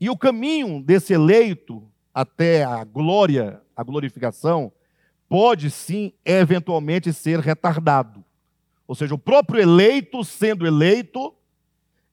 e 0.00 0.08
o 0.08 0.16
caminho 0.16 0.82
desse 0.82 1.12
eleito 1.12 1.86
até 2.12 2.64
a 2.64 2.82
glória, 2.82 3.60
a 3.76 3.82
glorificação, 3.82 4.72
pode 5.28 5.70
sim, 5.70 6.12
eventualmente, 6.24 7.12
ser 7.12 7.40
retardado. 7.40 8.24
Ou 8.86 8.94
seja, 8.94 9.14
o 9.14 9.18
próprio 9.18 9.60
eleito 9.60 10.24
sendo 10.24 10.66
eleito, 10.66 11.34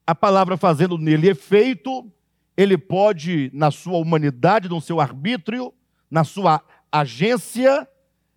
a 0.05 0.15
palavra 0.15 0.57
fazendo 0.57 0.97
nele 0.97 1.29
efeito, 1.29 2.11
ele 2.57 2.77
pode, 2.77 3.49
na 3.53 3.71
sua 3.71 3.97
humanidade, 3.97 4.67
no 4.67 4.81
seu 4.81 4.99
arbítrio, 4.99 5.73
na 6.09 6.23
sua 6.23 6.61
agência, 6.91 7.87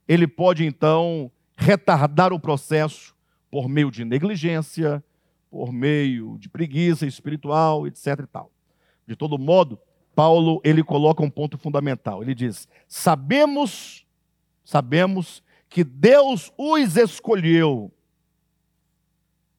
ele 0.07 0.27
pode 0.27 0.65
então 0.65 1.31
retardar 1.57 2.33
o 2.33 2.41
processo 2.41 3.15
por 3.51 3.69
meio 3.69 3.91
de 3.91 4.05
negligência, 4.05 5.03
por 5.51 5.73
meio 5.73 6.37
de 6.39 6.49
preguiça 6.49 7.07
espiritual, 7.07 7.87
etc 7.87 8.21
e 8.21 8.27
tal. 8.27 8.51
De 9.07 9.15
todo 9.15 9.39
modo, 9.39 9.79
Paulo, 10.15 10.61
ele 10.65 10.83
coloca 10.83 11.23
um 11.23 11.31
ponto 11.31 11.57
fundamental. 11.57 12.23
Ele 12.23 12.35
diz: 12.35 12.69
"Sabemos, 12.89 14.07
sabemos 14.65 15.43
que 15.69 15.85
Deus 15.85 16.53
os 16.57 16.97
escolheu, 16.97 17.93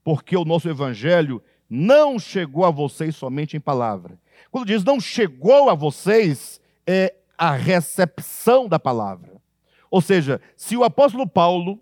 porque 0.03 0.35
o 0.35 0.45
nosso 0.45 0.69
evangelho 0.69 1.41
não 1.69 2.19
chegou 2.19 2.65
a 2.65 2.71
vocês 2.71 3.15
somente 3.15 3.57
em 3.57 3.59
palavra, 3.59 4.19
quando 4.51 4.67
diz 4.67 4.83
não 4.83 4.99
chegou 4.99 5.69
a 5.69 5.73
vocês, 5.73 6.61
é 6.85 7.13
a 7.37 7.51
recepção 7.51 8.67
da 8.67 8.79
palavra. 8.79 9.34
Ou 9.95 10.01
seja, 10.01 10.41
se 10.57 10.75
o 10.75 10.83
apóstolo 10.83 11.25
Paulo, 11.25 11.81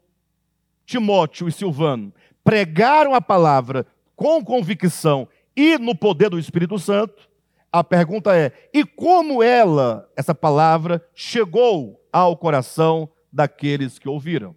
Timóteo 0.86 1.48
e 1.48 1.52
Silvano 1.52 2.14
pregaram 2.44 3.16
a 3.16 3.20
palavra 3.20 3.88
com 4.16 4.46
convicção 4.46 5.28
e 5.56 5.80
no 5.80 5.96
poder 5.96 6.30
do 6.30 6.38
Espírito 6.38 6.78
Santo, 6.78 7.28
a 7.72 7.84
pergunta 7.84 8.38
é: 8.38 8.52
e 8.72 8.86
como 8.86 9.42
ela, 9.42 10.08
essa 10.16 10.36
palavra, 10.36 11.04
chegou 11.16 12.08
ao 12.14 12.38
coração 12.38 13.10
daqueles 13.32 13.98
que 13.98 14.08
ouviram? 14.08 14.56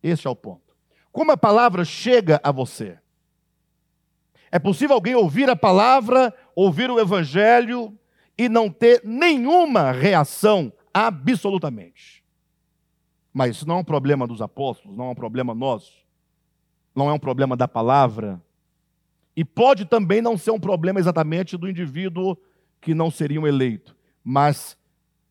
Este 0.00 0.28
é 0.28 0.30
o 0.30 0.36
ponto. 0.36 0.72
Como 1.10 1.32
a 1.32 1.36
palavra 1.36 1.84
chega 1.84 2.40
a 2.44 2.52
você? 2.52 2.96
É 4.52 4.60
possível 4.60 4.94
alguém 4.94 5.16
ouvir 5.16 5.50
a 5.50 5.56
palavra, 5.56 6.32
ouvir 6.54 6.92
o 6.92 7.00
evangelho 7.00 7.92
e 8.38 8.48
não 8.48 8.70
ter 8.70 9.02
nenhuma 9.02 9.90
reação, 9.90 10.72
absolutamente. 10.94 12.15
Mas 13.36 13.56
isso 13.56 13.68
não 13.68 13.76
é 13.76 13.78
um 13.80 13.84
problema 13.84 14.26
dos 14.26 14.40
apóstolos, 14.40 14.96
não 14.96 15.08
é 15.08 15.10
um 15.10 15.14
problema 15.14 15.54
nosso, 15.54 15.92
não 16.94 17.10
é 17.10 17.12
um 17.12 17.18
problema 17.18 17.54
da 17.54 17.68
palavra. 17.68 18.42
E 19.36 19.44
pode 19.44 19.84
também 19.84 20.22
não 20.22 20.38
ser 20.38 20.52
um 20.52 20.58
problema 20.58 20.98
exatamente 20.98 21.54
do 21.54 21.68
indivíduo 21.68 22.34
que 22.80 22.94
não 22.94 23.10
seria 23.10 23.38
um 23.38 23.46
eleito. 23.46 23.94
Mas 24.24 24.74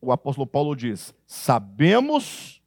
o 0.00 0.12
apóstolo 0.12 0.46
Paulo 0.46 0.76
diz: 0.76 1.12
sabemos 1.26 2.62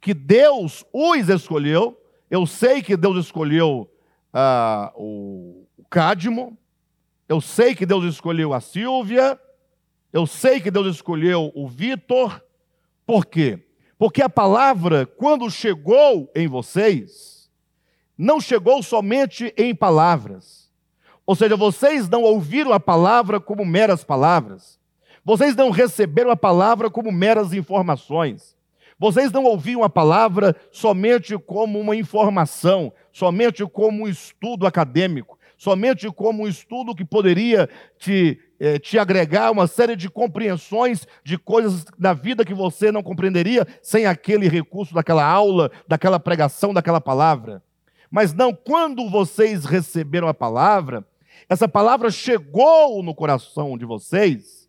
que 0.00 0.14
Deus 0.14 0.84
os 0.92 1.28
escolheu. 1.28 2.00
Eu 2.30 2.46
sei 2.46 2.80
que 2.80 2.96
Deus 2.96 3.26
escolheu 3.26 3.92
ah, 4.32 4.92
o 4.94 5.66
Cádimo, 5.90 6.56
eu 7.28 7.40
sei 7.40 7.74
que 7.74 7.84
Deus 7.84 8.04
escolheu 8.04 8.54
a 8.54 8.60
Silvia, 8.60 9.36
eu 10.12 10.28
sei 10.28 10.60
que 10.60 10.70
Deus 10.70 10.94
escolheu 10.94 11.50
o 11.56 11.66
Vitor, 11.66 12.40
por 13.04 13.26
quê? 13.26 13.66
Porque 14.00 14.22
a 14.22 14.30
palavra, 14.30 15.04
quando 15.04 15.50
chegou 15.50 16.32
em 16.34 16.48
vocês, 16.48 17.50
não 18.16 18.40
chegou 18.40 18.82
somente 18.82 19.52
em 19.58 19.74
palavras. 19.74 20.70
Ou 21.26 21.36
seja, 21.36 21.54
vocês 21.54 22.08
não 22.08 22.22
ouviram 22.22 22.72
a 22.72 22.80
palavra 22.80 23.38
como 23.38 23.62
meras 23.62 24.02
palavras. 24.02 24.80
Vocês 25.22 25.54
não 25.54 25.68
receberam 25.68 26.30
a 26.30 26.36
palavra 26.36 26.88
como 26.88 27.12
meras 27.12 27.52
informações. 27.52 28.56
Vocês 28.98 29.30
não 29.30 29.44
ouviam 29.44 29.84
a 29.84 29.90
palavra 29.90 30.56
somente 30.72 31.36
como 31.36 31.78
uma 31.78 31.94
informação, 31.94 32.94
somente 33.12 33.66
como 33.66 34.04
um 34.04 34.08
estudo 34.08 34.66
acadêmico 34.66 35.38
somente 35.60 36.10
como 36.10 36.44
um 36.44 36.48
estudo 36.48 36.94
que 36.94 37.04
poderia 37.04 37.68
te, 37.98 38.40
eh, 38.58 38.78
te 38.78 38.98
agregar 38.98 39.50
uma 39.50 39.66
série 39.66 39.94
de 39.94 40.08
compreensões 40.08 41.06
de 41.22 41.36
coisas 41.36 41.84
da 41.98 42.14
vida 42.14 42.46
que 42.46 42.54
você 42.54 42.90
não 42.90 43.02
compreenderia 43.02 43.66
sem 43.82 44.06
aquele 44.06 44.48
recurso 44.48 44.94
daquela 44.94 45.22
aula, 45.22 45.70
daquela 45.86 46.18
pregação, 46.18 46.72
daquela 46.72 46.98
palavra. 46.98 47.62
Mas 48.10 48.32
não, 48.32 48.54
quando 48.54 49.10
vocês 49.10 49.66
receberam 49.66 50.28
a 50.28 50.32
palavra, 50.32 51.06
essa 51.46 51.68
palavra 51.68 52.10
chegou 52.10 53.02
no 53.02 53.14
coração 53.14 53.76
de 53.76 53.84
vocês 53.84 54.66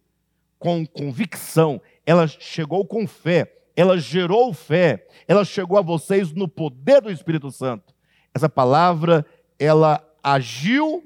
com 0.60 0.86
convicção, 0.86 1.82
ela 2.06 2.28
chegou 2.28 2.86
com 2.86 3.08
fé, 3.08 3.50
ela 3.78 3.98
gerou 3.98 4.54
fé, 4.54 5.08
ela 5.26 5.46
chegou 5.46 5.78
a 5.78 5.82
vocês 5.82 6.34
no 6.34 6.50
poder 6.50 7.00
do 7.00 7.10
Espírito 7.10 7.50
Santo. 7.50 7.94
Essa 8.34 8.50
palavra, 8.50 9.26
ela 9.58 10.06
agiu 10.24 11.04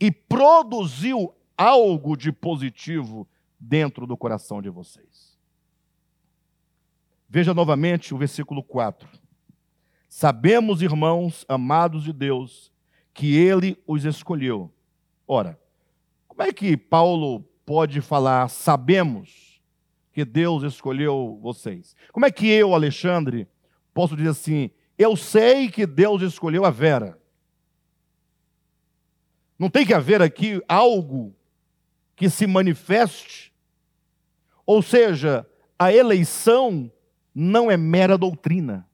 e 0.00 0.10
produziu 0.10 1.34
algo 1.56 2.16
de 2.16 2.30
positivo 2.30 3.28
dentro 3.58 4.06
do 4.06 4.16
coração 4.16 4.62
de 4.62 4.70
vocês. 4.70 5.36
Veja 7.28 7.52
novamente 7.52 8.14
o 8.14 8.18
versículo 8.18 8.62
4. 8.62 9.08
Sabemos, 10.08 10.80
irmãos 10.80 11.44
amados 11.48 12.04
de 12.04 12.12
Deus, 12.12 12.72
que 13.12 13.36
ele 13.36 13.76
os 13.86 14.04
escolheu. 14.04 14.72
Ora, 15.26 15.60
como 16.26 16.42
é 16.42 16.52
que 16.52 16.76
Paulo 16.76 17.40
pode 17.66 18.00
falar 18.00 18.48
sabemos 18.48 19.60
que 20.12 20.24
Deus 20.24 20.62
escolheu 20.62 21.38
vocês? 21.42 21.94
Como 22.12 22.24
é 22.24 22.30
que 22.30 22.48
eu, 22.48 22.74
Alexandre, 22.74 23.46
posso 23.92 24.16
dizer 24.16 24.30
assim: 24.30 24.70
eu 24.96 25.14
sei 25.16 25.68
que 25.68 25.86
Deus 25.86 26.22
escolheu 26.22 26.64
a 26.64 26.70
Vera? 26.70 27.17
Não 29.58 29.68
tem 29.68 29.84
que 29.84 29.92
haver 29.92 30.22
aqui 30.22 30.62
algo 30.68 31.34
que 32.14 32.30
se 32.30 32.46
manifeste? 32.46 33.52
Ou 34.64 34.82
seja, 34.82 35.46
a 35.78 35.92
eleição 35.92 36.90
não 37.34 37.70
é 37.70 37.76
mera 37.76 38.16
doutrina. 38.16 38.86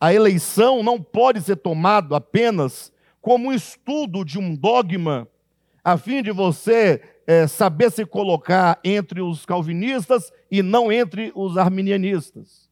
A 0.00 0.14
eleição 0.14 0.82
não 0.82 1.00
pode 1.00 1.42
ser 1.42 1.56
tomado 1.56 2.14
apenas 2.14 2.92
como 3.20 3.48
um 3.48 3.52
estudo 3.52 4.24
de 4.24 4.38
um 4.38 4.54
dogma, 4.54 5.28
a 5.84 5.98
fim 5.98 6.22
de 6.22 6.30
você 6.30 7.02
é, 7.26 7.46
saber 7.46 7.90
se 7.90 8.06
colocar 8.06 8.80
entre 8.82 9.20
os 9.20 9.44
calvinistas 9.44 10.32
e 10.50 10.62
não 10.62 10.90
entre 10.90 11.32
os 11.34 11.58
arminianistas. 11.58 12.70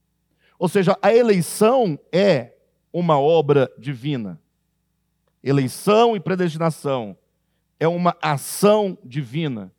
Ou 0.58 0.68
seja, 0.68 0.96
a 1.02 1.14
eleição 1.14 1.98
é 2.10 2.54
uma 2.92 3.18
obra 3.20 3.70
divina. 3.78 4.40
Eleição 5.42 6.16
e 6.16 6.20
predestinação 6.20 7.16
é 7.78 7.86
uma 7.86 8.16
ação 8.20 8.98
divina. 9.04 9.72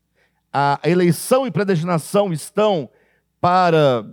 A 0.51 0.80
eleição 0.84 1.45
e 1.45 1.51
predestinação 1.51 2.32
estão 2.34 2.89
para, 3.39 4.05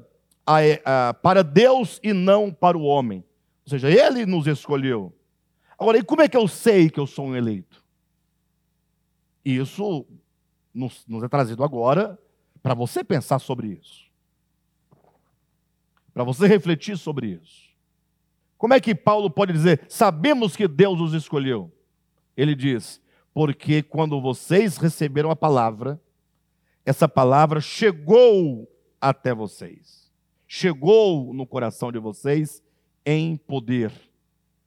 a, 0.46 0.56
a, 0.84 1.14
para 1.14 1.42
Deus 1.42 2.00
e 2.02 2.12
não 2.12 2.52
para 2.52 2.76
o 2.76 2.82
homem. 2.82 3.24
Ou 3.64 3.70
seja, 3.70 3.90
Ele 3.90 4.26
nos 4.26 4.46
escolheu. 4.46 5.14
Agora, 5.78 5.98
e 5.98 6.02
como 6.02 6.22
é 6.22 6.28
que 6.28 6.36
eu 6.36 6.48
sei 6.48 6.90
que 6.90 7.00
eu 7.00 7.06
sou 7.06 7.26
um 7.26 7.36
eleito? 7.36 7.84
Isso 9.44 10.06
nos, 10.74 11.06
nos 11.06 11.22
é 11.22 11.28
trazido 11.28 11.62
agora 11.62 12.18
para 12.62 12.74
você 12.74 13.04
pensar 13.04 13.38
sobre 13.38 13.68
isso. 13.68 14.06
Para 16.12 16.24
você 16.24 16.46
refletir 16.46 16.96
sobre 16.96 17.28
isso. 17.28 17.65
Como 18.58 18.74
é 18.74 18.80
que 18.80 18.94
Paulo 18.94 19.30
pode 19.30 19.52
dizer, 19.52 19.84
sabemos 19.88 20.56
que 20.56 20.66
Deus 20.66 21.00
os 21.00 21.12
escolheu? 21.12 21.70
Ele 22.36 22.54
diz, 22.54 23.00
porque 23.34 23.82
quando 23.82 24.20
vocês 24.20 24.76
receberam 24.76 25.30
a 25.30 25.36
palavra, 25.36 26.00
essa 26.84 27.08
palavra 27.08 27.60
chegou 27.60 28.70
até 29.00 29.34
vocês, 29.34 30.10
chegou 30.46 31.34
no 31.34 31.46
coração 31.46 31.92
de 31.92 31.98
vocês 31.98 32.62
em 33.04 33.36
poder, 33.36 33.92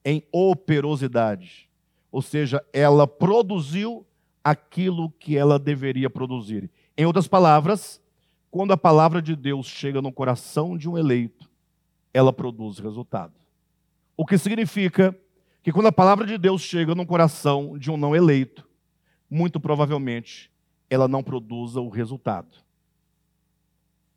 em 0.06 0.24
operosidade. 0.32 1.70
Ou 2.12 2.22
seja, 2.22 2.64
ela 2.72 3.08
produziu 3.08 4.06
aquilo 4.44 5.12
que 5.12 5.38
ela 5.38 5.60
deveria 5.60 6.10
produzir. 6.10 6.70
Em 6.98 7.06
outras 7.06 7.28
palavras, 7.28 8.02
quando 8.50 8.72
a 8.72 8.78
palavra 8.78 9.22
de 9.22 9.36
Deus 9.36 9.68
chega 9.68 10.02
no 10.02 10.12
coração 10.12 10.78
de 10.78 10.90
um 10.90 10.98
eleito, 10.98 11.50
ela 12.14 12.34
produz 12.34 12.80
resultado. 12.80 13.34
O 14.20 14.26
que 14.26 14.38
significa 14.38 15.18
que 15.64 15.72
quando 15.72 15.86
a 15.86 15.94
palavra 15.94 16.28
de 16.28 16.38
Deus 16.38 16.62
chega 16.62 16.94
no 16.94 17.06
coração 17.06 17.78
de 17.78 17.90
um 17.90 17.96
não 17.96 18.14
eleito, 18.14 18.68
muito 19.30 19.62
provavelmente 19.62 20.52
ela 20.90 21.08
não 21.08 21.24
produza 21.24 21.80
o 21.80 21.88
resultado. 21.88 22.58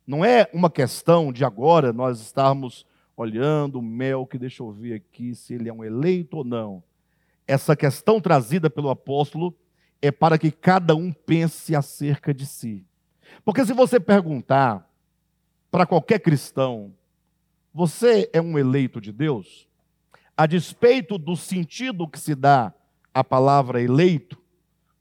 Não 0.05 0.25
é 0.25 0.51
uma 0.53 0.69
questão 0.69 1.33
de 1.33 1.45
agora 1.45 1.93
nós 1.93 2.21
estarmos 2.21 2.85
olhando 3.17 3.79
o 3.79 3.83
mel, 3.83 4.27
que 4.27 4.37
deixa 4.39 4.65
eu 4.65 4.73
ver 4.73 4.95
aqui 4.95 5.37
se 5.37 5.55
ele 5.55 5.69
é 5.69 5.73
um 5.73 5.85
eleito 5.85 6.39
ou 6.39 6.45
não. 6.45 6.83
Essa 7.47 7.77
questão 7.77 8.21
trazida 8.21 8.69
pelo 8.69 8.91
apóstolo 8.91 9.57
é 10.03 10.11
para 10.11 10.37
que 10.37 10.51
cada 10.51 10.97
um 10.97 11.13
pense 11.13 11.77
acerca 11.77 12.35
de 12.35 12.45
si. 12.45 12.85
Porque 13.45 13.65
se 13.65 13.73
você 13.73 14.01
perguntar 14.01 14.85
para 15.71 15.87
qualquer 15.87 16.19
cristão, 16.19 16.93
você 17.73 18.29
é 18.33 18.43
um 18.43 18.59
eleito 18.59 19.01
de 19.01 19.13
Deus? 19.13 19.71
A 20.37 20.47
despeito 20.47 21.19
do 21.19 21.37
sentido 21.37 22.09
que 22.09 22.19
se 22.19 22.35
dá 22.35 22.73
à 23.13 23.23
palavra 23.23 23.83
eleito, 23.83 24.41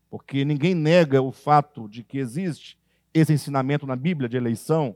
porque 0.09 0.43
ninguém 0.43 0.75
nega 0.75 1.21
o 1.21 1.31
fato 1.31 1.87
de 1.87 2.03
que 2.03 2.17
existe 2.17 2.77
esse 3.13 3.31
ensinamento 3.31 3.87
na 3.87 3.95
Bíblia 3.95 4.27
de 4.27 4.37
eleição, 4.37 4.95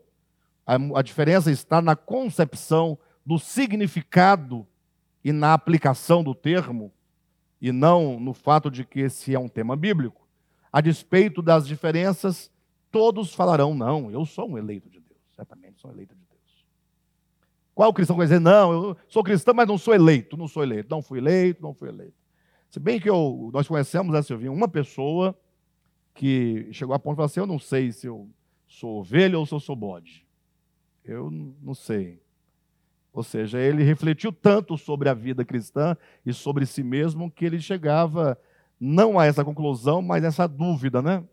a, 0.66 0.76
a 1.00 1.02
diferença 1.02 1.52
está 1.52 1.82
na 1.82 1.96
concepção 1.96 2.98
do 3.26 3.40
significado 3.40 4.68
e 5.24 5.32
na 5.32 5.54
aplicação 5.54 6.24
do 6.24 6.36
termo, 6.36 6.94
e 7.62 7.72
não 7.72 8.20
no 8.20 8.34
fato 8.34 8.70
de 8.70 8.86
que 8.86 9.00
esse 9.00 9.34
é 9.34 9.40
um 9.40 9.48
tema 9.48 9.76
bíblico. 9.76 10.28
A 10.72 10.82
despeito 10.82 11.42
das 11.42 11.66
diferenças, 11.66 12.52
todos 12.92 13.34
falarão: 13.34 13.74
não, 13.74 14.12
eu 14.12 14.26
sou 14.26 14.52
um 14.52 14.58
eleito 14.58 14.90
de 14.90 15.00
Deus, 15.00 15.20
certamente 15.36 15.80
sou 15.80 15.90
um 15.90 15.94
eleito 15.94 16.14
de 16.14 16.20
Deus. 16.20 16.25
Qual 17.76 17.94
cristão 17.94 18.16
vai 18.16 18.26
dizer: 18.26 18.40
não, 18.40 18.72
eu 18.72 18.98
sou 19.10 19.22
cristão, 19.22 19.54
mas 19.54 19.68
não 19.68 19.78
sou 19.78 19.94
eleito, 19.94 20.38
não 20.38 20.48
sou 20.48 20.64
eleito, 20.64 20.90
não 20.90 21.02
fui 21.02 21.20
eleito, 21.20 21.62
não 21.62 21.74
fui 21.74 21.90
eleito. 21.90 22.16
Se 22.70 22.80
bem 22.80 23.00
que 23.00 23.10
eu, 23.10 23.50
nós 23.54 23.68
conhecemos, 23.68 24.14
né, 24.14 24.22
Silvinho, 24.22 24.54
uma 24.54 24.68
pessoa 24.68 25.38
que 26.14 26.70
chegou 26.72 26.96
a 26.96 27.00
ponto 27.00 27.14
de 27.14 27.18
falar 27.18 27.26
assim: 27.26 27.42
eu 27.42 27.46
não 27.46 27.60
sei 27.60 27.92
se 27.92 28.08
eu 28.08 28.30
sou 28.66 29.02
ovelha 29.02 29.38
ou 29.38 29.46
se 29.46 29.54
eu 29.54 29.60
sou 29.60 29.76
bode. 29.76 30.26
Eu 31.04 31.30
não 31.30 31.74
sei. 31.74 32.22
Ou 33.12 33.24
seja, 33.24 33.60
ele 33.60 33.84
refletiu 33.84 34.32
tanto 34.32 34.78
sobre 34.78 35.08
a 35.08 35.14
vida 35.14 35.46
cristã 35.46 35.96
e 36.26 36.34
sobre 36.34 36.66
si 36.66 36.84
mesmo 36.84 37.30
que 37.30 37.46
ele 37.46 37.60
chegava 37.60 38.40
não 38.80 39.20
a 39.20 39.26
essa 39.26 39.44
conclusão, 39.44 40.02
mas 40.02 40.24
a 40.24 40.28
essa 40.28 40.48
dúvida, 40.48 41.02
né? 41.02 41.24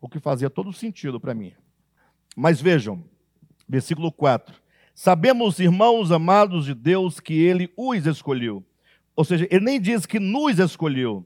O 0.00 0.08
que 0.08 0.20
fazia 0.20 0.50
todo 0.50 0.72
sentido 0.72 1.18
para 1.18 1.34
mim. 1.34 1.52
Mas 2.36 2.60
vejam, 2.60 3.02
versículo 3.68 4.12
4. 4.12 4.65
Sabemos, 4.98 5.60
irmãos 5.60 6.10
amados 6.10 6.64
de 6.64 6.72
Deus, 6.72 7.20
que 7.20 7.34
ele 7.34 7.70
os 7.76 8.06
escolheu. 8.06 8.64
Ou 9.14 9.26
seja, 9.26 9.46
ele 9.50 9.62
nem 9.62 9.78
diz 9.78 10.06
que 10.06 10.18
nos 10.18 10.58
escolheu. 10.58 11.22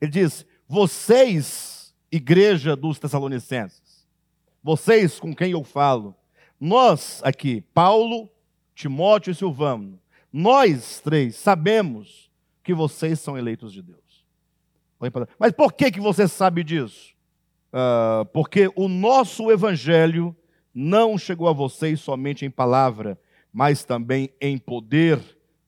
Ele 0.00 0.10
diz: 0.10 0.44
vocês, 0.66 1.94
igreja 2.10 2.74
dos 2.74 2.98
Tessalonicenses, 2.98 4.04
vocês 4.60 5.20
com 5.20 5.32
quem 5.32 5.52
eu 5.52 5.62
falo, 5.62 6.16
nós 6.58 7.20
aqui, 7.22 7.60
Paulo, 7.72 8.28
Timóteo 8.74 9.30
e 9.30 9.34
Silvano, 9.34 9.96
nós 10.32 10.98
três 10.98 11.36
sabemos 11.36 12.28
que 12.64 12.74
vocês 12.74 13.20
são 13.20 13.38
eleitos 13.38 13.72
de 13.72 13.80
Deus. 13.80 14.24
Mas 15.38 15.52
por 15.52 15.72
que, 15.72 15.92
que 15.92 16.00
você 16.00 16.26
sabe 16.26 16.64
disso? 16.64 17.14
Uh, 17.72 18.24
porque 18.32 18.68
o 18.74 18.88
nosso 18.88 19.52
evangelho 19.52 20.36
não 20.74 21.16
chegou 21.16 21.48
a 21.48 21.52
vocês 21.52 22.00
somente 22.00 22.44
em 22.44 22.50
palavra, 22.50 23.18
mas 23.52 23.84
também 23.84 24.30
em 24.40 24.58
poder, 24.58 25.20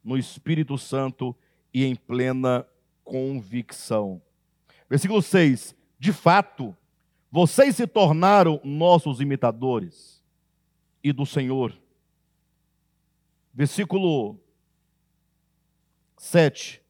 no 0.03 0.19
Espírito 0.19 0.77
Santo 0.77 1.35
e 1.73 1.85
em 1.85 1.95
plena 1.95 2.67
convicção. 3.05 4.21
Versículo 4.91 5.23
6: 5.23 5.75
De 5.99 6.13
fato, 6.13 6.77
vocês 7.31 7.77
se 7.77 7.87
tornaram 7.87 8.61
nossos 8.65 9.21
imitadores 9.21 10.23
e 11.03 11.13
do 11.13 11.25
Senhor 11.25 11.73
Versículo 13.57 14.39
7. 16.19 16.83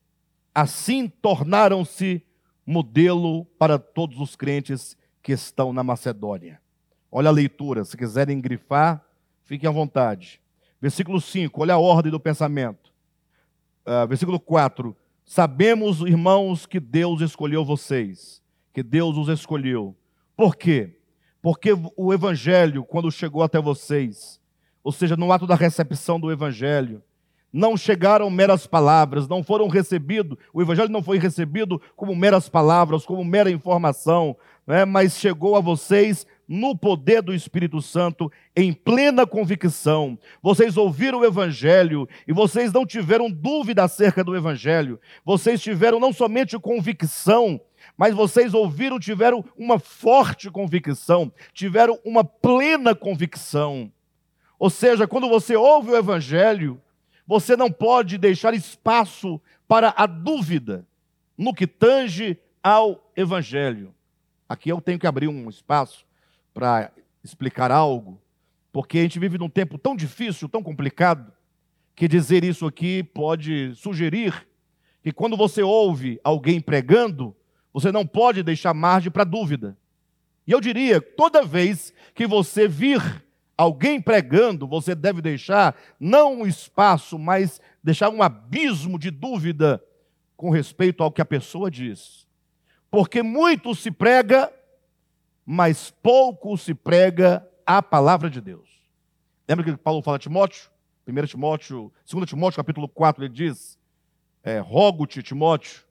Assim 0.52 1.08
tornaram-se 1.08 2.26
modelo 2.66 3.44
para 3.56 3.78
todos 3.78 4.18
os 4.18 4.34
crentes 4.34 4.96
que 5.22 5.30
estão 5.30 5.72
na 5.72 5.84
Macedônia. 5.84 6.60
Olha 7.18 7.30
a 7.30 7.32
leitura, 7.32 7.82
se 7.82 7.96
quiserem 7.96 8.42
grifar, 8.42 9.02
fiquem 9.42 9.66
à 9.66 9.72
vontade. 9.72 10.38
Versículo 10.78 11.18
5, 11.18 11.62
olha 11.62 11.72
a 11.72 11.78
ordem 11.78 12.12
do 12.12 12.20
pensamento. 12.20 12.92
Uh, 13.86 14.06
versículo 14.06 14.38
4: 14.38 14.94
Sabemos, 15.24 16.00
irmãos, 16.00 16.66
que 16.66 16.78
Deus 16.78 17.22
escolheu 17.22 17.64
vocês, 17.64 18.42
que 18.70 18.82
Deus 18.82 19.16
os 19.16 19.30
escolheu. 19.30 19.96
Por 20.36 20.56
quê? 20.56 20.98
Porque 21.40 21.70
o 21.96 22.12
evangelho, 22.12 22.84
quando 22.84 23.10
chegou 23.10 23.42
até 23.42 23.58
vocês, 23.58 24.38
ou 24.84 24.92
seja, 24.92 25.16
no 25.16 25.32
ato 25.32 25.46
da 25.46 25.54
recepção 25.54 26.20
do 26.20 26.30
Evangelho. 26.30 27.02
Não 27.50 27.78
chegaram 27.78 28.28
meras 28.28 28.66
palavras, 28.66 29.26
não 29.26 29.42
foram 29.42 29.68
recebidos, 29.68 30.36
o 30.52 30.60
Evangelho 30.60 30.90
não 30.90 31.02
foi 31.02 31.18
recebido 31.18 31.80
como 31.96 32.14
meras 32.14 32.50
palavras, 32.50 33.06
como 33.06 33.24
mera 33.24 33.50
informação, 33.50 34.36
né? 34.66 34.84
mas 34.84 35.16
chegou 35.16 35.56
a 35.56 35.60
vocês 35.60 36.26
no 36.48 36.76
poder 36.76 37.22
do 37.22 37.34
Espírito 37.34 37.82
Santo, 37.82 38.30
em 38.54 38.72
plena 38.72 39.26
convicção. 39.26 40.18
Vocês 40.42 40.76
ouviram 40.76 41.20
o 41.20 41.24
Evangelho 41.24 42.08
e 42.26 42.32
vocês 42.32 42.72
não 42.72 42.86
tiveram 42.86 43.30
dúvida 43.30 43.84
acerca 43.84 44.22
do 44.22 44.36
Evangelho, 44.36 45.00
vocês 45.24 45.60
tiveram 45.60 45.98
não 45.98 46.12
somente 46.12 46.58
convicção, 46.58 47.60
mas 47.96 48.14
vocês 48.14 48.54
ouviram, 48.54 48.98
tiveram 48.98 49.44
uma 49.56 49.78
forte 49.78 50.50
convicção, 50.50 51.32
tiveram 51.52 51.98
uma 52.04 52.24
plena 52.24 52.94
convicção. 52.94 53.90
Ou 54.58 54.70
seja, 54.70 55.06
quando 55.06 55.28
você 55.28 55.56
ouve 55.56 55.90
o 55.90 55.96
Evangelho, 55.96 56.80
você 57.26 57.56
não 57.56 57.70
pode 57.70 58.16
deixar 58.16 58.54
espaço 58.54 59.40
para 59.66 59.92
a 59.96 60.06
dúvida 60.06 60.86
no 61.36 61.52
que 61.52 61.66
tange 61.66 62.38
ao 62.62 63.10
Evangelho. 63.16 63.92
Aqui 64.48 64.70
eu 64.70 64.80
tenho 64.80 64.98
que 64.98 65.06
abrir 65.06 65.26
um 65.26 65.48
espaço 65.50 66.05
para 66.56 66.90
explicar 67.22 67.70
algo, 67.70 68.18
porque 68.72 68.96
a 68.96 69.02
gente 69.02 69.18
vive 69.18 69.36
num 69.36 69.48
tempo 69.50 69.76
tão 69.76 69.94
difícil, 69.94 70.48
tão 70.48 70.62
complicado, 70.62 71.30
que 71.94 72.08
dizer 72.08 72.44
isso 72.44 72.64
aqui 72.64 73.02
pode 73.02 73.74
sugerir 73.74 74.48
que 75.02 75.12
quando 75.12 75.36
você 75.36 75.62
ouve 75.62 76.18
alguém 76.24 76.58
pregando, 76.58 77.36
você 77.74 77.92
não 77.92 78.06
pode 78.06 78.42
deixar 78.42 78.72
margem 78.72 79.12
para 79.12 79.22
dúvida. 79.22 79.76
E 80.46 80.52
eu 80.52 80.58
diria, 80.58 80.98
toda 80.98 81.44
vez 81.44 81.92
que 82.14 82.26
você 82.26 82.66
vir 82.66 83.02
alguém 83.54 84.00
pregando, 84.00 84.66
você 84.66 84.94
deve 84.94 85.20
deixar 85.20 85.76
não 86.00 86.40
um 86.40 86.46
espaço, 86.46 87.18
mas 87.18 87.60
deixar 87.84 88.08
um 88.08 88.22
abismo 88.22 88.98
de 88.98 89.10
dúvida 89.10 89.84
com 90.34 90.48
respeito 90.48 91.02
ao 91.02 91.12
que 91.12 91.20
a 91.20 91.26
pessoa 91.26 91.70
diz. 91.70 92.26
Porque 92.90 93.22
muito 93.22 93.74
se 93.74 93.90
prega, 93.90 94.50
mas 95.46 95.92
pouco 96.02 96.58
se 96.58 96.74
prega 96.74 97.48
a 97.64 97.80
palavra 97.80 98.28
de 98.28 98.40
Deus. 98.40 98.68
Lembra 99.48 99.64
que 99.64 99.76
Paulo 99.76 100.02
fala 100.02 100.16
a 100.16 100.20
Timóteo? 100.20 100.68
1 101.06 101.26
Timóteo, 101.26 101.92
2 102.10 102.28
Timóteo, 102.28 102.56
capítulo 102.56 102.88
4, 102.88 103.24
ele 103.24 103.32
diz: 103.32 103.78
é, 104.42 104.58
Rogo-te, 104.58 105.22
Timóteo, 105.22 105.84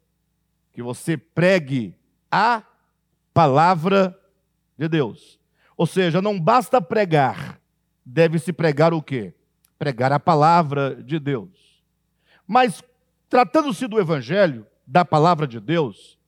que 0.74 0.84
você 0.84 1.16
pregue 1.16 1.97
a 2.30 2.62
palavra 3.34 4.20
de 4.78 4.89
Deus. 4.89 5.39
Ou 5.78 5.88
seja, 5.88 6.22
não 6.22 6.38
basta 6.38 6.82
pregar, 6.82 7.62
deve-se 8.06 8.51
pregar 8.51 8.93
o 8.93 9.01
quê? 9.01 9.34
Pregar 9.80 10.12
a 10.12 10.20
palavra 10.20 11.01
de 11.01 11.18
Deus. 11.18 11.82
Mas, 12.45 12.84
tratando-se 13.30 13.88
do 13.88 13.99
Evangelho, 13.99 14.68
da 14.86 15.06
palavra 15.06 15.47
de 15.47 15.60
Deus, 15.62 16.20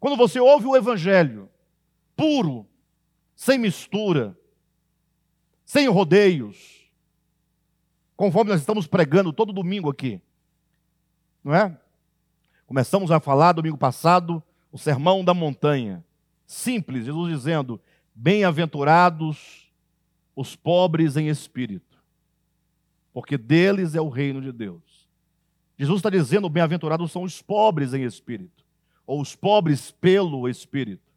quando 0.00 0.16
você 0.16 0.40
ouve 0.40 0.66
o 0.66 0.76
Evangelho 0.76 1.48
puro, 2.16 2.66
sem 3.34 3.58
mistura, 3.58 4.36
sem 5.64 5.88
rodeios, 5.88 6.90
conforme 8.16 8.50
nós 8.50 8.60
estamos 8.60 8.86
pregando 8.86 9.32
todo 9.32 9.52
domingo 9.52 9.90
aqui, 9.90 10.20
não 11.42 11.54
é? 11.54 11.78
Começamos 12.66 13.10
a 13.10 13.20
falar 13.20 13.52
domingo 13.52 13.76
passado 13.76 14.42
o 14.70 14.78
sermão 14.78 15.24
da 15.24 15.34
montanha. 15.34 16.04
Simples, 16.46 17.04
Jesus 17.04 17.36
dizendo: 17.36 17.80
Bem-aventurados 18.14 19.70
os 20.34 20.56
pobres 20.56 21.16
em 21.16 21.28
espírito, 21.28 21.98
porque 23.12 23.36
deles 23.36 23.94
é 23.94 24.00
o 24.00 24.08
reino 24.08 24.40
de 24.40 24.52
Deus. 24.52 25.08
Jesus 25.78 25.98
está 25.98 26.10
dizendo: 26.10 26.48
bem-aventurados 26.48 27.10
são 27.10 27.22
os 27.22 27.42
pobres 27.42 27.92
em 27.92 28.04
espírito, 28.04 28.64
ou 29.06 29.20
os 29.20 29.34
pobres 29.34 29.90
pelo 29.90 30.48
espírito. 30.48 31.11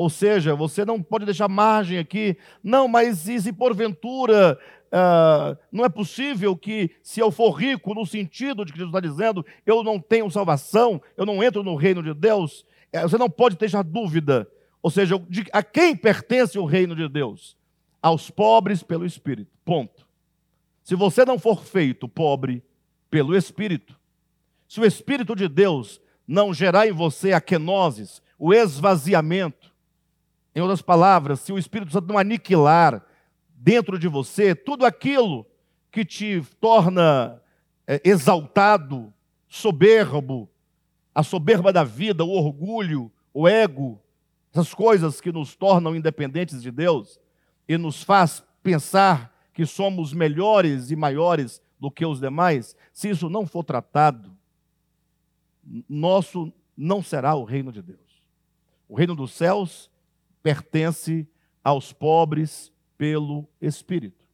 Ou 0.00 0.08
seja, 0.08 0.54
você 0.54 0.82
não 0.82 1.02
pode 1.02 1.26
deixar 1.26 1.46
margem 1.46 1.98
aqui, 1.98 2.34
não, 2.64 2.88
mas 2.88 3.28
e 3.28 3.38
se 3.38 3.52
porventura 3.52 4.58
uh, 4.86 5.58
não 5.70 5.84
é 5.84 5.90
possível 5.90 6.56
que, 6.56 6.90
se 7.02 7.20
eu 7.20 7.30
for 7.30 7.50
rico, 7.50 7.92
no 7.92 8.06
sentido 8.06 8.64
de 8.64 8.72
que 8.72 8.78
Jesus 8.78 8.96
está 8.96 9.06
dizendo, 9.06 9.44
eu 9.66 9.82
não 9.82 10.00
tenho 10.00 10.30
salvação, 10.30 11.02
eu 11.18 11.26
não 11.26 11.44
entro 11.44 11.62
no 11.62 11.74
reino 11.74 12.02
de 12.02 12.14
Deus, 12.14 12.64
eh, 12.90 13.02
você 13.02 13.18
não 13.18 13.28
pode 13.28 13.58
deixar 13.58 13.82
dúvida. 13.82 14.48
Ou 14.82 14.90
seja, 14.90 15.22
de, 15.28 15.44
a 15.52 15.62
quem 15.62 15.94
pertence 15.94 16.58
o 16.58 16.64
reino 16.64 16.96
de 16.96 17.06
Deus? 17.06 17.54
Aos 18.00 18.30
pobres 18.30 18.82
pelo 18.82 19.04
Espírito. 19.04 19.52
Ponto. 19.66 20.08
Se 20.82 20.94
você 20.94 21.26
não 21.26 21.38
for 21.38 21.62
feito 21.62 22.08
pobre 22.08 22.64
pelo 23.10 23.36
Espírito, 23.36 23.94
se 24.66 24.80
o 24.80 24.86
Espírito 24.86 25.36
de 25.36 25.46
Deus 25.46 26.00
não 26.26 26.54
gerar 26.54 26.88
em 26.88 26.92
você 26.92 27.34
a 27.34 27.40
quenoses, 27.40 28.22
o 28.38 28.54
esvaziamento, 28.54 29.59
em 30.54 30.60
outras 30.60 30.82
palavras, 30.82 31.40
se 31.40 31.52
o 31.52 31.58
Espírito 31.58 31.92
Santo 31.92 32.08
não 32.08 32.18
aniquilar 32.18 33.04
dentro 33.48 33.98
de 33.98 34.08
você 34.08 34.54
tudo 34.54 34.84
aquilo 34.84 35.46
que 35.90 36.04
te 36.04 36.42
torna 36.60 37.40
é, 37.86 38.00
exaltado, 38.04 39.12
soberbo, 39.46 40.48
a 41.14 41.22
soberba 41.22 41.72
da 41.72 41.84
vida, 41.84 42.24
o 42.24 42.30
orgulho, 42.30 43.12
o 43.34 43.48
ego, 43.48 44.00
essas 44.52 44.74
coisas 44.74 45.20
que 45.20 45.32
nos 45.32 45.54
tornam 45.54 45.94
independentes 45.94 46.62
de 46.62 46.70
Deus 46.70 47.20
e 47.68 47.76
nos 47.76 48.02
faz 48.02 48.44
pensar 48.62 49.32
que 49.52 49.66
somos 49.66 50.12
melhores 50.12 50.90
e 50.90 50.96
maiores 50.96 51.62
do 51.78 51.90
que 51.90 52.04
os 52.04 52.20
demais, 52.20 52.76
se 52.92 53.08
isso 53.10 53.28
não 53.28 53.46
for 53.46 53.64
tratado, 53.64 54.36
nosso 55.88 56.52
não 56.76 57.02
será 57.02 57.34
o 57.34 57.44
reino 57.44 57.72
de 57.72 57.82
Deus. 57.82 58.22
O 58.88 58.96
reino 58.96 59.14
dos 59.14 59.32
céus 59.32 59.89
pertence 60.42 61.28
aos 61.62 61.92
pobres 61.92 62.72
pelo 62.96 63.48
Espírito. 63.60 64.24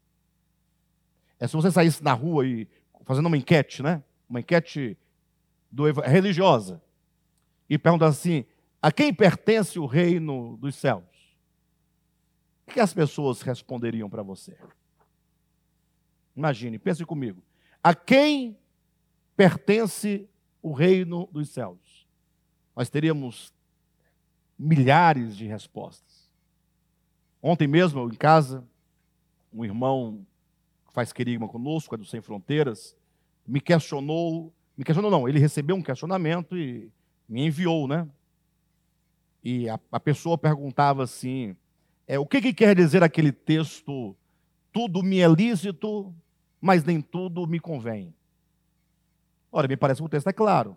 É 1.39 1.47
se 1.47 1.55
você 1.55 1.71
saísse 1.71 2.03
na 2.03 2.13
rua 2.13 2.47
e 2.47 2.69
fazendo 3.05 3.27
uma 3.27 3.37
enquete, 3.37 3.83
né? 3.83 4.03
Uma 4.29 4.41
enquete 4.41 4.97
do, 5.71 5.85
religiosa 6.01 6.83
e 7.69 7.79
perguntasse 7.79 8.19
assim: 8.19 8.45
a 8.81 8.91
quem 8.91 9.13
pertence 9.13 9.79
o 9.79 9.87
reino 9.87 10.57
dos 10.57 10.75
céus? 10.75 11.05
O 12.67 12.73
que 12.73 12.81
as 12.81 12.93
pessoas 12.93 13.43
responderiam 13.43 14.11
para 14.11 14.23
você? 14.23 14.57
Imagine, 16.35 16.79
pense 16.79 17.05
comigo. 17.05 17.43
A 17.83 17.95
quem 17.95 18.59
pertence 19.37 20.29
o 20.61 20.73
reino 20.73 21.29
dos 21.33 21.51
céus? 21.51 22.07
Nós 22.75 22.91
teríamos 22.91 23.55
milhares 24.59 25.37
de 25.37 25.47
respostas. 25.47 26.31
Ontem 27.43 27.67
mesmo, 27.67 28.09
em 28.11 28.17
casa, 28.17 28.65
um 29.53 29.65
irmão 29.65 30.27
que 30.87 30.93
faz 30.93 31.13
querigma 31.13 31.49
conosco, 31.49 31.95
é 31.95 31.99
do 31.99 32.05
Sem 32.05 32.21
Fronteiras, 32.21 32.97
me 33.47 33.61
questionou, 33.61 34.53
me 34.77 34.85
questionou 34.85 35.11
não, 35.11 35.29
ele 35.29 35.39
recebeu 35.39 35.77
um 35.77 35.83
questionamento 35.83 36.57
e 36.57 36.91
me 37.29 37.47
enviou, 37.47 37.87
né? 37.87 38.09
E 39.43 39.69
a, 39.69 39.79
a 39.93 40.01
pessoa 40.01 40.37
perguntava 40.37 41.05
assim, 41.05 41.55
é, 42.07 42.19
o 42.19 42.27
que, 42.27 42.41
que 42.41 42.53
quer 42.53 42.75
dizer 42.75 43.03
aquele 43.03 43.33
texto, 43.33 44.17
tudo 44.73 45.03
me 45.03 45.21
é 45.21 45.29
lícito, 45.29 46.15
mas 46.61 46.85
nem 46.85 47.01
tudo 47.01 47.47
me 47.47 47.61
convém? 47.61 48.15
Ora, 49.53 49.69
me 49.69 49.77
parece 49.77 50.01
que 50.01 50.07
o 50.07 50.09
texto 50.09 50.29
é 50.29 50.33
claro. 50.33 50.77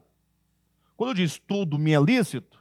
Quando 0.95 1.15
diz 1.15 1.39
tudo 1.39 1.79
me 1.79 1.93
é 1.93 1.99
lícito, 1.99 2.58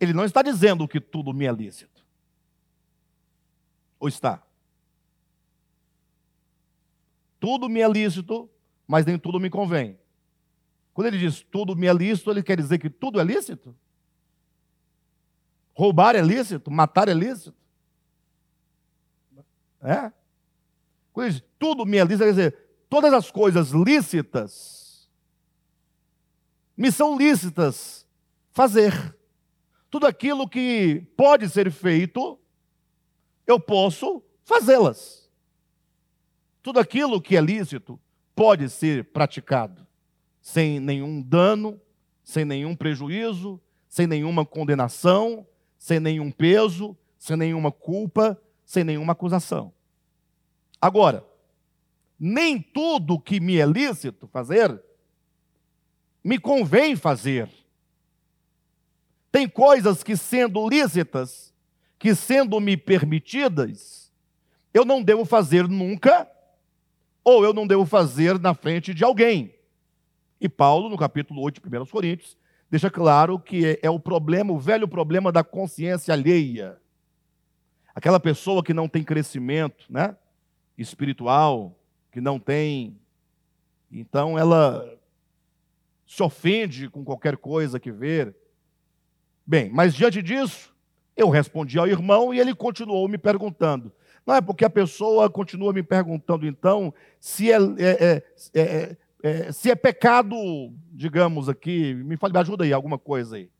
ele 0.00 0.14
não 0.14 0.24
está 0.24 0.40
dizendo 0.40 0.88
que 0.88 0.98
tudo 0.98 1.34
me 1.34 1.44
é 1.44 1.52
lícito. 1.52 2.02
Ou 3.98 4.08
está? 4.08 4.42
Tudo 7.38 7.68
me 7.68 7.80
é 7.80 7.88
lícito, 7.88 8.50
mas 8.86 9.04
nem 9.04 9.18
tudo 9.18 9.38
me 9.38 9.50
convém. 9.50 9.98
Quando 10.94 11.08
ele 11.08 11.18
diz 11.18 11.42
tudo 11.42 11.76
me 11.76 11.86
é 11.86 11.92
lícito, 11.92 12.30
ele 12.30 12.42
quer 12.42 12.56
dizer 12.56 12.78
que 12.78 12.88
tudo 12.88 13.20
é 13.20 13.24
lícito? 13.24 13.76
Roubar 15.74 16.16
é 16.16 16.22
lícito? 16.22 16.70
Matar 16.70 17.08
é 17.08 17.14
lícito? 17.14 17.54
É? 19.82 20.10
Quando 21.12 21.26
ele 21.26 21.34
diz 21.34 21.44
tudo 21.58 21.84
me 21.84 21.98
é 21.98 22.04
lícito, 22.04 22.24
quer 22.24 22.30
dizer, 22.30 22.58
todas 22.88 23.12
as 23.12 23.30
coisas 23.30 23.70
lícitas 23.70 25.08
me 26.74 26.90
são 26.90 27.18
lícitas 27.18 28.06
fazer. 28.50 29.19
Tudo 29.90 30.06
aquilo 30.06 30.48
que 30.48 31.04
pode 31.16 31.48
ser 31.48 31.70
feito 31.70 32.38
eu 33.46 33.58
posso 33.58 34.22
fazê-las. 34.44 35.28
Tudo 36.62 36.78
aquilo 36.78 37.20
que 37.20 37.36
é 37.36 37.40
lícito 37.40 37.98
pode 38.34 38.68
ser 38.68 39.04
praticado 39.06 39.86
sem 40.40 40.80
nenhum 40.80 41.20
dano, 41.20 41.80
sem 42.22 42.44
nenhum 42.44 42.74
prejuízo, 42.74 43.60
sem 43.88 44.06
nenhuma 44.06 44.46
condenação, 44.46 45.46
sem 45.78 46.00
nenhum 46.00 46.30
peso, 46.30 46.96
sem 47.18 47.36
nenhuma 47.36 47.70
culpa, 47.72 48.40
sem 48.64 48.84
nenhuma 48.84 49.12
acusação. 49.12 49.72
Agora, 50.80 51.26
nem 52.18 52.60
tudo 52.60 53.20
que 53.20 53.40
me 53.40 53.58
é 53.58 53.66
lícito 53.66 54.26
fazer 54.28 54.82
me 56.22 56.38
convém 56.38 56.94
fazer. 56.94 57.48
Tem 59.30 59.48
coisas 59.48 60.02
que, 60.02 60.16
sendo 60.16 60.68
lícitas, 60.68 61.54
que, 61.98 62.14
sendo-me 62.14 62.76
permitidas, 62.76 64.12
eu 64.72 64.84
não 64.84 65.02
devo 65.02 65.24
fazer 65.24 65.68
nunca, 65.68 66.28
ou 67.24 67.44
eu 67.44 67.52
não 67.52 67.66
devo 67.66 67.84
fazer 67.84 68.38
na 68.38 68.54
frente 68.54 68.94
de 68.94 69.04
alguém. 69.04 69.54
E 70.40 70.48
Paulo, 70.48 70.88
no 70.88 70.96
capítulo 70.96 71.42
8 71.42 71.60
de 71.60 71.78
1 71.78 71.86
Coríntios, 71.86 72.36
deixa 72.70 72.90
claro 72.90 73.38
que 73.38 73.66
é, 73.66 73.80
é 73.82 73.90
o 73.90 74.00
problema, 74.00 74.52
o 74.52 74.58
velho 74.58 74.88
problema 74.88 75.30
da 75.30 75.44
consciência 75.44 76.14
alheia. 76.14 76.80
Aquela 77.94 78.18
pessoa 78.18 78.62
que 78.62 78.72
não 78.72 78.88
tem 78.88 79.04
crescimento 79.04 79.84
né, 79.90 80.16
espiritual, 80.78 81.78
que 82.10 82.20
não 82.20 82.38
tem. 82.38 82.98
Então 83.90 84.38
ela 84.38 84.98
se 86.06 86.22
ofende 86.22 86.88
com 86.88 87.04
qualquer 87.04 87.36
coisa 87.36 87.78
que 87.78 87.92
ver. 87.92 88.34
Bem, 89.50 89.68
mas 89.68 89.96
diante 89.96 90.22
disso, 90.22 90.72
eu 91.16 91.28
respondi 91.28 91.76
ao 91.76 91.88
irmão 91.88 92.32
e 92.32 92.38
ele 92.38 92.54
continuou 92.54 93.08
me 93.08 93.18
perguntando: 93.18 93.92
Não 94.24 94.36
é 94.36 94.40
porque 94.40 94.64
a 94.64 94.70
pessoa 94.70 95.28
continua 95.28 95.72
me 95.72 95.82
perguntando, 95.82 96.46
então, 96.46 96.94
se 97.18 97.50
é, 97.50 97.56
é, 97.56 98.22
é, 98.54 98.96
é 99.24 99.50
se 99.50 99.68
é 99.68 99.74
pecado, 99.74 100.36
digamos 100.92 101.48
aqui, 101.48 101.94
me, 101.94 102.14
me 102.14 102.38
ajuda 102.38 102.62
aí, 102.62 102.72
alguma 102.72 102.96
coisa 102.96 103.34
aí, 103.34 103.50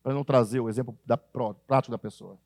para 0.00 0.14
não 0.14 0.22
trazer 0.22 0.60
o 0.60 0.68
exemplo 0.68 0.96
da, 1.04 1.16
prático 1.16 1.90
da 1.90 1.98
pessoa. 1.98 2.38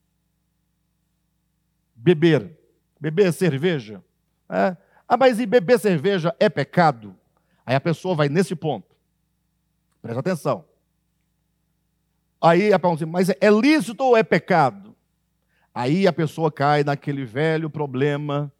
Beber. 1.95 2.57
Beber 2.99 3.31
cerveja. 3.31 4.03
É. 4.49 4.75
Ah, 5.07 5.15
mas 5.15 5.39
e 5.39 5.45
beber 5.45 5.79
cerveja 5.79 6.35
é 6.39 6.49
pecado? 6.49 7.15
Aí 7.63 7.75
a 7.75 7.79
pessoa 7.79 8.15
vai 8.15 8.27
nesse 8.27 8.55
ponto. 8.55 8.95
Presta 10.01 10.19
atenção. 10.19 10.65
Aí 12.45 12.71
a 12.71 12.77
pergunta 12.77 13.03
assim, 13.03 13.11
mas 13.11 13.29
é 13.29 13.49
lícito 13.49 14.03
ou 14.03 14.15
é 14.15 14.21
pecado? 14.21 14.95
Aí 15.73 16.05
a 16.05 16.13
pessoa 16.13 16.51
cai 16.51 16.83
naquele 16.83 17.25
velho 17.25 17.71
problema 17.71 18.51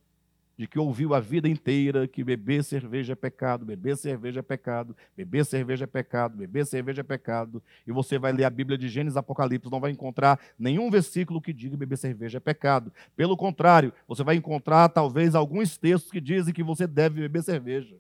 de 0.58 0.66
que 0.66 0.80
ouviu 0.80 1.14
a 1.14 1.20
vida 1.20 1.48
inteira 1.48 2.08
que 2.08 2.24
beber 2.24 2.64
cerveja 2.64 3.14
é 3.14 3.16
pecado, 3.16 3.64
beber 3.64 3.96
cerveja 3.96 4.40
é 4.40 4.42
pecado, 4.42 4.96
beber 5.16 5.46
cerveja 5.46 5.84
é 5.84 5.88
pecado, 5.88 6.36
beber 6.36 6.66
cerveja 6.66 7.02
é 7.02 7.04
pecado, 7.04 7.62
e 7.86 7.92
você 7.92 8.18
vai 8.18 8.32
ler 8.32 8.46
a 8.46 8.50
Bíblia 8.50 8.76
de 8.76 8.90
Gênesis 8.90 9.18
Apocalipse, 9.18 9.70
não 9.70 9.80
vai 9.80 9.92
encontrar 9.92 10.40
nenhum 10.58 10.90
versículo 10.90 11.40
que 11.40 11.54
diga 11.54 11.72
que 11.72 11.78
beber 11.78 11.98
cerveja 11.98 12.38
é 12.38 12.42
pecado. 12.42 12.92
Pelo 13.16 13.38
contrário, 13.38 13.94
você 14.08 14.24
vai 14.24 14.36
encontrar 14.36 14.90
talvez 14.90 15.36
alguns 15.36 15.78
textos 15.78 16.12
que 16.12 16.22
dizem 16.22 16.54
que 16.54 16.64
você 16.64 16.88
deve 16.88 17.22
beber 17.22 17.44
cerveja. 17.44 17.96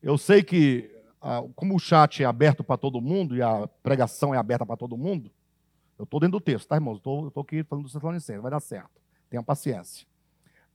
Eu 0.00 0.16
sei 0.16 0.44
que, 0.44 0.90
ah, 1.20 1.42
como 1.54 1.74
o 1.74 1.78
chat 1.78 2.22
é 2.22 2.26
aberto 2.26 2.62
para 2.62 2.76
todo 2.76 3.00
mundo 3.00 3.36
e 3.36 3.42
a 3.42 3.68
pregação 3.82 4.34
é 4.34 4.38
aberta 4.38 4.64
para 4.64 4.76
todo 4.76 4.96
mundo, 4.96 5.30
eu 5.98 6.04
estou 6.04 6.20
dentro 6.20 6.38
do 6.38 6.40
texto, 6.40 6.68
tá, 6.68 6.76
irmãos? 6.76 6.98
Estou 6.98 7.32
aqui 7.36 7.64
falando 7.64 7.86
do 7.86 7.92
Tessalonicenses, 7.92 8.42
vai 8.42 8.50
dar 8.50 8.60
certo. 8.60 9.00
Tenha 9.28 9.42
paciência 9.42 10.06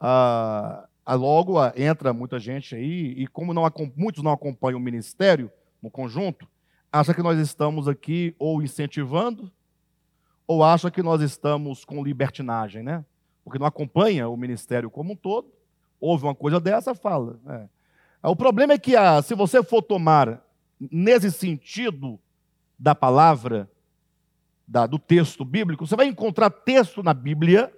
ah, 0.06 0.86
logo 1.16 1.58
ah, 1.58 1.72
entra 1.78 2.12
muita 2.14 2.38
gente 2.38 2.76
aí, 2.76 3.14
e 3.18 3.26
como 3.28 3.54
não, 3.54 3.64
muitos 3.96 4.22
não 4.22 4.32
acompanham 4.32 4.78
o 4.78 4.84
ministério 4.84 5.50
no 5.82 5.90
conjunto, 5.90 6.46
acha 6.92 7.14
que 7.14 7.24
nós 7.24 7.40
estamos 7.40 7.88
aqui 7.88 8.36
ou 8.38 8.62
incentivando, 8.62 9.50
ou 10.46 10.62
acha 10.62 10.92
que 10.92 11.02
nós 11.02 11.22
estamos 11.22 11.86
com 11.86 12.04
libertinagem, 12.04 12.84
né? 12.84 13.06
Porque 13.46 13.58
não 13.58 13.66
acompanha 13.66 14.28
o 14.28 14.36
ministério 14.36 14.90
como 14.90 15.14
um 15.14 15.16
todo, 15.16 15.48
ouve 16.02 16.26
uma 16.26 16.36
coisa 16.36 16.60
dessa, 16.60 16.94
fala. 16.94 17.40
É. 17.48 17.70
O 18.24 18.36
problema 18.36 18.74
é 18.74 18.78
que, 18.80 18.96
ah, 18.96 19.22
se 19.22 19.36
você 19.36 19.62
for 19.62 19.82
tomar 19.82 20.42
nesse 20.80 21.30
sentido 21.30 22.18
da 22.80 22.96
palavra, 22.96 23.70
da, 24.66 24.88
do 24.88 24.98
texto 24.98 25.44
bíblico, 25.44 25.86
você 25.86 25.96
vai 25.96 26.06
encontrar 26.08 26.50
texto 26.50 27.04
na 27.04 27.14
Bíblia 27.14 27.74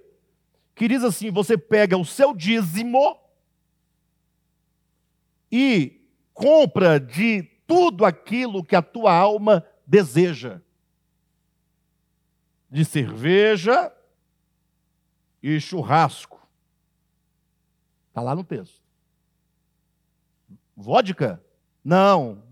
que 0.74 0.86
diz 0.86 1.02
assim: 1.02 1.32
você 1.32 1.58
pega 1.58 1.98
o 1.98 2.04
seu 2.04 2.32
dízimo 2.32 3.18
e 5.50 6.08
compra 6.32 7.00
de 7.00 7.42
tudo 7.66 8.04
aquilo 8.04 8.62
que 8.62 8.76
a 8.76 8.82
tua 8.82 9.12
alma 9.12 9.66
deseja. 9.84 10.60
De 12.70 12.84
cerveja 12.84 13.92
e 15.42 15.58
churrasco. 15.60 16.46
Está 18.08 18.20
lá 18.20 18.34
no 18.34 18.44
texto. 18.44 18.85
Vodka? 20.76 21.42
Não. 21.84 22.42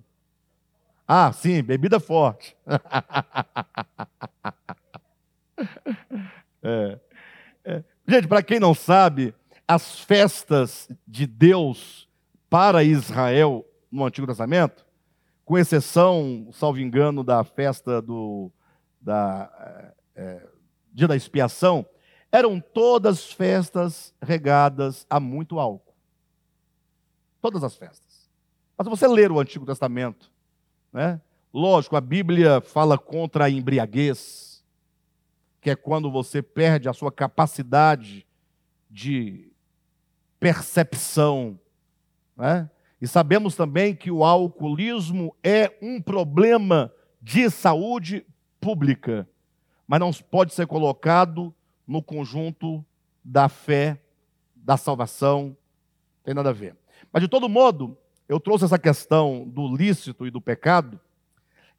Ah, 1.06 1.30
sim, 1.32 1.62
bebida 1.62 2.00
forte. 2.00 2.56
é. 6.62 6.98
É. 7.64 7.84
Gente, 8.06 8.28
para 8.28 8.42
quem 8.42 8.60
não 8.60 8.74
sabe, 8.74 9.34
as 9.66 9.98
festas 10.00 10.88
de 11.06 11.26
Deus 11.26 12.08
para 12.48 12.84
Israel 12.84 13.66
no 13.90 14.04
Antigo 14.04 14.26
Testamento, 14.26 14.86
com 15.44 15.58
exceção, 15.58 16.48
salvo 16.52 16.78
engano, 16.78 17.24
da 17.24 17.42
festa 17.44 18.00
do 18.00 18.50
da, 19.00 19.92
é, 20.16 20.22
é, 20.22 20.46
dia 20.92 21.06
da 21.06 21.16
expiação, 21.16 21.86
eram 22.32 22.58
todas 22.58 23.30
festas 23.32 24.14
regadas 24.20 25.06
a 25.08 25.20
muito 25.20 25.58
álcool. 25.58 25.94
Todas 27.40 27.62
as 27.62 27.76
festas. 27.76 28.03
Mas 28.76 28.86
se 28.86 28.90
você 28.90 29.06
ler 29.06 29.30
o 29.30 29.40
Antigo 29.40 29.64
Testamento, 29.64 30.30
né? 30.92 31.20
lógico, 31.52 31.96
a 31.96 32.00
Bíblia 32.00 32.60
fala 32.60 32.98
contra 32.98 33.44
a 33.44 33.50
embriaguez, 33.50 34.64
que 35.60 35.70
é 35.70 35.76
quando 35.76 36.10
você 36.10 36.42
perde 36.42 36.88
a 36.88 36.92
sua 36.92 37.10
capacidade 37.10 38.26
de 38.90 39.50
percepção. 40.38 41.58
Né? 42.36 42.68
E 43.00 43.06
sabemos 43.06 43.54
também 43.56 43.94
que 43.94 44.10
o 44.10 44.24
alcoolismo 44.24 45.34
é 45.42 45.76
um 45.80 46.02
problema 46.02 46.92
de 47.20 47.48
saúde 47.48 48.26
pública, 48.60 49.28
mas 49.86 50.00
não 50.00 50.12
pode 50.12 50.52
ser 50.52 50.66
colocado 50.66 51.54
no 51.86 52.02
conjunto 52.02 52.84
da 53.22 53.48
fé, 53.48 54.00
da 54.54 54.76
salvação, 54.76 55.56
tem 56.22 56.34
nada 56.34 56.50
a 56.50 56.52
ver. 56.52 56.76
Mas 57.12 57.22
de 57.22 57.28
todo 57.28 57.48
modo, 57.48 57.96
eu 58.28 58.40
trouxe 58.40 58.64
essa 58.64 58.78
questão 58.78 59.44
do 59.46 59.74
lícito 59.74 60.26
e 60.26 60.30
do 60.30 60.40
pecado, 60.40 61.00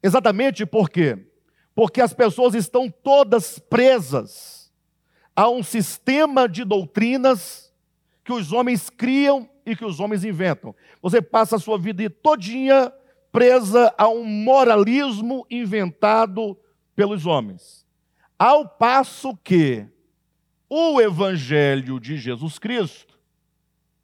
exatamente 0.02 0.64
porque 0.64 1.26
porque 1.74 2.00
as 2.00 2.14
pessoas 2.14 2.54
estão 2.54 2.90
todas 2.90 3.58
presas 3.58 4.72
a 5.36 5.50
um 5.50 5.62
sistema 5.62 6.48
de 6.48 6.64
doutrinas 6.64 7.70
que 8.24 8.32
os 8.32 8.50
homens 8.50 8.88
criam 8.88 9.46
e 9.64 9.76
que 9.76 9.84
os 9.84 10.00
homens 10.00 10.24
inventam. 10.24 10.74
Você 11.02 11.20
passa 11.20 11.56
a 11.56 11.58
sua 11.58 11.78
vida 11.78 12.08
todinha 12.08 12.90
presa 13.30 13.94
a 13.98 14.08
um 14.08 14.24
moralismo 14.24 15.46
inventado 15.50 16.56
pelos 16.94 17.26
homens. 17.26 17.86
Ao 18.38 18.66
passo 18.66 19.36
que 19.44 19.86
o 20.70 20.98
evangelho 20.98 22.00
de 22.00 22.16
Jesus 22.16 22.58
Cristo, 22.58 23.05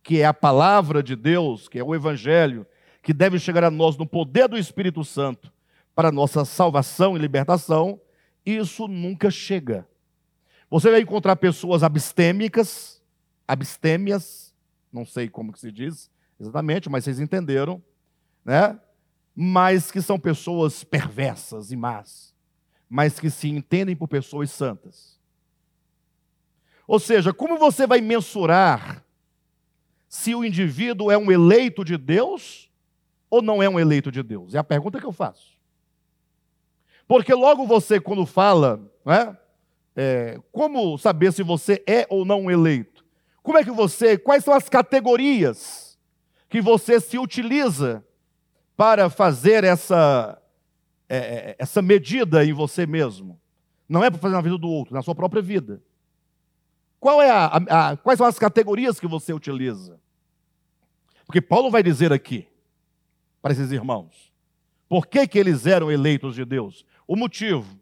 que 0.03 0.21
é 0.21 0.25
a 0.25 0.35
palavra 0.35 1.03
de 1.03 1.15
Deus, 1.15 1.69
que 1.69 1.79
é 1.79 1.85
o 1.85 1.95
evangelho 1.95 2.67
que 3.03 3.13
deve 3.13 3.39
chegar 3.39 3.65
a 3.65 3.71
nós 3.71 3.97
no 3.97 4.07
poder 4.07 4.49
do 4.49 4.57
Espírito 4.57 5.05
Santo, 5.05 5.53
para 5.95 6.13
nossa 6.13 6.45
salvação 6.45 7.17
e 7.17 7.21
libertação, 7.21 8.01
isso 8.47 8.87
nunca 8.87 9.31
chega. 9.31 9.87
Você 10.71 10.91
vai 10.91 11.01
encontrar 11.01 11.37
pessoas 11.37 11.83
abstêmicas, 11.83 13.03
abstêmias, 13.47 14.55
não 14.93 15.05
sei 15.05 15.29
como 15.29 15.53
que 15.53 15.61
se 15.61 15.71
diz 15.71 16.11
exatamente, 16.43 16.91
mas 16.91 17.05
vocês 17.05 17.21
entenderam, 17.21 17.83
né? 18.45 18.79
Mas 19.35 19.91
que 19.91 20.03
são 20.03 20.19
pessoas 20.19 20.83
perversas 20.85 21.71
e 21.71 21.77
más, 21.77 22.35
mas 22.89 23.19
que 23.19 23.31
se 23.31 23.49
entendem 23.49 23.97
por 23.97 24.09
pessoas 24.09 24.51
santas. 24.51 25.19
Ou 26.87 26.99
seja, 26.99 27.33
como 27.33 27.59
você 27.59 27.87
vai 27.87 28.01
mensurar 28.01 29.05
se 30.13 30.35
o 30.35 30.45
indivíduo 30.45 31.11
é 31.11 31.17
um 31.17 31.33
eleito 31.33 31.83
de 31.83 31.97
Deus 31.97 32.71
ou 33.31 33.41
não 33.41 33.63
é 33.63 33.69
um 33.69 33.81
eleito 33.81 34.13
de 34.13 34.23
Deus? 34.23 34.55
É 34.55 34.59
a 34.59 34.63
pergunta 34.63 35.01
que 35.01 35.07
eu 35.07 35.11
faço. 35.11 35.57
Porque 37.09 37.33
logo 37.33 37.67
você, 37.67 37.99
quando 37.99 38.27
fala, 38.27 38.79
né, 39.07 39.35
é, 39.97 40.39
como 40.53 40.99
saber 40.99 41.33
se 41.33 41.43
você 41.43 41.83
é 41.87 42.07
ou 42.11 42.27
não 42.27 42.51
eleito? 42.51 43.03
Como 43.43 43.57
é 43.57 43.65
que 43.65 43.71
você, 43.71 44.19
quais 44.19 44.45
são 44.45 44.53
as 44.53 44.69
categorias 44.69 45.99
que 46.47 46.61
você 46.61 47.01
se 47.01 47.19
utiliza 47.19 48.05
para 48.77 49.09
fazer 49.09 49.65
essa, 49.65 50.39
é, 51.09 51.17
é 51.17 51.57
essa 51.59 51.81
medida 51.81 52.45
em 52.45 52.53
você 52.53 52.85
mesmo? 52.85 53.41
Não 53.89 54.05
é 54.05 54.11
para 54.11 54.21
fazer 54.21 54.35
na 54.35 54.43
vida 54.43 54.59
do 54.59 54.69
outro, 54.69 54.93
na 54.93 55.01
sua 55.01 55.15
própria 55.15 55.41
vida. 55.41 55.83
Qual 57.01 57.23
é 57.23 57.31
a, 57.31 57.47
a, 57.47 57.89
a, 57.89 57.97
quais 57.97 58.19
são 58.19 58.27
as 58.27 58.39
categorias 58.39 59.01
que 59.01 59.07
você 59.07 59.33
utiliza? 59.33 60.02
Porque 61.33 61.41
Paulo 61.41 61.71
vai 61.71 61.83
dizer 61.83 62.13
aqui, 62.13 62.47
para 63.41 63.55
esses 63.55 63.73
irmãos, 63.73 64.31
por 64.87 65.07
que, 65.07 65.27
que 65.27 65.39
eles 65.39 65.65
eram 65.65 65.91
eleitos 65.91 66.35
de 66.35 66.45
Deus? 66.45 66.85
O 67.09 67.17
motivo. 67.17 67.81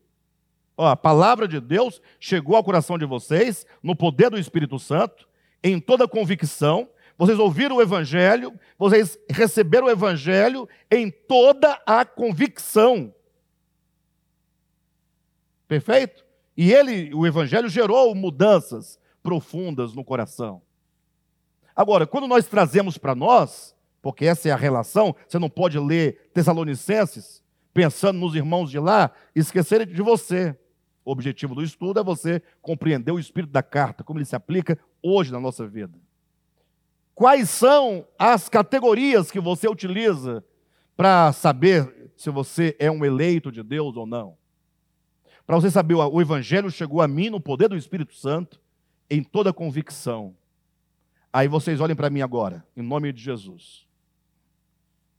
Ó, 0.77 0.87
a 0.87 0.95
palavra 0.95 1.49
de 1.49 1.59
Deus 1.59 2.01
chegou 2.21 2.55
ao 2.55 2.63
coração 2.63 2.97
de 2.97 3.05
vocês, 3.05 3.67
no 3.83 3.97
poder 3.97 4.31
do 4.31 4.39
Espírito 4.39 4.79
Santo, 4.79 5.29
em 5.65 5.81
toda 5.81 6.07
convicção. 6.07 6.89
Vocês 7.19 7.41
ouviram 7.41 7.79
o 7.79 7.83
Evangelho, 7.83 8.57
vocês 8.79 9.19
receberam 9.29 9.89
o 9.89 9.91
Evangelho 9.91 10.69
em 10.89 11.11
toda 11.11 11.73
a 11.85 12.05
convicção. 12.05 13.13
Perfeito? 15.67 16.25
E 16.57 16.73
ele, 16.73 17.13
o 17.13 17.27
Evangelho 17.27 17.69
gerou 17.69 18.15
mudanças 18.15 18.97
profundas 19.21 19.93
no 19.93 20.05
coração. 20.05 20.63
Agora, 21.75 22.07
quando 22.07 22.27
nós 22.27 22.47
trazemos 22.47 22.99
para 22.99 23.15
nós, 23.15 23.75
porque 24.03 24.25
essa 24.25 24.49
é 24.49 24.53
a 24.53 24.57
relação, 24.57 25.15
você 25.27 25.39
não 25.39 25.51
pode 25.51 25.79
ler 25.79 26.31
Tessalonicenses 26.33 27.43
pensando 27.73 28.19
nos 28.19 28.35
irmãos 28.35 28.71
de 28.71 28.79
lá, 28.79 29.11
esquecerem 29.35 29.87
de 29.87 30.03
você. 30.03 30.57
O 31.05 31.13
objetivo 31.13 31.55
do 31.55 31.63
estudo 31.63 32.01
é 32.01 32.05
você 32.05 32.43
compreender 32.61 33.13
o 33.13 33.19
espírito 33.19 33.51
da 33.51 33.63
carta, 33.63 34.05
como 34.05 34.19
ele 34.19 34.27
se 34.27 34.37
aplica 34.37 34.79
hoje 35.03 35.33
na 35.33 35.41
nossa 35.41 35.67
vida. 35.67 35.99
Quais 37.15 37.51
são 37.51 38.07
as 38.19 38.49
categorias 38.49 39.31
que 39.31 39.41
você 39.41 39.69
utiliza 39.69 40.45
para 40.97 41.33
saber 41.33 42.11
se 42.17 42.31
você 42.31 42.77
é 42.79 42.91
um 42.91 43.05
eleito 43.05 43.53
de 43.53 43.63
Deus 43.63 43.97
ou 43.97 44.07
não? 44.07 44.37
Para 45.47 45.57
você 45.57 45.71
saber, 45.71 45.95
o 45.95 46.21
Evangelho 46.21 46.71
chegou 46.71 47.03
a 47.03 47.09
mim 47.09 47.29
no 47.29 47.41
poder 47.41 47.69
do 47.69 47.77
Espírito 47.77 48.15
Santo, 48.15 48.61
em 49.09 49.23
toda 49.23 49.53
convicção. 49.53 50.37
Aí 51.33 51.47
vocês 51.47 51.81
olhem 51.81 51.95
para 51.95 52.11
mim 52.11 52.23
agora, 52.23 52.67
em 52.77 52.83
nome 52.83 53.13
de 53.13 53.23
Jesus. 53.23 53.87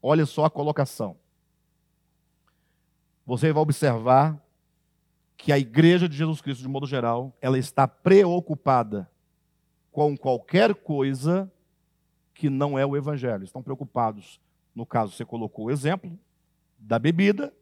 Olha 0.02 0.26
só 0.26 0.46
a 0.46 0.50
colocação. 0.50 1.16
Você 3.26 3.54
vai 3.54 3.62
observar 3.62 4.44
que 5.38 5.52
a 5.52 5.58
igreja 5.58 6.08
de 6.10 6.18
Jesus 6.18 6.42
Cristo, 6.42 6.62
de 6.62 6.68
modo 6.68 6.86
geral, 6.86 7.36
ela 7.42 7.58
está 7.58 7.88
preocupada 7.88 9.10
com 9.92 10.18
qualquer 10.18 10.76
coisa 10.76 11.52
que 12.34 12.50
não 12.50 12.78
é 12.78 12.86
o 12.86 12.96
evangelho. 12.96 13.44
Estão 13.44 13.62
preocupados. 13.62 14.40
No 14.74 14.86
caso, 14.86 15.14
você 15.14 15.26
colocou 15.26 15.66
o 15.66 15.72
exemplo 15.72 16.18
da 16.78 16.98
bebida, 16.98 17.54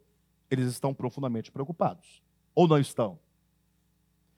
eles 0.50 0.68
estão 0.68 0.94
profundamente 0.94 1.52
preocupados. 1.52 2.22
Ou 2.56 2.68
não 2.68 2.80
estão? 2.80 3.20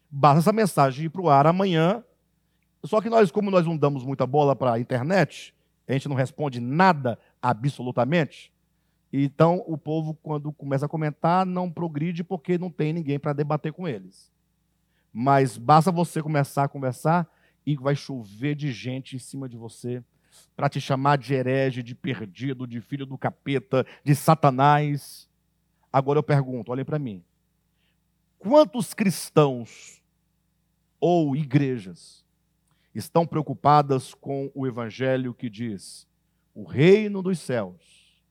Basta 0.09 0.39
essa 0.39 0.51
mensagem 0.51 1.05
ir 1.05 1.09
para 1.09 1.21
o 1.21 1.29
ar 1.29 1.47
amanhã. 1.47 2.03
Só 2.83 2.99
que 2.99 3.09
nós, 3.09 3.31
como 3.31 3.51
nós 3.51 3.65
não 3.65 3.77
damos 3.77 4.03
muita 4.03 4.25
bola 4.25 4.55
para 4.55 4.73
a 4.73 4.79
internet, 4.79 5.53
a 5.87 5.93
gente 5.93 6.09
não 6.09 6.15
responde 6.15 6.59
nada 6.59 7.19
absolutamente. 7.41 8.51
Então, 9.13 9.63
o 9.67 9.77
povo, 9.77 10.13
quando 10.23 10.51
começa 10.51 10.85
a 10.85 10.89
comentar, 10.89 11.45
não 11.45 11.69
progride 11.69 12.23
porque 12.23 12.57
não 12.57 12.71
tem 12.71 12.93
ninguém 12.93 13.19
para 13.19 13.33
debater 13.33 13.73
com 13.73 13.87
eles. 13.87 14.31
Mas 15.13 15.57
basta 15.57 15.91
você 15.91 16.21
começar 16.21 16.63
a 16.63 16.69
conversar 16.69 17.29
e 17.65 17.75
vai 17.75 17.95
chover 17.95 18.55
de 18.55 18.71
gente 18.71 19.15
em 19.15 19.19
cima 19.19 19.49
de 19.49 19.57
você 19.57 20.03
para 20.55 20.69
te 20.69 20.79
chamar 20.79 21.17
de 21.17 21.33
herege, 21.33 21.83
de 21.83 21.93
perdido, 21.93 22.65
de 22.65 22.79
filho 22.79 23.05
do 23.05 23.17
capeta, 23.17 23.85
de 24.03 24.15
Satanás. 24.15 25.29
Agora 25.91 26.19
eu 26.19 26.23
pergunto, 26.23 26.71
olhem 26.71 26.85
para 26.85 26.97
mim. 26.97 27.21
Quantos 28.39 28.93
cristãos 28.93 30.01
ou 30.99 31.35
igrejas 31.35 32.23
estão 32.93 33.25
preocupadas 33.25 34.13
com 34.13 34.51
o 34.53 34.67
evangelho 34.67 35.33
que 35.33 35.49
diz: 35.49 36.07
o 36.53 36.63
reino 36.63 37.21
dos 37.21 37.39
céus 37.39 38.21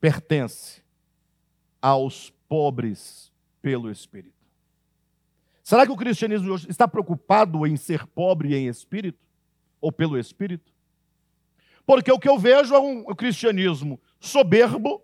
pertence 0.00 0.82
aos 1.80 2.30
pobres 2.48 3.32
pelo 3.60 3.90
Espírito. 3.90 4.36
Será 5.62 5.84
que 5.84 5.90
o 5.90 5.96
cristianismo 5.96 6.52
hoje 6.52 6.70
está 6.70 6.86
preocupado 6.86 7.66
em 7.66 7.76
ser 7.76 8.06
pobre 8.06 8.54
em 8.54 8.68
espírito? 8.68 9.18
Ou 9.80 9.90
pelo 9.90 10.16
Espírito? 10.16 10.72
Porque 11.84 12.10
o 12.12 12.18
que 12.18 12.28
eu 12.28 12.38
vejo 12.38 12.74
é 12.74 12.78
um, 12.78 13.04
cristianismo 13.14 14.00
soberbo. 14.20 15.02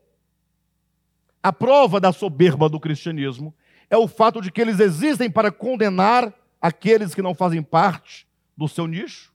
A 1.43 1.53
prova 1.53 2.01
da 2.01 2.13
soberba 2.13 2.69
do 2.69 2.79
cristianismo 2.79 3.53
é 3.91 3.97
o 3.97 4.07
fato 4.07 4.41
de 4.41 4.53
que 4.53 4.61
eles 4.61 4.79
existem 4.79 5.29
para 5.29 5.51
condenar 5.51 6.33
aqueles 6.63 7.13
que 7.13 7.21
não 7.21 7.35
fazem 7.35 7.61
parte 7.61 8.25
do 8.57 8.69
seu 8.69 8.87
nicho. 8.87 9.35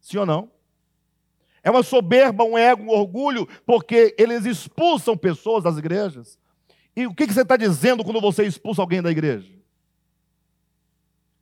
Sim 0.00 0.16
ou 0.16 0.26
não? 0.26 0.50
É 1.62 1.70
uma 1.70 1.82
soberba, 1.82 2.44
um 2.44 2.56
ego, 2.56 2.84
um 2.84 2.88
orgulho, 2.88 3.46
porque 3.66 4.14
eles 4.18 4.46
expulsam 4.46 5.16
pessoas 5.16 5.62
das 5.62 5.76
igrejas. 5.76 6.38
E 6.96 7.06
o 7.06 7.14
que 7.14 7.26
você 7.26 7.42
está 7.42 7.56
dizendo 7.56 8.02
quando 8.02 8.20
você 8.20 8.44
expulsa 8.44 8.80
alguém 8.80 9.02
da 9.02 9.10
igreja? 9.10 9.52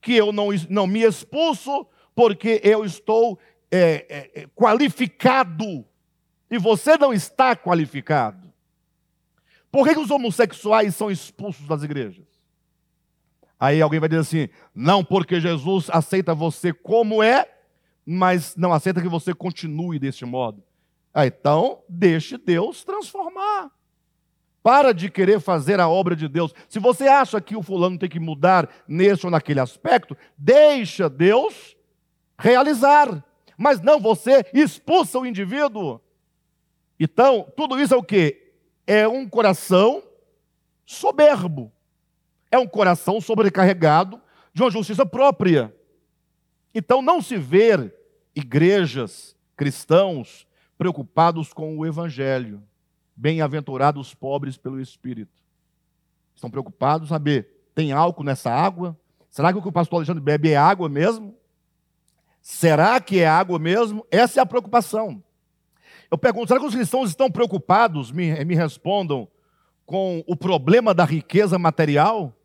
Que 0.00 0.14
eu 0.14 0.32
não, 0.32 0.48
não 0.68 0.86
me 0.86 1.02
expulso 1.02 1.86
porque 2.14 2.60
eu 2.64 2.84
estou 2.84 3.38
é, 3.70 4.06
é, 4.08 4.42
é, 4.42 4.46
qualificado 4.54 5.84
e 6.50 6.58
você 6.58 6.96
não 6.98 7.12
está 7.12 7.56
qualificado. 7.56 8.52
Por 9.70 9.86
que, 9.86 9.94
que 9.94 10.00
os 10.00 10.10
homossexuais 10.10 10.94
são 10.94 11.10
expulsos 11.10 11.66
das 11.66 11.82
igrejas? 11.82 12.31
Aí 13.62 13.80
alguém 13.80 14.00
vai 14.00 14.08
dizer 14.08 14.22
assim: 14.22 14.48
não, 14.74 15.04
porque 15.04 15.40
Jesus 15.40 15.88
aceita 15.90 16.34
você 16.34 16.72
como 16.72 17.22
é 17.22 17.48
mas 18.04 18.56
não 18.56 18.72
aceita 18.72 19.00
que 19.00 19.08
você 19.08 19.32
continue 19.32 19.98
deste 19.98 20.24
modo. 20.24 20.62
Ah, 21.14 21.26
então, 21.26 21.82
deixe 21.88 22.36
Deus 22.36 22.84
transformar. 22.84 23.70
Para 24.62 24.92
de 24.92 25.10
querer 25.10 25.40
fazer 25.40 25.80
a 25.80 25.88
obra 25.88 26.14
de 26.14 26.28
Deus. 26.28 26.54
Se 26.68 26.78
você 26.78 27.08
acha 27.08 27.40
que 27.40 27.56
o 27.56 27.62
fulano 27.62 27.98
tem 27.98 28.08
que 28.08 28.20
mudar 28.20 28.68
nesse 28.86 29.26
ou 29.26 29.30
naquele 29.30 29.60
aspecto, 29.60 30.16
deixa 30.36 31.08
Deus 31.08 31.76
realizar. 32.38 33.24
Mas 33.56 33.80
não, 33.80 34.00
você 34.00 34.44
expulsa 34.52 35.18
o 35.18 35.26
indivíduo. 35.26 36.00
Então, 36.98 37.46
tudo 37.56 37.78
isso 37.78 37.94
é 37.94 37.96
o 37.96 38.02
que? 38.02 38.52
É 38.86 39.06
um 39.06 39.28
coração 39.28 40.02
soberbo. 40.86 41.72
É 42.52 42.58
um 42.58 42.68
coração 42.68 43.20
sobrecarregado 43.20 44.20
de 44.52 44.62
uma 44.62 44.70
justiça 44.70 45.04
própria. 45.04 45.74
Então 46.74 47.02
não 47.02 47.20
se 47.20 47.36
vê 47.36 47.92
igrejas, 48.36 49.34
cristãos, 49.56 50.46
preocupados 50.76 51.52
com 51.52 51.78
o 51.78 51.86
evangelho. 51.86 52.62
Bem-aventurados 53.16 54.08
os 54.08 54.14
pobres 54.14 54.56
pelo 54.56 54.80
Espírito. 54.80 55.42
Estão 56.34 56.50
preocupados, 56.50 57.08
saber, 57.08 57.68
tem 57.74 57.92
álcool 57.92 58.24
nessa 58.24 58.50
água? 58.50 58.98
Será 59.30 59.50
que 59.50 59.58
o 59.58 59.62
que 59.62 59.68
o 59.68 59.72
pastor 59.72 59.98
Alexandre 59.98 60.22
bebe 60.22 60.50
é 60.50 60.56
água 60.56 60.88
mesmo? 60.88 61.34
Será 62.42 63.00
que 63.00 63.20
é 63.20 63.26
água 63.26 63.58
mesmo? 63.58 64.06
Essa 64.10 64.40
é 64.40 64.42
a 64.42 64.46
preocupação. 64.46 65.22
Eu 66.10 66.18
pergunto, 66.18 66.48
será 66.48 66.60
que 66.60 66.66
os 66.66 66.74
cristãos 66.74 67.08
estão 67.08 67.30
preocupados, 67.30 68.10
me, 68.10 68.44
me 68.44 68.54
respondam, 68.54 69.26
com 69.86 70.22
o 70.26 70.36
problema 70.36 70.92
da 70.92 71.04
riqueza 71.04 71.58
material? 71.58 72.36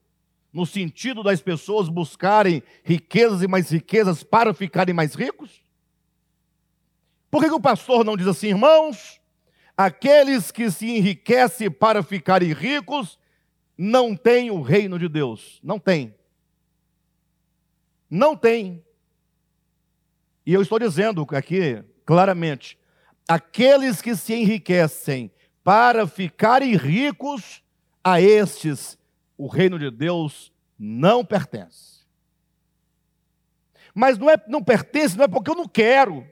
No 0.58 0.66
sentido 0.66 1.22
das 1.22 1.40
pessoas 1.40 1.88
buscarem 1.88 2.64
riquezas 2.84 3.44
e 3.44 3.48
mais 3.48 3.70
riquezas 3.70 4.24
para 4.24 4.56
ficarem 4.56 4.92
mais 4.92 5.14
ricos? 5.14 5.62
Por 7.30 7.44
que, 7.44 7.52
o 7.52 7.62
pastor 7.62 8.04
não 8.04 8.18
diz 8.18 8.26
assim, 8.26 8.48
irmãos? 8.48 9.22
Aqueles 9.78 10.50
que 10.50 10.72
se 10.72 10.88
enriquecem 10.88 11.70
para 11.70 12.02
ficarem 12.02 12.52
ricos 12.54 13.20
não 13.78 14.16
têm 14.16 14.50
o 14.50 14.64
reino 14.64 14.98
de 14.98 15.08
Deus. 15.08 15.60
Não 15.62 15.78
tem. 15.78 16.16
Não 18.10 18.36
tem. 18.36 18.84
E 20.44 20.56
eu 20.56 20.62
estou 20.64 20.80
dizendo 20.80 21.24
aqui 21.30 21.84
claramente: 22.04 22.80
aqueles 23.28 24.02
que 24.02 24.16
se 24.16 24.34
enriquecem 24.34 25.30
para 25.64 26.08
ficarem 26.08 26.76
ricos, 26.76 27.62
a 28.04 28.20
estes 28.20 28.98
o 29.38 29.48
reino 29.48 29.78
de 29.78 29.92
Deus 29.92 30.52
não 30.78 31.24
pertence. 31.24 32.06
Mas 33.94 34.18
não, 34.18 34.30
é, 34.30 34.38
não 34.48 34.64
pertence, 34.64 35.18
não 35.18 35.26
é 35.26 35.28
porque 35.28 35.50
eu 35.50 35.56
não 35.56 35.68
quero, 35.68 36.26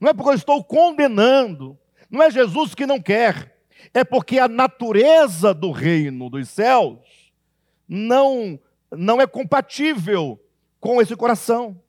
não 0.00 0.10
é 0.10 0.14
porque 0.14 0.30
eu 0.30 0.34
estou 0.34 0.64
condenando, 0.64 1.78
não 2.10 2.22
é 2.22 2.30
Jesus 2.30 2.74
que 2.74 2.86
não 2.86 3.00
quer, 3.00 3.56
é 3.94 4.04
porque 4.04 4.38
a 4.38 4.48
natureza 4.48 5.54
do 5.54 5.70
reino 5.70 6.28
dos 6.28 6.48
céus 6.48 6.98
não, 7.86 8.58
não 8.90 9.20
é 9.20 9.26
compatível 9.26 10.40
com 10.80 11.00
esse 11.00 11.14
coração. 11.16 11.80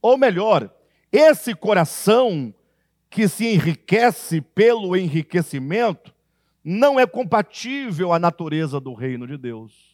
Ou 0.00 0.16
melhor, 0.16 0.72
esse 1.10 1.54
coração 1.54 2.54
que 3.10 3.28
se 3.28 3.46
enriquece 3.46 4.40
pelo 4.40 4.96
enriquecimento 4.96 6.14
não 6.64 6.98
é 6.98 7.06
compatível 7.06 8.12
à 8.12 8.18
natureza 8.18 8.80
do 8.80 8.94
reino 8.94 9.26
de 9.26 9.36
Deus. 9.36 9.91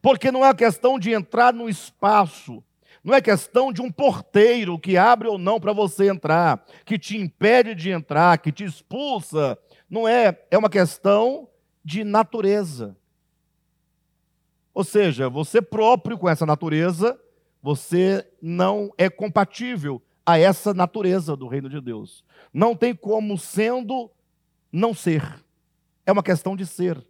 Porque 0.00 0.30
não 0.30 0.44
é 0.44 0.54
questão 0.54 0.98
de 0.98 1.12
entrar 1.12 1.52
no 1.52 1.68
espaço, 1.68 2.62
não 3.02 3.14
é 3.14 3.20
questão 3.20 3.72
de 3.72 3.80
um 3.80 3.90
porteiro 3.90 4.78
que 4.78 4.96
abre 4.96 5.28
ou 5.28 5.38
não 5.38 5.60
para 5.60 5.72
você 5.72 6.08
entrar, 6.08 6.64
que 6.84 6.98
te 6.98 7.16
impede 7.16 7.74
de 7.74 7.90
entrar, 7.90 8.38
que 8.38 8.50
te 8.50 8.64
expulsa. 8.64 9.56
Não 9.88 10.08
é, 10.08 10.36
é 10.50 10.58
uma 10.58 10.68
questão 10.68 11.48
de 11.84 12.02
natureza. 12.02 12.96
Ou 14.74 14.82
seja, 14.82 15.28
você 15.28 15.62
próprio 15.62 16.18
com 16.18 16.28
essa 16.28 16.44
natureza, 16.44 17.18
você 17.62 18.28
não 18.42 18.92
é 18.98 19.08
compatível 19.08 20.02
a 20.26 20.36
essa 20.36 20.74
natureza 20.74 21.36
do 21.36 21.46
reino 21.46 21.68
de 21.68 21.80
Deus. 21.80 22.24
Não 22.52 22.74
tem 22.74 22.94
como 22.94 23.38
sendo 23.38 24.10
não 24.72 24.92
ser. 24.92 25.22
É 26.04 26.10
uma 26.10 26.22
questão 26.22 26.56
de 26.56 26.66
ser. 26.66 27.02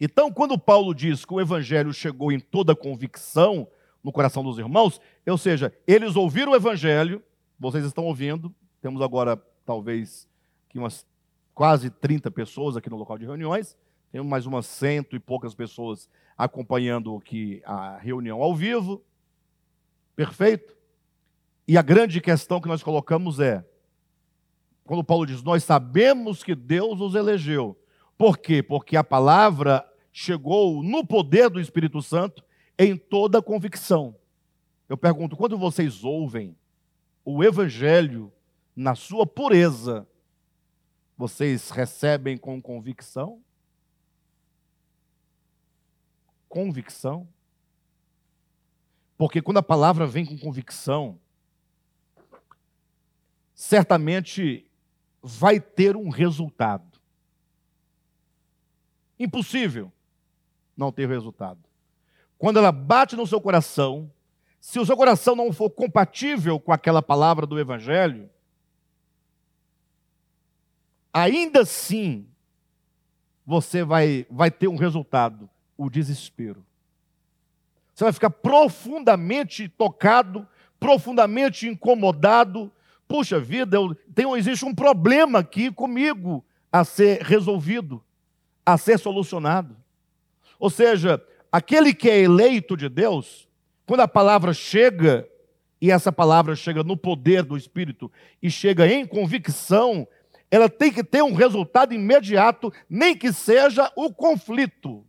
Então, 0.00 0.32
quando 0.32 0.58
Paulo 0.58 0.94
diz 0.94 1.24
que 1.24 1.32
o 1.32 1.40
evangelho 1.40 1.92
chegou 1.92 2.30
em 2.30 2.38
toda 2.38 2.76
convicção 2.76 3.66
no 4.02 4.12
coração 4.12 4.44
dos 4.44 4.58
irmãos, 4.58 5.00
ou 5.26 5.38
seja, 5.38 5.72
eles 5.86 6.16
ouviram 6.16 6.52
o 6.52 6.56
evangelho, 6.56 7.22
vocês 7.58 7.84
estão 7.84 8.04
ouvindo, 8.04 8.54
temos 8.80 9.00
agora 9.02 9.36
talvez 9.64 10.28
aqui 10.68 10.78
umas 10.78 11.06
quase 11.54 11.90
30 11.90 12.30
pessoas 12.30 12.76
aqui 12.76 12.90
no 12.90 12.96
local 12.96 13.18
de 13.18 13.24
reuniões, 13.24 13.76
Temos 14.16 14.30
mais 14.30 14.46
umas 14.46 14.64
cento 14.66 15.16
e 15.16 15.20
poucas 15.20 15.54
pessoas 15.54 16.08
acompanhando 16.38 17.16
aqui 17.16 17.60
a 17.66 17.98
reunião 17.98 18.42
ao 18.42 18.54
vivo. 18.54 19.04
Perfeito? 20.14 20.74
E 21.68 21.76
a 21.76 21.82
grande 21.82 22.20
questão 22.20 22.58
que 22.58 22.66
nós 22.66 22.82
colocamos 22.82 23.40
é: 23.40 23.62
quando 24.84 25.04
Paulo 25.04 25.26
diz, 25.26 25.42
nós 25.42 25.64
sabemos 25.64 26.42
que 26.42 26.54
Deus 26.54 27.00
os 27.00 27.14
elegeu. 27.14 27.78
Por 28.16 28.38
quê? 28.38 28.62
Porque 28.62 28.96
a 28.96 29.04
palavra 29.04 29.86
chegou 30.12 30.82
no 30.82 31.06
poder 31.06 31.50
do 31.50 31.60
Espírito 31.60 32.00
Santo 32.00 32.42
em 32.78 32.96
toda 32.96 33.42
convicção. 33.42 34.16
Eu 34.88 34.96
pergunto, 34.96 35.36
quando 35.36 35.58
vocês 35.58 36.04
ouvem 36.04 36.56
o 37.24 37.42
Evangelho 37.42 38.32
na 38.74 38.94
sua 38.94 39.26
pureza, 39.26 40.06
vocês 41.16 41.70
recebem 41.70 42.36
com 42.36 42.60
convicção? 42.60 43.42
Convicção? 46.48 47.28
Porque 49.16 49.40
quando 49.40 49.58
a 49.58 49.62
palavra 49.62 50.06
vem 50.06 50.26
com 50.26 50.38
convicção, 50.38 51.18
certamente 53.54 54.70
vai 55.22 55.58
ter 55.58 55.96
um 55.96 56.10
resultado. 56.10 56.95
Impossível 59.18 59.92
não 60.76 60.92
ter 60.92 61.08
resultado. 61.08 61.60
Quando 62.38 62.58
ela 62.58 62.70
bate 62.70 63.16
no 63.16 63.26
seu 63.26 63.40
coração, 63.40 64.10
se 64.60 64.78
o 64.78 64.84
seu 64.84 64.96
coração 64.96 65.34
não 65.34 65.52
for 65.52 65.70
compatível 65.70 66.60
com 66.60 66.72
aquela 66.72 67.00
palavra 67.00 67.46
do 67.46 67.58
Evangelho, 67.58 68.28
ainda 71.12 71.60
assim 71.60 72.26
você 73.46 73.84
vai, 73.84 74.26
vai 74.28 74.50
ter 74.50 74.68
um 74.68 74.76
resultado: 74.76 75.48
o 75.78 75.88
desespero. 75.88 76.66
Você 77.94 78.04
vai 78.04 78.12
ficar 78.12 78.28
profundamente 78.28 79.68
tocado, 79.68 80.46
profundamente 80.78 81.66
incomodado. 81.66 82.70
Puxa 83.08 83.40
vida, 83.40 83.76
eu, 83.76 83.94
tem, 84.14 84.30
existe 84.34 84.64
um 84.64 84.74
problema 84.74 85.38
aqui 85.38 85.70
comigo 85.70 86.44
a 86.70 86.84
ser 86.84 87.22
resolvido, 87.22 88.02
a 88.66 88.76
ser 88.76 88.98
solucionado. 88.98 89.76
Ou 90.58 90.68
seja, 90.68 91.24
aquele 91.52 91.94
que 91.94 92.10
é 92.10 92.18
eleito 92.18 92.76
de 92.76 92.88
Deus, 92.88 93.48
quando 93.86 94.00
a 94.00 94.08
palavra 94.08 94.52
chega, 94.52 95.28
e 95.80 95.90
essa 95.92 96.10
palavra 96.10 96.56
chega 96.56 96.82
no 96.82 96.96
poder 96.96 97.44
do 97.44 97.56
Espírito 97.56 98.10
e 98.42 98.50
chega 98.50 98.88
em 98.88 99.06
convicção, 99.06 100.08
ela 100.50 100.68
tem 100.68 100.92
que 100.92 101.04
ter 101.04 101.22
um 101.22 101.34
resultado 101.34 101.94
imediato, 101.94 102.72
nem 102.90 103.16
que 103.16 103.32
seja 103.32 103.92
o 103.94 104.12
conflito, 104.12 105.06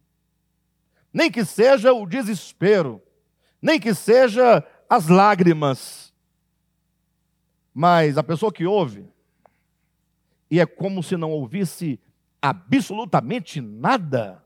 nem 1.11 1.31
que 1.31 1.43
seja 1.43 1.93
o 1.93 2.05
desespero, 2.05 3.01
nem 3.61 3.79
que 3.79 3.93
seja 3.95 4.63
as 4.89 5.07
lágrimas. 5.07 6.13
Mas 7.73 8.17
a 8.17 8.23
pessoa 8.23 8.51
que 8.51 8.65
ouve, 8.65 9.05
e 10.49 10.59
é 10.59 10.65
como 10.65 11.01
se 11.01 11.17
não 11.17 11.31
ouvisse 11.31 11.99
absolutamente 12.41 13.61
nada, 13.61 14.43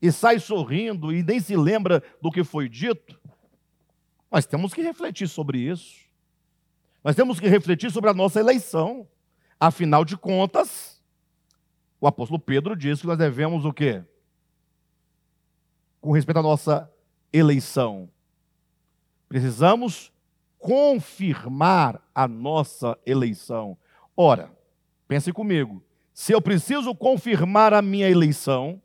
e 0.00 0.10
sai 0.10 0.40
sorrindo 0.40 1.12
e 1.12 1.22
nem 1.22 1.38
se 1.38 1.56
lembra 1.56 2.02
do 2.20 2.30
que 2.30 2.42
foi 2.42 2.68
dito, 2.68 3.20
nós 4.30 4.46
temos 4.46 4.74
que 4.74 4.82
refletir 4.82 5.28
sobre 5.28 5.58
isso. 5.58 6.00
Nós 7.04 7.14
temos 7.14 7.38
que 7.38 7.46
refletir 7.48 7.90
sobre 7.90 8.10
a 8.10 8.14
nossa 8.14 8.40
eleição. 8.40 9.06
Afinal 9.60 10.04
de 10.04 10.16
contas, 10.16 11.00
o 12.00 12.06
apóstolo 12.06 12.40
Pedro 12.40 12.74
diz 12.74 13.00
que 13.00 13.06
nós 13.06 13.18
devemos 13.18 13.64
o 13.64 13.72
quê? 13.72 14.02
Com 16.00 16.10
respeito 16.10 16.38
à 16.38 16.42
nossa 16.42 16.90
eleição, 17.32 18.10
precisamos 19.28 20.12
confirmar 20.58 22.02
a 22.14 22.26
nossa 22.26 22.98
eleição. 23.06 23.76
Ora, 24.16 24.50
pense 25.06 25.32
comigo, 25.32 25.82
se 26.12 26.32
eu 26.32 26.40
preciso 26.40 26.94
confirmar 26.94 27.72
a 27.72 27.80
minha 27.80 28.08
eleição, 28.08 28.80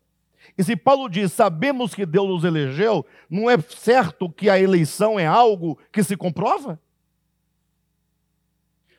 e 0.57 0.63
se 0.63 0.75
Paulo 0.75 1.09
diz, 1.09 1.32
sabemos 1.32 1.93
que 1.93 2.05
Deus 2.05 2.28
nos 2.28 2.43
elegeu, 2.43 3.05
não 3.30 3.49
é 3.49 3.59
certo 3.59 4.30
que 4.30 4.49
a 4.49 4.59
eleição 4.59 5.19
é 5.19 5.25
algo 5.25 5.78
que 5.91 6.03
se 6.03 6.15
comprova? 6.15 6.80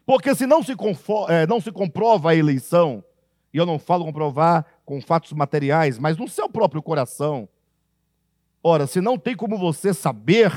Porque 0.07 0.35
se 0.35 0.47
não 0.47 0.63
se, 0.63 0.75
é, 1.29 1.47
não 1.47 1.61
se 1.61 1.71
comprova 1.71 2.31
a 2.31 2.35
eleição, 2.35 3.05
e 3.53 3.59
eu 3.59 3.67
não 3.67 3.79
falo 3.79 4.05
comprovar 4.05 4.65
com 4.85 5.01
fatos 5.01 5.33
materiais, 5.33 5.99
mas 5.99 6.17
no 6.17 6.29
seu 6.29 6.49
próprio 6.49 6.83
coração, 6.83 7.49
ora, 8.63 8.87
se 8.87 9.01
não 9.01 9.19
tem 9.19 9.37
como 9.37 9.59
você 9.59 9.93
saber 9.93 10.53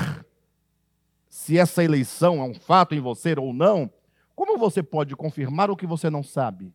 se 1.28 1.58
essa 1.58 1.82
eleição 1.82 2.36
é 2.40 2.44
um 2.44 2.54
fato 2.54 2.94
em 2.94 3.00
você 3.00 3.34
ou 3.38 3.52
não, 3.52 3.90
como 4.34 4.58
você 4.58 4.82
pode 4.82 5.16
confirmar 5.16 5.70
o 5.70 5.76
que 5.76 5.86
você 5.86 6.08
não 6.08 6.22
sabe? 6.22 6.72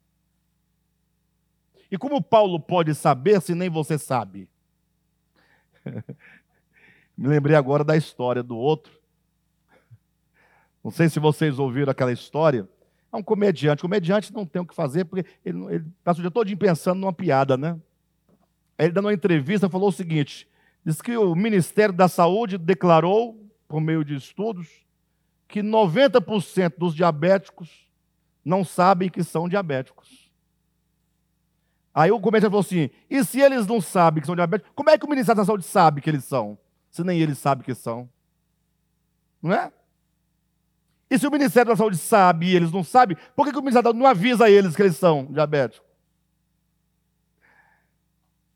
E 1.90 1.98
como 1.98 2.22
Paulo 2.22 2.60
pode 2.60 2.94
saber 2.94 3.42
se 3.42 3.56
nem 3.56 3.70
você 3.70 3.98
sabe? 3.98 4.50
Me 7.18 7.28
lembrei 7.28 7.56
agora 7.56 7.84
da 7.84 7.96
história 7.98 8.44
do 8.44 8.58
outro 8.58 8.98
não 10.88 10.92
sei 10.92 11.10
se 11.10 11.20
vocês 11.20 11.60
ouviram 11.60 11.92
aquela 11.92 12.14
história. 12.14 12.66
É 13.12 13.18
um 13.18 13.22
comediante. 13.22 13.82
Comediante 13.82 14.34
não 14.34 14.46
tem 14.46 14.62
o 14.62 14.66
que 14.66 14.74
fazer, 14.74 15.04
porque 15.04 15.30
ele, 15.44 15.62
ele 15.66 15.86
passa 16.02 16.20
o 16.20 16.22
dia 16.22 16.32
todo 16.32 16.56
pensando 16.56 17.02
numa 17.02 17.12
piada, 17.12 17.58
né? 17.58 17.78
Ele 18.80 18.94
dando 18.94 19.08
uma 19.08 19.14
entrevista 19.14 19.70
falou 19.70 19.90
o 19.90 19.92
seguinte: 19.92 20.48
diz 20.86 21.02
que 21.02 21.18
o 21.18 21.36
Ministério 21.36 21.94
da 21.94 22.08
Saúde 22.08 22.58
declarou, 22.58 23.38
por 23.68 23.82
meio 23.82 24.06
de 24.06 24.16
estudos, 24.16 24.70
que 25.46 25.62
90% 25.62 26.76
dos 26.78 26.96
diabéticos 26.96 27.92
não 28.46 28.64
sabem 28.64 29.10
que 29.10 29.26
são 29.26 29.50
diabéticos. 29.50 30.27
Aí 31.98 32.12
o 32.12 32.20
comediante 32.20 32.52
falou 32.52 32.62
assim: 32.62 32.92
e 33.10 33.24
se 33.24 33.42
eles 33.42 33.66
não 33.66 33.82
sabem 33.82 34.22
que 34.22 34.28
são 34.28 34.36
diabéticos, 34.36 34.72
como 34.76 34.88
é 34.92 35.00
que 35.00 35.06
o 35.06 35.10
Ministério 35.10 35.42
da 35.42 35.46
Saúde 35.46 35.66
sabe 35.66 36.00
que 36.00 36.08
eles 36.08 36.24
são? 36.24 36.56
Se 36.92 37.04
nem 37.04 37.20
eles 37.20 37.40
sabem 37.40 37.66
que 37.66 37.74
são. 37.74 38.08
Não 39.42 39.52
é? 39.52 39.72
E 41.10 41.18
se 41.18 41.26
o 41.26 41.32
Ministério 41.32 41.72
da 41.72 41.76
Saúde 41.76 41.98
sabe 41.98 42.46
e 42.46 42.56
eles 42.56 42.72
não 42.72 42.84
sabem, 42.84 43.18
por 43.36 43.48
que, 43.48 43.52
que 43.52 43.58
o 43.58 43.62
Ministério 43.62 43.86
da 43.86 43.90
Saúde 43.90 44.00
não 44.00 44.06
avisa 44.06 44.48
eles 44.48 44.76
que 44.76 44.82
eles 44.84 44.96
são 44.96 45.26
diabéticos? 45.26 45.90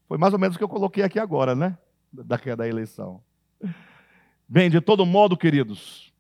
Foi 0.08 0.20
mais 0.20 0.34
ou 0.34 0.40
menos 0.40 0.56
o 0.56 0.60
que 0.60 0.64
eu 0.64 0.70
coloquei 0.70 1.04
aqui 1.04 1.18
agora, 1.18 1.56
né? 1.56 1.76
Da, 2.14 2.38
da 2.38 2.68
eleição. 2.68 3.24
Bem, 4.48 4.70
de 4.70 4.80
todo 4.80 5.04
modo, 5.04 5.36
queridos, 5.36 6.14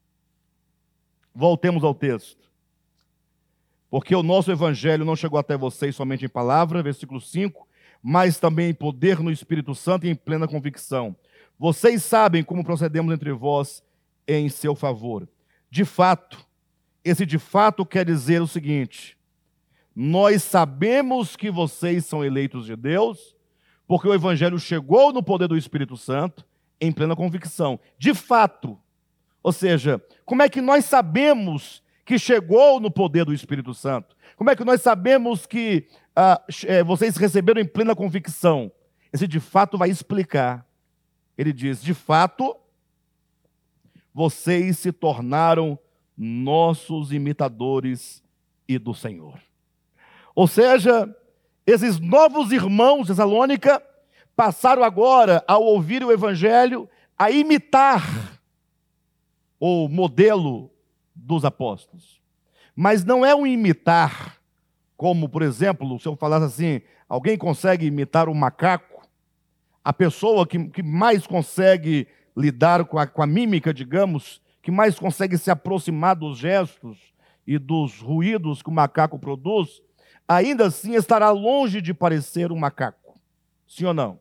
voltemos 1.35 1.83
ao 1.83 1.93
texto. 1.93 2.50
Porque 3.91 4.15
o 4.15 4.23
nosso 4.23 4.51
evangelho 4.51 5.05
não 5.05 5.15
chegou 5.15 5.37
até 5.37 5.55
vocês 5.55 5.95
somente 5.95 6.25
em 6.25 6.29
palavra, 6.29 6.81
versículo 6.81 7.21
5, 7.21 7.67
mas 8.01 8.39
também 8.39 8.71
em 8.71 8.73
poder 8.73 9.19
no 9.19 9.29
Espírito 9.29 9.75
Santo 9.75 10.07
e 10.07 10.09
em 10.09 10.15
plena 10.15 10.47
convicção. 10.47 11.15
Vocês 11.59 12.01
sabem 12.01 12.43
como 12.43 12.63
procedemos 12.63 13.13
entre 13.13 13.31
vós 13.31 13.83
em 14.27 14.49
seu 14.49 14.73
favor 14.73 15.27
de 15.71 15.85
fato. 15.85 16.45
Esse 17.03 17.25
de 17.25 17.39
fato 17.39 17.85
quer 17.85 18.05
dizer 18.05 18.41
o 18.41 18.47
seguinte: 18.47 19.17
nós 19.95 20.43
sabemos 20.43 21.35
que 21.37 21.49
vocês 21.49 22.05
são 22.05 22.23
eleitos 22.23 22.65
de 22.65 22.75
Deus, 22.75 23.35
porque 23.87 24.07
o 24.07 24.13
Evangelho 24.13 24.59
chegou 24.59 25.13
no 25.13 25.23
poder 25.23 25.47
do 25.47 25.57
Espírito 25.57 25.95
Santo, 25.95 26.45
em 26.79 26.91
plena 26.91 27.15
convicção. 27.15 27.79
De 27.97 28.13
fato. 28.13 28.77
Ou 29.41 29.51
seja, 29.51 29.99
como 30.23 30.43
é 30.43 30.49
que 30.49 30.61
nós 30.61 30.85
sabemos 30.85 31.81
que 32.11 32.19
chegou 32.19 32.81
no 32.81 32.91
poder 32.91 33.23
do 33.23 33.33
Espírito 33.33 33.73
Santo? 33.73 34.17
Como 34.35 34.49
é 34.49 34.55
que 34.55 34.65
nós 34.65 34.81
sabemos 34.81 35.45
que 35.45 35.87
ah, 36.13 36.43
é, 36.65 36.83
vocês 36.83 37.15
receberam 37.15 37.61
em 37.61 37.65
plena 37.65 37.95
convicção? 37.95 38.69
Esse 39.13 39.25
de 39.25 39.39
fato 39.39 39.77
vai 39.77 39.89
explicar. 39.89 40.67
Ele 41.37 41.53
diz: 41.53 41.81
de 41.81 41.93
fato, 41.93 42.57
vocês 44.13 44.77
se 44.77 44.91
tornaram 44.91 45.79
nossos 46.17 47.13
imitadores 47.13 48.21
e 48.67 48.77
do 48.77 48.93
Senhor. 48.93 49.39
Ou 50.35 50.49
seja, 50.49 51.15
esses 51.65 51.97
novos 51.97 52.51
irmãos 52.51 53.07
de 53.07 53.15
Salônica 53.15 53.81
passaram 54.35 54.83
agora, 54.83 55.41
ao 55.47 55.63
ouvir 55.63 56.03
o 56.03 56.11
Evangelho, 56.11 56.89
a 57.17 57.31
imitar 57.31 58.37
o 59.57 59.87
modelo 59.87 60.69
dos 61.21 61.45
apóstolos. 61.45 62.21
Mas 62.75 63.03
não 63.03 63.25
é 63.25 63.35
um 63.35 63.45
imitar, 63.45 64.37
como, 64.97 65.29
por 65.29 65.41
exemplo, 65.41 65.99
se 65.99 66.07
eu 66.07 66.15
falasse 66.15 66.45
assim, 66.45 66.81
alguém 67.07 67.37
consegue 67.37 67.85
imitar 67.85 68.29
um 68.29 68.33
macaco? 68.33 69.07
A 69.83 69.91
pessoa 69.91 70.45
que, 70.45 70.69
que 70.69 70.83
mais 70.83 71.25
consegue 71.25 72.07
lidar 72.35 72.85
com 72.85 72.97
a, 72.97 73.07
com 73.07 73.21
a 73.21 73.27
mímica, 73.27 73.73
digamos, 73.73 74.41
que 74.61 74.71
mais 74.71 74.97
consegue 74.97 75.37
se 75.37 75.49
aproximar 75.49 76.15
dos 76.15 76.37
gestos 76.37 77.13
e 77.45 77.57
dos 77.57 77.99
ruídos 77.99 78.61
que 78.61 78.69
o 78.69 78.73
macaco 78.73 79.17
produz, 79.17 79.81
ainda 80.27 80.67
assim 80.67 80.95
estará 80.95 81.31
longe 81.31 81.81
de 81.81 81.93
parecer 81.93 82.51
um 82.51 82.57
macaco. 82.57 83.19
Sim 83.67 83.85
ou 83.85 83.93
não? 83.93 84.19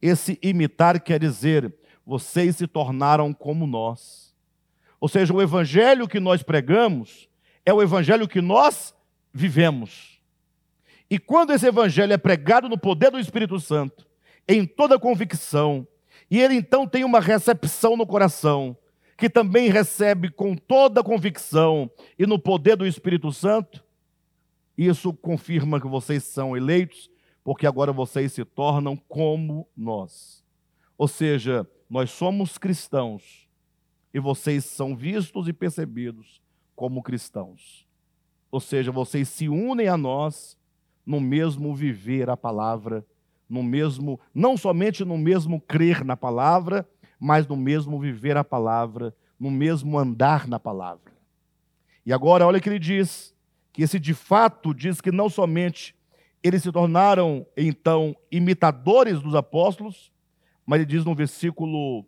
Esse 0.00 0.38
imitar 0.40 1.00
quer 1.00 1.18
dizer, 1.18 1.74
vocês 2.06 2.56
se 2.56 2.66
tornaram 2.66 3.34
como 3.34 3.66
nós. 3.66 4.27
Ou 5.00 5.08
seja, 5.08 5.32
o 5.32 5.40
evangelho 5.40 6.08
que 6.08 6.18
nós 6.18 6.42
pregamos 6.42 7.28
é 7.64 7.72
o 7.72 7.82
evangelho 7.82 8.26
que 8.26 8.40
nós 8.40 8.94
vivemos. 9.32 10.20
E 11.10 11.18
quando 11.18 11.52
esse 11.52 11.66
evangelho 11.66 12.12
é 12.12 12.18
pregado 12.18 12.68
no 12.68 12.76
poder 12.76 13.10
do 13.10 13.18
Espírito 13.18 13.58
Santo, 13.60 14.06
em 14.46 14.66
toda 14.66 14.98
convicção, 14.98 15.86
e 16.30 16.40
ele 16.40 16.54
então 16.54 16.86
tem 16.86 17.04
uma 17.04 17.20
recepção 17.20 17.96
no 17.96 18.06
coração, 18.06 18.76
que 19.16 19.28
também 19.28 19.68
recebe 19.68 20.30
com 20.30 20.54
toda 20.54 21.02
convicção 21.02 21.90
e 22.18 22.26
no 22.26 22.38
poder 22.38 22.76
do 22.76 22.86
Espírito 22.86 23.32
Santo, 23.32 23.84
isso 24.76 25.12
confirma 25.12 25.80
que 25.80 25.88
vocês 25.88 26.22
são 26.22 26.56
eleitos, 26.56 27.10
porque 27.42 27.66
agora 27.66 27.92
vocês 27.92 28.32
se 28.32 28.44
tornam 28.44 28.96
como 28.96 29.68
nós. 29.76 30.44
Ou 30.96 31.08
seja, 31.08 31.68
nós 31.88 32.10
somos 32.10 32.58
cristãos 32.58 33.47
e 34.12 34.18
vocês 34.18 34.64
são 34.64 34.96
vistos 34.96 35.48
e 35.48 35.52
percebidos 35.52 36.40
como 36.74 37.02
cristãos. 37.02 37.86
Ou 38.50 38.60
seja, 38.60 38.90
vocês 38.90 39.28
se 39.28 39.48
unem 39.48 39.88
a 39.88 39.96
nós 39.96 40.56
no 41.04 41.20
mesmo 41.20 41.74
viver 41.74 42.30
a 42.30 42.36
palavra, 42.36 43.04
no 43.48 43.62
mesmo, 43.62 44.20
não 44.34 44.56
somente 44.56 45.04
no 45.04 45.16
mesmo 45.16 45.60
crer 45.60 46.04
na 46.04 46.16
palavra, 46.16 46.88
mas 47.18 47.46
no 47.46 47.56
mesmo 47.56 47.98
viver 47.98 48.36
a 48.36 48.44
palavra, 48.44 49.14
no 49.38 49.50
mesmo 49.50 49.98
andar 49.98 50.46
na 50.46 50.58
palavra. 50.58 51.12
E 52.04 52.12
agora, 52.12 52.46
olha 52.46 52.60
que 52.60 52.68
ele 52.68 52.78
diz: 52.78 53.34
que 53.72 53.82
esse 53.82 53.98
de 54.00 54.12
fato 54.12 54.74
diz 54.74 55.00
que 55.00 55.12
não 55.12 55.28
somente 55.28 55.94
eles 56.42 56.62
se 56.62 56.72
tornaram, 56.72 57.46
então, 57.56 58.16
imitadores 58.30 59.20
dos 59.20 59.34
apóstolos, 59.34 60.12
mas 60.64 60.80
ele 60.80 60.90
diz 60.90 61.04
no 61.04 61.14
versículo 61.14 62.04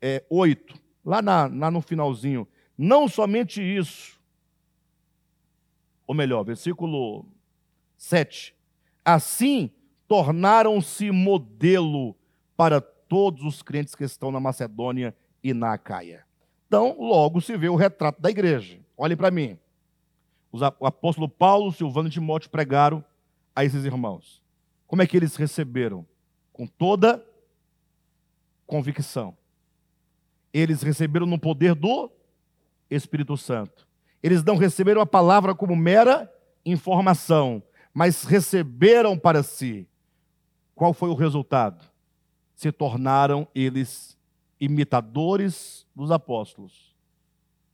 é, 0.00 0.24
8, 0.30 0.74
lá, 1.04 1.20
na, 1.22 1.46
lá 1.46 1.70
no 1.70 1.80
finalzinho, 1.80 2.46
não 2.76 3.08
somente 3.08 3.60
isso, 3.62 4.20
ou 6.06 6.14
melhor, 6.14 6.44
versículo 6.44 7.26
7, 7.96 8.54
assim 9.04 9.70
tornaram-se 10.08 11.10
modelo 11.10 12.16
para 12.56 12.80
todos 12.80 13.44
os 13.44 13.62
crentes 13.62 13.94
que 13.94 14.04
estão 14.04 14.30
na 14.30 14.40
Macedônia 14.40 15.14
e 15.42 15.54
na 15.54 15.72
Acaia. 15.72 16.24
Então, 16.66 16.96
logo 16.98 17.40
se 17.40 17.56
vê 17.56 17.68
o 17.68 17.76
retrato 17.76 18.20
da 18.20 18.30
igreja. 18.30 18.80
Olhem 18.96 19.16
para 19.16 19.30
mim. 19.30 19.58
O 20.52 20.86
apóstolo 20.86 21.28
Paulo, 21.28 21.72
Silvano 21.72 22.08
e 22.08 22.10
Timóteo 22.10 22.50
pregaram 22.50 23.04
a 23.54 23.64
esses 23.64 23.84
irmãos. 23.84 24.42
Como 24.86 25.02
é 25.02 25.06
que 25.06 25.16
eles 25.16 25.36
receberam? 25.36 26.06
Com 26.52 26.66
toda 26.66 27.24
convicção. 28.66 29.36
Eles 30.52 30.82
receberam 30.82 31.26
no 31.26 31.38
poder 31.38 31.74
do 31.74 32.10
Espírito 32.90 33.36
Santo. 33.36 33.86
Eles 34.22 34.42
não 34.42 34.56
receberam 34.56 35.00
a 35.00 35.06
palavra 35.06 35.54
como 35.54 35.74
mera 35.74 36.30
informação, 36.64 37.62
mas 37.94 38.24
receberam 38.24 39.18
para 39.18 39.42
si. 39.42 39.88
Qual 40.74 40.92
foi 40.92 41.08
o 41.08 41.14
resultado? 41.14 41.84
Se 42.54 42.70
tornaram 42.70 43.48
eles 43.54 44.18
imitadores 44.60 45.86
dos 45.94 46.10
apóstolos. 46.10 46.94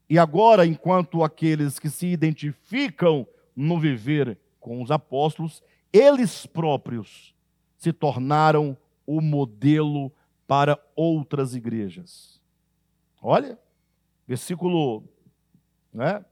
E 0.09 0.19
agora, 0.19 0.65
enquanto 0.65 1.25
aqueles 1.25 1.79
que 1.79 1.91
se 1.91 2.07
identificam 2.07 3.27
no 3.57 3.81
viver 3.81 4.39
com 4.61 4.81
os 4.81 4.91
apóstolos, 4.91 5.63
eles 5.93 6.47
próprios 6.47 7.35
se 7.77 7.93
tornaram 7.93 8.77
o 9.05 9.21
modelo 9.21 10.13
para 10.47 10.79
outras 10.95 11.55
igrejas. 11.55 12.36
Olha, 13.23 13.59
versículo, 14.27 15.05
né? 15.93 16.25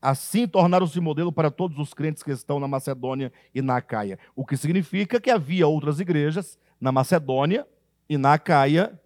Assim 0.00 0.46
tornaram-se 0.46 1.00
modelo 1.00 1.32
para 1.32 1.50
todos 1.50 1.78
os 1.78 1.92
crentes 1.92 2.22
que 2.22 2.30
estão 2.30 2.60
na 2.60 2.68
Macedônia 2.68 3.32
e 3.54 3.60
na 3.60 3.76
Acaia. 3.76 4.18
O 4.34 4.44
que 4.44 4.56
significa 4.56 5.20
que 5.20 5.30
havia 5.30 5.66
outras 5.66 5.98
igrejas 5.98 6.58
na 6.80 6.92
Macedônia 6.92 7.66
e 8.08 8.16
na 8.16 8.34
Acaia 8.34 9.00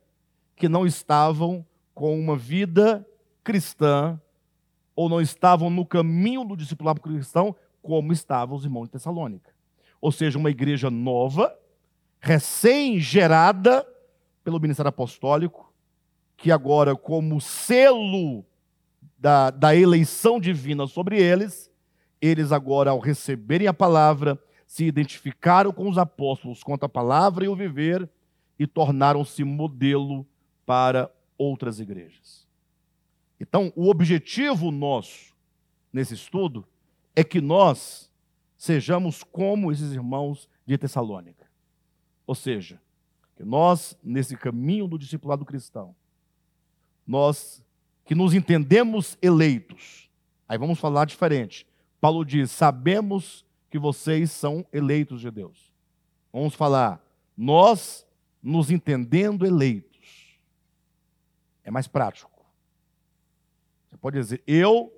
que 0.56 0.68
não 0.68 0.86
estavam 0.86 1.64
com 1.94 2.18
uma 2.18 2.36
vida 2.36 3.06
cristã 3.42 4.20
ou 4.94 5.08
não 5.08 5.20
estavam 5.20 5.70
no 5.70 5.86
caminho 5.86 6.44
do 6.44 6.56
discipulado 6.56 7.00
cristão 7.00 7.56
como 7.80 8.12
estavam 8.12 8.56
os 8.56 8.64
irmãos 8.64 8.86
de 8.86 8.92
Tessalônica. 8.92 9.50
Ou 10.00 10.12
seja, 10.12 10.38
uma 10.38 10.50
igreja 10.50 10.90
nova, 10.90 11.56
recém-gerada 12.20 13.86
pelo 14.44 14.60
ministério 14.60 14.88
apostólico, 14.88 15.69
que 16.40 16.50
agora, 16.50 16.96
como 16.96 17.40
selo 17.40 18.44
da, 19.18 19.50
da 19.50 19.76
eleição 19.76 20.40
divina 20.40 20.86
sobre 20.86 21.22
eles, 21.22 21.70
eles 22.20 22.50
agora, 22.50 22.90
ao 22.90 22.98
receberem 22.98 23.68
a 23.68 23.74
palavra, 23.74 24.42
se 24.66 24.84
identificaram 24.84 25.70
com 25.70 25.88
os 25.88 25.98
apóstolos 25.98 26.62
quanto 26.62 26.84
à 26.84 26.88
palavra 26.88 27.44
e 27.44 27.48
o 27.48 27.54
viver 27.54 28.08
e 28.58 28.66
tornaram-se 28.66 29.44
modelo 29.44 30.26
para 30.64 31.10
outras 31.36 31.78
igrejas. 31.78 32.48
Então, 33.38 33.72
o 33.76 33.90
objetivo 33.90 34.70
nosso 34.70 35.34
nesse 35.92 36.14
estudo 36.14 36.66
é 37.14 37.22
que 37.22 37.40
nós 37.40 38.10
sejamos 38.56 39.22
como 39.22 39.70
esses 39.70 39.92
irmãos 39.92 40.48
de 40.66 40.78
Tessalônica. 40.78 41.46
Ou 42.26 42.34
seja, 42.34 42.80
que 43.36 43.44
nós, 43.44 43.98
nesse 44.02 44.36
caminho 44.36 44.86
do 44.86 44.98
discipulado 44.98 45.44
cristão, 45.44 45.94
nós 47.06 47.62
que 48.04 48.14
nos 48.14 48.34
entendemos 48.34 49.16
eleitos. 49.22 50.10
Aí 50.48 50.58
vamos 50.58 50.80
falar 50.80 51.04
diferente. 51.04 51.66
Paulo 52.00 52.24
diz: 52.24 52.50
sabemos 52.50 53.44
que 53.70 53.78
vocês 53.78 54.30
são 54.32 54.66
eleitos 54.72 55.20
de 55.20 55.30
Deus. 55.30 55.72
Vamos 56.32 56.54
falar, 56.54 57.04
nós 57.36 58.06
nos 58.42 58.70
entendendo 58.70 59.46
eleitos. 59.46 60.40
É 61.62 61.70
mais 61.70 61.86
prático. 61.86 62.44
Você 63.88 63.96
pode 63.96 64.18
dizer, 64.18 64.42
eu 64.46 64.92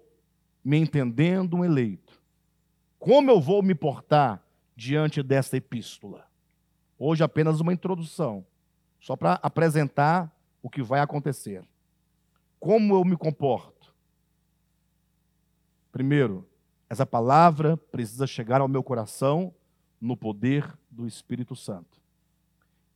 me 0.65 0.79
entendendo 0.79 1.57
um 1.57 1.65
eleito. 1.65 2.21
Como 2.99 3.31
eu 3.31 3.41
vou 3.41 3.63
me 3.63 3.75
portar 3.75 4.43
diante 4.77 5.23
desta 5.23 5.57
epístola? 5.57 6.27
Hoje 6.99 7.25
apenas 7.25 7.59
uma 7.59 7.73
introdução, 7.73 8.47
só 9.01 9.17
para 9.17 9.35
apresentar 9.43 10.35
o 10.63 10.71
que 10.71 10.83
vai 10.83 11.01
acontecer. 11.01 11.65
Como 12.63 12.95
eu 12.95 13.05
me 13.05 13.17
comporto? 13.17 13.93
Primeiro, 15.91 16.49
essa 16.89 17.05
palavra 17.05 17.77
precisa 17.77 18.25
chegar 18.25 18.61
ao 18.61 18.69
meu 18.69 18.85
coração 18.85 19.53
no 20.01 20.17
poder 20.17 20.73
do 20.89 21.05
Espírito 21.05 21.57
Santo. 21.57 22.01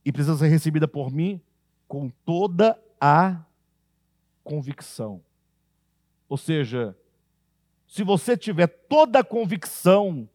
E 0.05 0.11
precisa 0.13 0.37
ser 0.37 0.47
recebida 0.47 0.87
por 0.87 1.11
mim 1.11 1.41
com 1.85 2.09
toda 2.23 2.81
a 2.97 3.43
convicção. 4.41 5.21
Ou 6.29 6.37
seja, 6.37 6.97
se 7.85 8.03
você 8.03 8.37
tiver 8.37 8.67
toda 8.67 9.19
a 9.19 9.23
convicção 9.23 10.29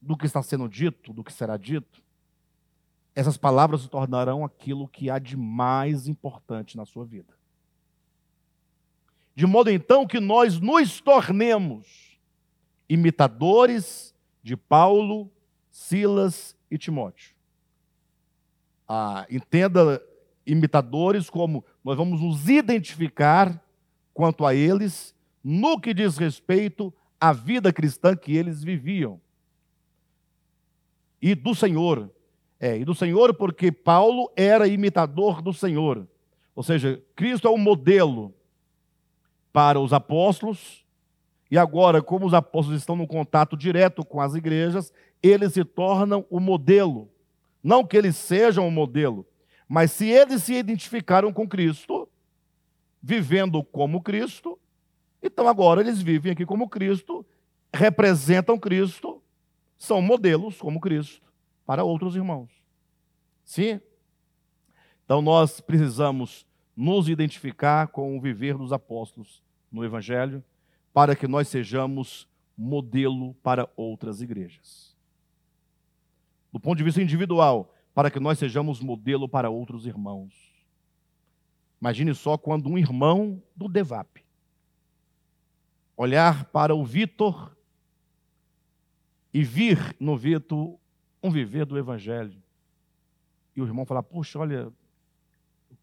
do 0.00 0.16
que 0.16 0.24
está 0.24 0.42
sendo 0.42 0.66
dito, 0.66 1.12
do 1.12 1.22
que 1.22 1.30
será 1.30 1.58
dito, 1.58 2.02
essas 3.14 3.36
palavras 3.36 3.82
se 3.82 3.88
tornarão 3.90 4.42
aquilo 4.42 4.88
que 4.88 5.10
há 5.10 5.18
de 5.18 5.36
mais 5.36 6.08
importante 6.08 6.74
na 6.74 6.86
sua 6.86 7.04
vida. 7.04 7.38
De 9.40 9.46
modo 9.46 9.70
então 9.70 10.06
que 10.06 10.20
nós 10.20 10.60
nos 10.60 11.00
tornemos 11.00 12.20
imitadores 12.86 14.14
de 14.42 14.54
Paulo, 14.54 15.32
Silas 15.70 16.54
e 16.70 16.76
Timóteo. 16.76 17.34
Ah, 18.86 19.26
entenda 19.30 19.98
imitadores 20.46 21.30
como 21.30 21.64
nós 21.82 21.96
vamos 21.96 22.20
nos 22.20 22.50
identificar 22.50 23.58
quanto 24.12 24.44
a 24.44 24.54
eles 24.54 25.14
no 25.42 25.80
que 25.80 25.94
diz 25.94 26.18
respeito 26.18 26.92
à 27.18 27.32
vida 27.32 27.72
cristã 27.72 28.14
que 28.14 28.36
eles 28.36 28.62
viviam. 28.62 29.18
E 31.22 31.34
do 31.34 31.54
Senhor. 31.54 32.12
É, 32.60 32.76
e 32.76 32.84
do 32.84 32.94
Senhor 32.94 33.32
porque 33.32 33.72
Paulo 33.72 34.30
era 34.36 34.68
imitador 34.68 35.40
do 35.40 35.54
Senhor. 35.54 36.06
Ou 36.54 36.62
seja, 36.62 37.02
Cristo 37.16 37.48
é 37.48 37.50
o 37.50 37.56
modelo 37.56 38.34
para 39.52 39.80
os 39.80 39.92
apóstolos, 39.92 40.84
e 41.50 41.58
agora, 41.58 42.00
como 42.00 42.26
os 42.26 42.34
apóstolos 42.34 42.80
estão 42.80 42.94
no 42.94 43.06
contato 43.06 43.56
direto 43.56 44.04
com 44.04 44.20
as 44.20 44.34
igrejas, 44.34 44.92
eles 45.22 45.52
se 45.52 45.64
tornam 45.64 46.24
o 46.30 46.38
modelo. 46.38 47.10
Não 47.62 47.84
que 47.84 47.96
eles 47.96 48.16
sejam 48.16 48.66
o 48.66 48.70
modelo, 48.70 49.26
mas 49.68 49.90
se 49.90 50.08
eles 50.08 50.44
se 50.44 50.54
identificaram 50.54 51.32
com 51.32 51.48
Cristo, 51.48 52.08
vivendo 53.02 53.62
como 53.64 54.00
Cristo, 54.00 54.58
então 55.22 55.48
agora 55.48 55.80
eles 55.80 56.00
vivem 56.00 56.32
aqui 56.32 56.46
como 56.46 56.68
Cristo, 56.68 57.26
representam 57.74 58.58
Cristo, 58.58 59.22
são 59.76 60.00
modelos, 60.00 60.58
como 60.58 60.80
Cristo, 60.80 61.30
para 61.66 61.84
outros 61.84 62.14
irmãos. 62.14 62.50
Sim? 63.44 63.80
Então 65.04 65.20
nós 65.20 65.60
precisamos 65.60 66.46
nos 66.80 67.10
identificar 67.10 67.88
com 67.88 68.16
o 68.16 68.20
viver 68.20 68.56
dos 68.56 68.72
apóstolos 68.72 69.42
no 69.70 69.84
Evangelho, 69.84 70.42
para 70.94 71.14
que 71.14 71.28
nós 71.28 71.46
sejamos 71.46 72.26
modelo 72.56 73.34
para 73.42 73.68
outras 73.76 74.22
igrejas. 74.22 74.96
Do 76.50 76.58
ponto 76.58 76.78
de 76.78 76.84
vista 76.84 77.02
individual, 77.02 77.74
para 77.94 78.10
que 78.10 78.18
nós 78.18 78.38
sejamos 78.38 78.80
modelo 78.80 79.28
para 79.28 79.50
outros 79.50 79.84
irmãos. 79.84 80.32
Imagine 81.82 82.14
só 82.14 82.38
quando 82.38 82.70
um 82.70 82.78
irmão 82.78 83.42
do 83.54 83.68
Devap 83.68 84.24
olhar 85.94 86.46
para 86.46 86.74
o 86.74 86.82
Vitor 86.82 87.54
e 89.34 89.44
vir 89.44 89.94
no 90.00 90.16
Vitor 90.16 90.78
um 91.22 91.30
viver 91.30 91.66
do 91.66 91.76
Evangelho. 91.76 92.42
E 93.54 93.60
o 93.60 93.66
irmão 93.66 93.84
falar: 93.84 94.02
Puxa, 94.02 94.38
olha, 94.38 94.72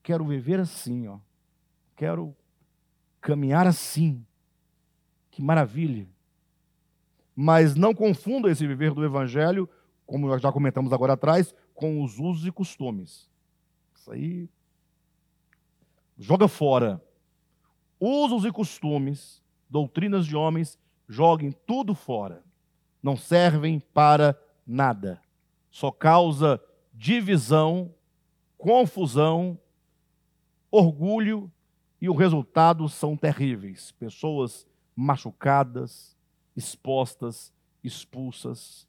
quero 0.04 0.26
viver 0.26 0.60
assim, 0.60 1.08
ó. 1.08 1.20
Quero 1.96 2.36
caminhar 3.22 3.68
assim. 3.68 4.26
Que 5.32 5.42
maravilha. 5.42 6.08
Mas 7.36 7.76
não 7.76 7.94
confunda 7.94 8.50
esse 8.50 8.66
viver 8.66 8.94
do 8.94 9.06
Evangelho, 9.06 9.70
como 10.06 10.28
nós 10.28 10.42
já 10.42 10.52
comentamos 10.52 10.92
agora 10.92 11.14
atrás, 11.14 11.54
com 11.74 12.04
os 12.04 12.18
usos 12.18 12.46
e 12.48 12.52
costumes. 12.52 13.30
Isso 13.96 14.12
aí. 14.12 14.50
Joga 16.18 16.48
fora. 16.48 17.04
Usos 18.00 18.46
e 18.46 18.52
costumes, 18.52 19.44
doutrinas 19.70 20.26
de 20.26 20.36
homens, 20.36 20.80
joguem 21.08 21.52
tudo 21.66 21.94
fora. 21.94 22.44
Não 23.02 23.16
servem 23.16 23.80
para 23.80 24.40
nada. 24.66 25.22
Só 25.70 25.92
causa 25.92 26.62
divisão, 26.94 27.94
confusão, 28.58 29.60
orgulho 30.72 31.52
e 32.02 32.10
o 32.10 32.16
resultado 32.16 32.88
são 32.88 33.16
terríveis. 33.18 33.92
Pessoas 33.94 34.68
machucadas, 34.96 36.18
expostas, 36.56 37.54
expulsas, 37.84 38.88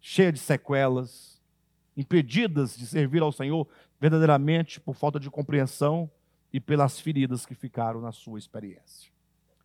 cheias 0.00 0.34
de 0.34 0.40
sequelas, 0.40 1.40
impedidas 1.96 2.76
de 2.76 2.86
servir 2.86 3.22
ao 3.22 3.32
Senhor 3.32 3.66
verdadeiramente 4.00 4.80
por 4.80 4.94
falta 4.94 5.18
de 5.18 5.30
compreensão 5.30 6.10
e 6.52 6.60
pelas 6.60 7.00
feridas 7.00 7.44
que 7.44 7.54
ficaram 7.54 8.00
na 8.00 8.12
sua 8.12 8.38
experiência. 8.38 9.10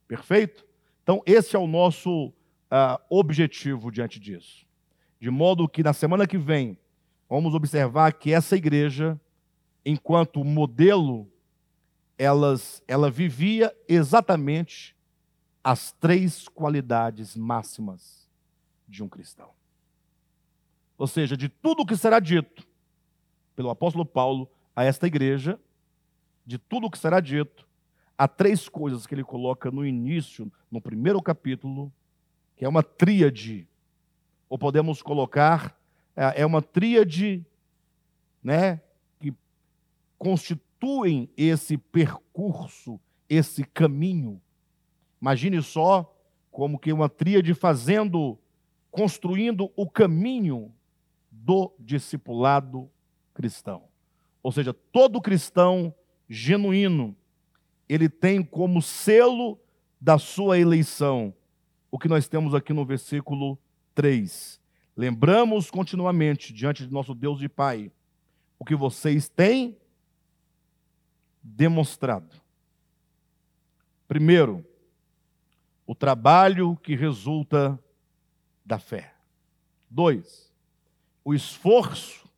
Perfeito? 0.08 0.66
Então, 1.04 1.22
esse 1.26 1.56
é 1.56 1.60
o 1.60 1.68
nosso 1.68 2.28
uh, 2.28 3.00
objetivo 3.10 3.92
diante 3.92 4.20
disso. 4.20 4.66
De 5.20 5.30
modo 5.30 5.70
que 5.70 5.84
na 5.84 5.94
semana 5.94 6.28
que 6.28 6.38
vem, 6.38 6.78
vamos 7.30 7.54
observar 7.54 8.14
que 8.14 8.34
essa 8.34 8.56
igreja, 8.56 9.20
enquanto 9.86 10.44
modelo, 10.44 11.32
elas, 12.18 12.84
ela 12.88 13.10
vivia 13.10 13.76
exatamente 13.88 14.95
as 15.64 15.91
três 15.94 16.48
qualidades 16.48 17.35
máximas 17.35 18.27
de 18.88 19.03
um 19.03 19.10
cristão. 19.10 19.49
Ou 20.98 21.07
seja, 21.07 21.35
de 21.35 21.49
tudo 21.49 21.81
o 21.81 21.85
que 21.85 21.95
será 21.95 22.19
dito 22.19 22.68
pelo 23.56 23.69
apóstolo 23.69 24.06
Paulo 24.06 24.49
a 24.76 24.84
esta 24.84 25.07
igreja, 25.07 25.60
de 26.45 26.57
tudo 26.57 26.88
o 26.88 26.91
que 26.91 26.98
será 26.98 27.19
dito, 27.19 27.68
há 28.18 28.27
três 28.27 28.68
coisas 28.68 29.07
que 29.07 29.15
ele 29.15 29.23
coloca 29.23 29.72
no 29.72 29.85
início, 29.85 30.52
no 30.69 30.81
primeiro 30.81 31.22
capítulo, 31.22 31.91
que 32.56 32.65
é 32.65 32.69
uma 32.69 32.84
tríade, 32.84 33.68
ou 34.49 34.57
podemos 34.57 35.02
colocar, 35.02 35.77
é, 36.15 36.41
é 36.41 36.45
uma 36.45 36.61
tríade, 36.61 37.45
né, 38.44 38.81
que 39.19 39.34
constituem 40.84 41.30
esse 41.38 41.77
percurso, 41.77 42.99
esse 43.30 43.64
caminho. 43.64 44.41
Imagine 45.22 45.61
só 45.61 46.14
como 46.51 46.77
que 46.77 46.91
uma 46.91 47.07
tríade 47.07 47.53
fazendo, 47.53 48.38
construindo 48.91 49.72
o 49.77 49.89
caminho 49.89 50.73
do 51.31 51.73
discipulado 51.80 52.89
cristão. 53.34 53.85
Ou 54.43 54.51
seja, 54.51 54.73
todo 54.73 55.22
cristão 55.22 55.95
genuíno, 56.27 57.15
ele 57.88 58.10
tem 58.10 58.43
como 58.43 58.81
selo 58.81 59.57
da 59.99 60.18
sua 60.18 60.60
eleição 60.60 61.34
o 61.89 61.97
que 61.97 62.10
nós 62.10 62.27
temos 62.27 62.53
aqui 62.53 62.73
no 62.73 62.85
versículo 62.85 63.57
3. 63.95 64.60
Lembramos 64.97 65.72
continuamente 65.72 66.51
diante 66.51 66.85
de 66.85 66.91
nosso 66.91 67.15
Deus 67.15 67.41
e 67.41 67.47
Pai 67.47 67.89
o 68.60 68.65
que 68.65 68.76
vocês 68.76 69.30
têm 69.30 69.77
demonstrado. 71.44 72.41
Primeiro, 74.07 74.65
o 75.86 75.94
trabalho 75.94 76.78
que 76.78 76.95
resulta 76.95 77.78
da 78.65 78.80
fé. 78.80 79.14
Dois, 79.90 80.52
o 81.24 81.34
esforço 81.34 82.30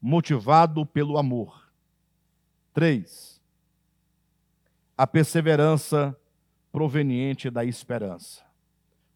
motivado 0.00 0.84
pelo 0.84 1.16
amor. 1.16 1.72
Três, 2.72 3.40
a 4.98 5.06
perseverança 5.06 6.16
proveniente 6.72 7.48
da 7.48 7.64
esperança. 7.64 8.44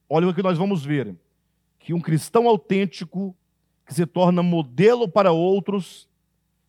Olha 0.09 0.29
o 0.29 0.35
que 0.35 0.43
nós 0.43 0.57
vamos 0.57 0.85
ver: 0.85 1.17
que 1.79 1.93
um 1.93 2.01
cristão 2.01 2.47
autêntico, 2.47 3.37
que 3.85 3.93
se 3.93 4.07
torna 4.07 4.43
modelo 4.43 5.09
para 5.09 5.33
outros, 5.33 6.09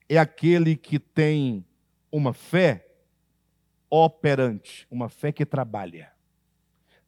é 0.08 0.18
aquele 0.18 0.76
que 0.76 0.98
tem 0.98 1.64
uma 2.12 2.34
fé 2.34 2.86
operante, 3.90 4.88
uma 4.90 5.10
fé 5.10 5.32
que 5.32 5.46
trabalha. 5.46 6.12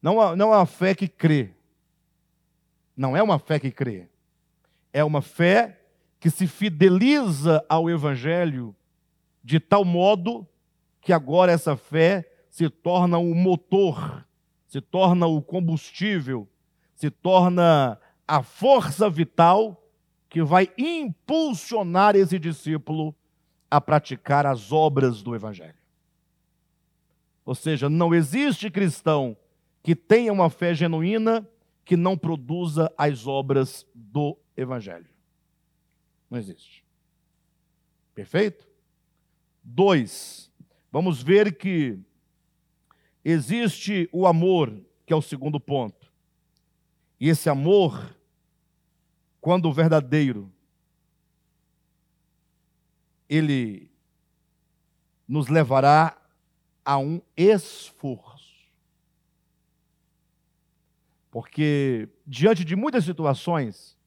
Não, 0.01 0.35
não 0.35 0.53
é 0.53 0.57
uma 0.57 0.65
fé 0.65 0.95
que 0.95 1.07
crê. 1.07 1.53
Não 2.95 3.15
é 3.15 3.21
uma 3.21 3.37
fé 3.37 3.59
que 3.59 3.71
crê. 3.71 4.09
É 4.91 5.03
uma 5.03 5.21
fé 5.21 5.79
que 6.19 6.29
se 6.29 6.47
fideliza 6.47 7.63
ao 7.69 7.89
Evangelho 7.89 8.75
de 9.43 9.59
tal 9.59 9.83
modo 9.83 10.47
que 11.01 11.11
agora 11.11 11.51
essa 11.51 11.75
fé 11.75 12.29
se 12.49 12.69
torna 12.69 13.17
o 13.17 13.33
motor, 13.33 14.25
se 14.67 14.79
torna 14.81 15.25
o 15.25 15.41
combustível, 15.41 16.47
se 16.93 17.09
torna 17.09 17.99
a 18.27 18.43
força 18.43 19.09
vital 19.09 19.83
que 20.29 20.43
vai 20.43 20.69
impulsionar 20.77 22.15
esse 22.15 22.37
discípulo 22.37 23.15
a 23.71 23.79
praticar 23.79 24.45
as 24.45 24.73
obras 24.73 25.23
do 25.23 25.33
Evangelho. 25.33 25.79
Ou 27.45 27.55
seja, 27.55 27.89
não 27.89 28.13
existe 28.13 28.69
cristão 28.69 29.35
que 29.81 29.95
tenha 29.95 30.33
uma 30.33 30.49
fé 30.49 30.75
genuína 30.75 31.47
que 31.85 31.95
não 31.95 32.17
produza 32.17 32.93
as 32.97 33.25
obras 33.25 33.87
do 33.95 34.37
Evangelho. 34.55 35.09
Não 36.29 36.37
existe. 36.37 36.85
Perfeito? 38.13 38.67
Dois, 39.63 40.51
vamos 40.91 41.23
ver 41.23 41.57
que 41.57 41.97
existe 43.23 44.09
o 44.11 44.27
amor, 44.27 44.73
que 45.05 45.13
é 45.13 45.15
o 45.15 45.21
segundo 45.21 45.59
ponto. 45.59 46.11
E 47.19 47.29
esse 47.29 47.49
amor, 47.49 48.15
quando 49.39 49.71
verdadeiro, 49.71 50.51
ele 53.31 53.89
nos 55.25 55.47
levará 55.47 56.21
a 56.83 56.97
um 56.97 57.21
esforço. 57.37 58.51
Porque 61.31 62.09
diante 62.27 62.65
de 62.65 62.75
muitas 62.75 63.05
situações, 63.05 63.97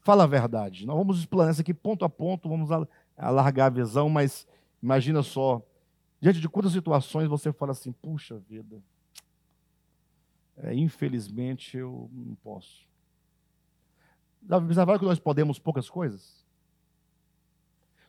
fala 0.00 0.24
a 0.24 0.26
verdade. 0.26 0.84
Nós 0.84 0.96
vamos 0.96 1.20
explanar 1.20 1.52
isso 1.52 1.60
aqui 1.60 1.72
ponto 1.72 2.04
a 2.04 2.08
ponto, 2.08 2.48
vamos 2.48 2.70
alargar 3.16 3.66
a 3.66 3.70
visão, 3.70 4.10
mas 4.10 4.48
imagina 4.82 5.22
só, 5.22 5.62
diante 6.20 6.40
de 6.40 6.48
quantas 6.48 6.72
situações 6.72 7.28
você 7.28 7.52
fala 7.52 7.70
assim, 7.70 7.92
puxa 7.92 8.36
vida, 8.48 8.82
é, 10.56 10.74
infelizmente 10.74 11.76
eu 11.76 12.10
não 12.12 12.34
posso. 12.34 12.84
Já 14.48 14.56
observaram 14.56 14.98
que 14.98 15.04
nós 15.04 15.20
podemos 15.20 15.60
poucas 15.60 15.88
coisas? 15.88 16.37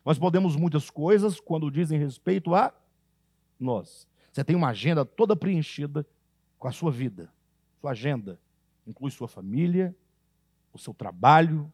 Nós 0.09 0.17
podemos 0.17 0.55
muitas 0.55 0.89
coisas 0.89 1.39
quando 1.39 1.69
dizem 1.69 1.99
respeito 1.99 2.55
a 2.55 2.73
nós. 3.59 4.07
Você 4.31 4.43
tem 4.43 4.55
uma 4.55 4.69
agenda 4.69 5.05
toda 5.05 5.35
preenchida 5.35 6.03
com 6.57 6.67
a 6.67 6.71
sua 6.71 6.91
vida. 6.91 7.31
Sua 7.79 7.91
agenda 7.91 8.39
inclui 8.87 9.11
sua 9.11 9.27
família, 9.27 9.95
o 10.73 10.79
seu 10.79 10.95
trabalho, 10.95 11.71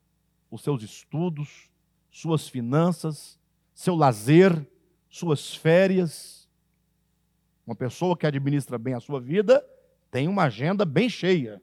os 0.51 0.61
seus 0.61 0.83
estudos, 0.83 1.69
suas 2.11 2.49
finanças, 2.49 3.39
seu 3.73 3.95
lazer, 3.95 4.67
suas 5.09 5.55
férias. 5.55 6.49
Uma 7.65 7.73
pessoa 7.73 8.17
que 8.17 8.27
administra 8.27 8.77
bem 8.77 8.95
a 8.95 8.99
sua 8.99 9.21
vida 9.21 9.65
tem 10.11 10.27
uma 10.27 10.43
agenda 10.43 10.83
bem 10.83 11.07
cheia. 11.07 11.61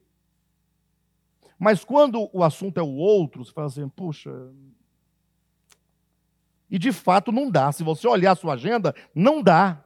Mas 1.58 1.84
quando 1.84 2.30
o 2.32 2.42
assunto 2.42 2.78
é 2.78 2.82
o 2.82 2.94
outro, 2.94 3.44
você 3.44 3.52
fala 3.52 3.66
assim, 3.66 3.86
puxa. 3.90 4.30
E 6.72 6.78
de 6.78 6.90
fato 6.90 7.30
não 7.30 7.50
dá. 7.50 7.70
Se 7.70 7.84
você 7.84 8.08
olhar 8.08 8.32
a 8.32 8.34
sua 8.34 8.54
agenda, 8.54 8.94
não 9.14 9.42
dá. 9.42 9.84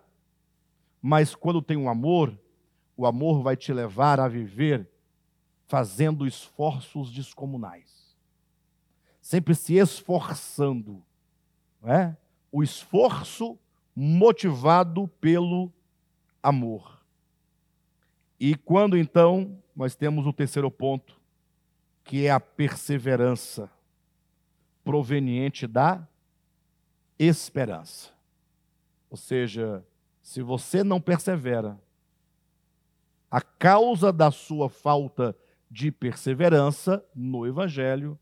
Mas 1.02 1.34
quando 1.34 1.60
tem 1.60 1.76
um 1.76 1.90
amor, 1.90 2.38
o 2.96 3.04
amor 3.04 3.42
vai 3.42 3.56
te 3.56 3.72
levar 3.72 4.20
a 4.20 4.28
viver 4.28 4.88
fazendo 5.66 6.24
esforços 6.28 7.10
descomunais. 7.10 8.16
Sempre 9.20 9.52
se 9.56 9.74
esforçando. 9.74 11.02
Não 11.82 11.92
é? 11.92 12.16
O 12.52 12.62
esforço 12.62 13.58
motivado 13.92 15.08
pelo 15.20 15.72
amor. 16.40 17.04
E 18.38 18.54
quando 18.54 18.96
então 18.96 19.60
nós 19.74 19.96
temos 19.96 20.24
o 20.24 20.32
terceiro 20.32 20.70
ponto, 20.70 21.20
que 22.04 22.26
é 22.26 22.30
a 22.30 22.38
perseverança 22.38 23.68
proveniente 24.84 25.66
da 25.66 26.06
esperança. 27.18 28.10
Ou 29.10 29.16
seja, 29.16 29.84
se 30.22 30.42
você 30.42 30.82
não 30.82 31.00
persevera, 31.00 31.80
a 33.30 33.40
causa 33.40 34.12
da 34.12 34.30
sua 34.30 34.68
falta 34.68 35.36
de 35.70 35.90
perseverança 35.90 37.04
no 37.14 37.46
Evangelho 37.46 38.18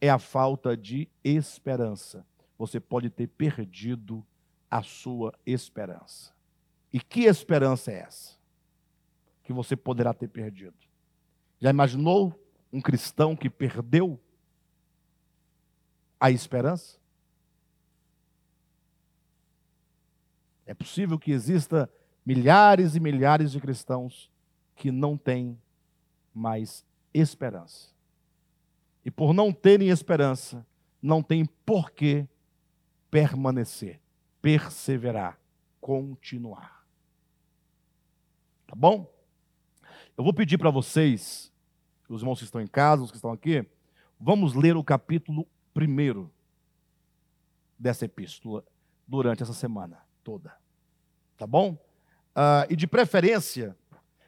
é 0.00 0.08
a 0.08 0.18
falta 0.18 0.76
de 0.76 1.08
esperança. 1.22 2.26
Você 2.56 2.80
pode 2.80 3.10
ter 3.10 3.26
perdido 3.26 4.24
a 4.70 4.82
sua 4.82 5.32
esperança. 5.46 6.32
E 6.92 7.00
que 7.00 7.24
esperança 7.24 7.90
é 7.90 8.00
essa? 8.00 8.36
Que 9.42 9.52
você 9.52 9.76
poderá 9.76 10.12
ter 10.12 10.28
perdido. 10.28 10.76
Já 11.60 11.70
imaginou 11.70 12.38
um 12.72 12.80
cristão 12.80 13.36
que 13.36 13.50
perdeu 13.50 14.20
a 16.20 16.30
esperança? 16.30 16.98
É 20.68 20.74
possível 20.74 21.18
que 21.18 21.32
exista 21.32 21.90
milhares 22.26 22.94
e 22.94 23.00
milhares 23.00 23.52
de 23.52 23.58
cristãos 23.58 24.30
que 24.76 24.90
não 24.92 25.16
têm 25.16 25.58
mais 26.34 26.84
esperança. 27.12 27.88
E 29.02 29.10
por 29.10 29.32
não 29.32 29.50
terem 29.50 29.88
esperança, 29.88 30.66
não 31.00 31.22
tem 31.22 31.46
por 31.64 31.90
que 31.90 32.28
permanecer, 33.10 33.98
perseverar, 34.42 35.40
continuar. 35.80 36.84
Tá 38.66 38.76
bom? 38.76 39.10
Eu 40.18 40.22
vou 40.22 40.34
pedir 40.34 40.58
para 40.58 40.68
vocês, 40.68 41.50
os 42.10 42.20
irmãos 42.20 42.40
que 42.40 42.44
estão 42.44 42.60
em 42.60 42.66
casa, 42.66 43.04
os 43.04 43.10
que 43.10 43.16
estão 43.16 43.32
aqui, 43.32 43.66
vamos 44.20 44.52
ler 44.52 44.76
o 44.76 44.84
capítulo 44.84 45.48
primeiro 45.72 46.30
dessa 47.78 48.04
epístola 48.04 48.62
durante 49.06 49.42
essa 49.42 49.54
semana 49.54 50.06
toda. 50.28 50.54
Tá 51.38 51.46
bom? 51.46 51.72
Uh, 52.36 52.68
e 52.68 52.76
de 52.76 52.86
preferência, 52.86 53.74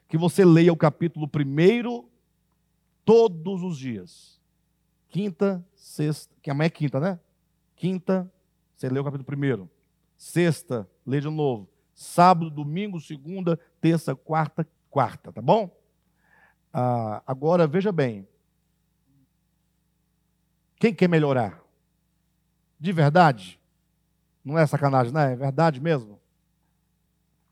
que 0.08 0.16
você 0.16 0.46
leia 0.46 0.72
o 0.72 0.76
capítulo 0.76 1.28
primeiro 1.28 2.08
todos 3.04 3.62
os 3.62 3.76
dias. 3.76 4.40
Quinta, 5.10 5.62
sexta, 5.74 6.34
que 6.40 6.50
amanhã 6.50 6.68
é 6.68 6.70
quinta, 6.70 6.98
né? 6.98 7.20
Quinta, 7.76 8.32
você 8.74 8.88
lê 8.88 8.98
o 8.98 9.04
capítulo 9.04 9.26
primeiro. 9.26 9.70
Sexta, 10.16 10.88
lê 11.04 11.20
de 11.20 11.28
novo. 11.28 11.68
Sábado, 11.92 12.50
domingo, 12.50 12.98
segunda, 12.98 13.60
terça, 13.78 14.16
quarta, 14.16 14.66
quarta, 14.88 15.30
tá 15.30 15.42
bom? 15.42 15.66
Uh, 16.72 17.20
agora, 17.26 17.66
veja 17.66 17.92
bem. 17.92 18.26
Quem 20.76 20.94
quer 20.94 21.10
melhorar? 21.10 21.62
De 22.78 22.90
verdade? 22.90 23.59
Não 24.44 24.58
é 24.58 24.66
sacanagem, 24.66 25.12
não 25.12 25.20
é? 25.20 25.32
É 25.32 25.36
verdade 25.36 25.80
mesmo? 25.80 26.18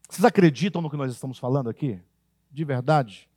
Vocês 0.09 0.25
acreditam 0.25 0.81
no 0.81 0.91
que 0.91 0.97
nós 0.97 1.13
estamos 1.13 1.39
falando 1.39 1.69
aqui? 1.69 2.01
De 2.51 2.65
verdade? 2.65 3.29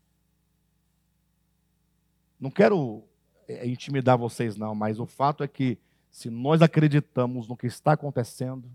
Não 2.39 2.49
quero 2.49 3.03
é, 3.47 3.67
intimidar 3.67 4.17
vocês, 4.17 4.55
não, 4.55 4.73
mas 4.73 4.99
o 4.99 5.05
fato 5.05 5.43
é 5.43 5.47
que, 5.47 5.77
se 6.09 6.29
nós 6.29 6.61
acreditamos 6.61 7.47
no 7.47 7.57
que 7.57 7.67
está 7.67 7.91
acontecendo, 7.91 8.71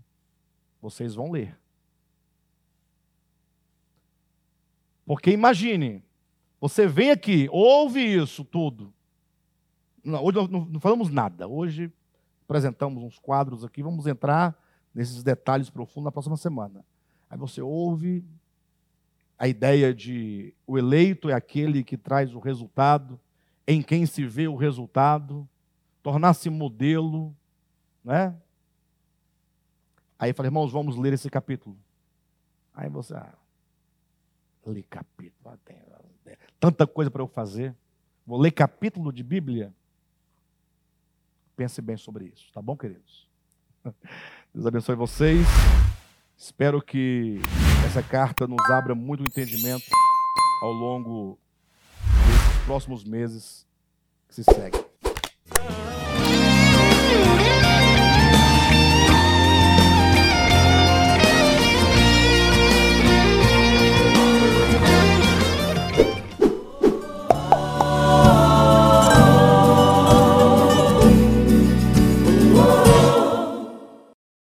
vocês 0.79 1.15
vão 1.15 1.31
ler. 1.31 1.57
Porque 5.05 5.31
imagine, 5.31 6.03
você 6.61 6.85
vem 6.85 7.11
aqui, 7.11 7.47
ouve 7.51 8.01
isso 8.01 8.45
tudo. 8.45 8.93
Não, 10.03 10.23
hoje 10.23 10.37
não, 10.49 10.65
não 10.65 10.79
falamos 10.79 11.09
nada. 11.09 11.47
Hoje 11.47 11.91
apresentamos 12.43 13.03
uns 13.03 13.17
quadros 13.17 13.63
aqui, 13.65 13.81
vamos 13.81 14.05
entrar 14.05 14.55
nesses 14.93 15.23
detalhes 15.23 15.69
profundos 15.69 16.05
na 16.05 16.11
próxima 16.11 16.37
semana. 16.37 16.83
Aí 17.29 17.37
você 17.37 17.61
ouve 17.61 18.23
a 19.37 19.47
ideia 19.47 19.93
de 19.93 20.53
o 20.65 20.77
eleito 20.77 21.29
é 21.29 21.33
aquele 21.33 21.83
que 21.83 21.95
traz 21.95 22.33
o 22.33 22.39
resultado, 22.39 23.19
em 23.67 23.83
quem 23.83 24.05
se 24.05 24.25
vê 24.25 24.47
o 24.47 24.55
resultado, 24.55 25.47
tornar-se 26.01 26.49
modelo, 26.49 27.35
né? 28.03 28.35
Aí 30.17 30.31
eu 30.31 30.35
falei, 30.35 30.47
irmãos, 30.47 30.71
vamos 30.71 30.95
ler 30.95 31.13
esse 31.13 31.29
capítulo. 31.29 31.77
Aí 32.73 32.89
você, 32.89 33.13
ah, 33.13 33.37
lê 34.65 34.81
capítulo, 34.81 35.53
ah, 35.53 35.57
tem 35.65 35.77
tanta 36.59 36.87
coisa 36.87 37.11
para 37.11 37.21
eu 37.21 37.27
fazer. 37.27 37.75
Vou 38.25 38.39
ler 38.39 38.51
capítulo 38.51 39.13
de 39.13 39.21
Bíblia. 39.21 39.73
Pense 41.55 41.79
bem 41.81 41.97
sobre 41.97 42.25
isso, 42.25 42.51
tá 42.51 42.61
bom, 42.61 42.75
queridos? 42.75 43.29
Deus 44.57 44.65
abençoe 44.65 44.95
vocês. 44.95 45.45
Espero 46.35 46.81
que 46.81 47.39
essa 47.85 48.01
carta 48.01 48.47
nos 48.47 48.59
abra 48.71 48.95
muito 48.95 49.21
entendimento 49.23 49.85
ao 50.63 50.71
longo 50.71 51.37
dos 52.01 52.65
próximos 52.65 53.03
meses 53.03 53.67
que 54.27 54.33
se 54.33 54.43
seguem. 54.43 54.86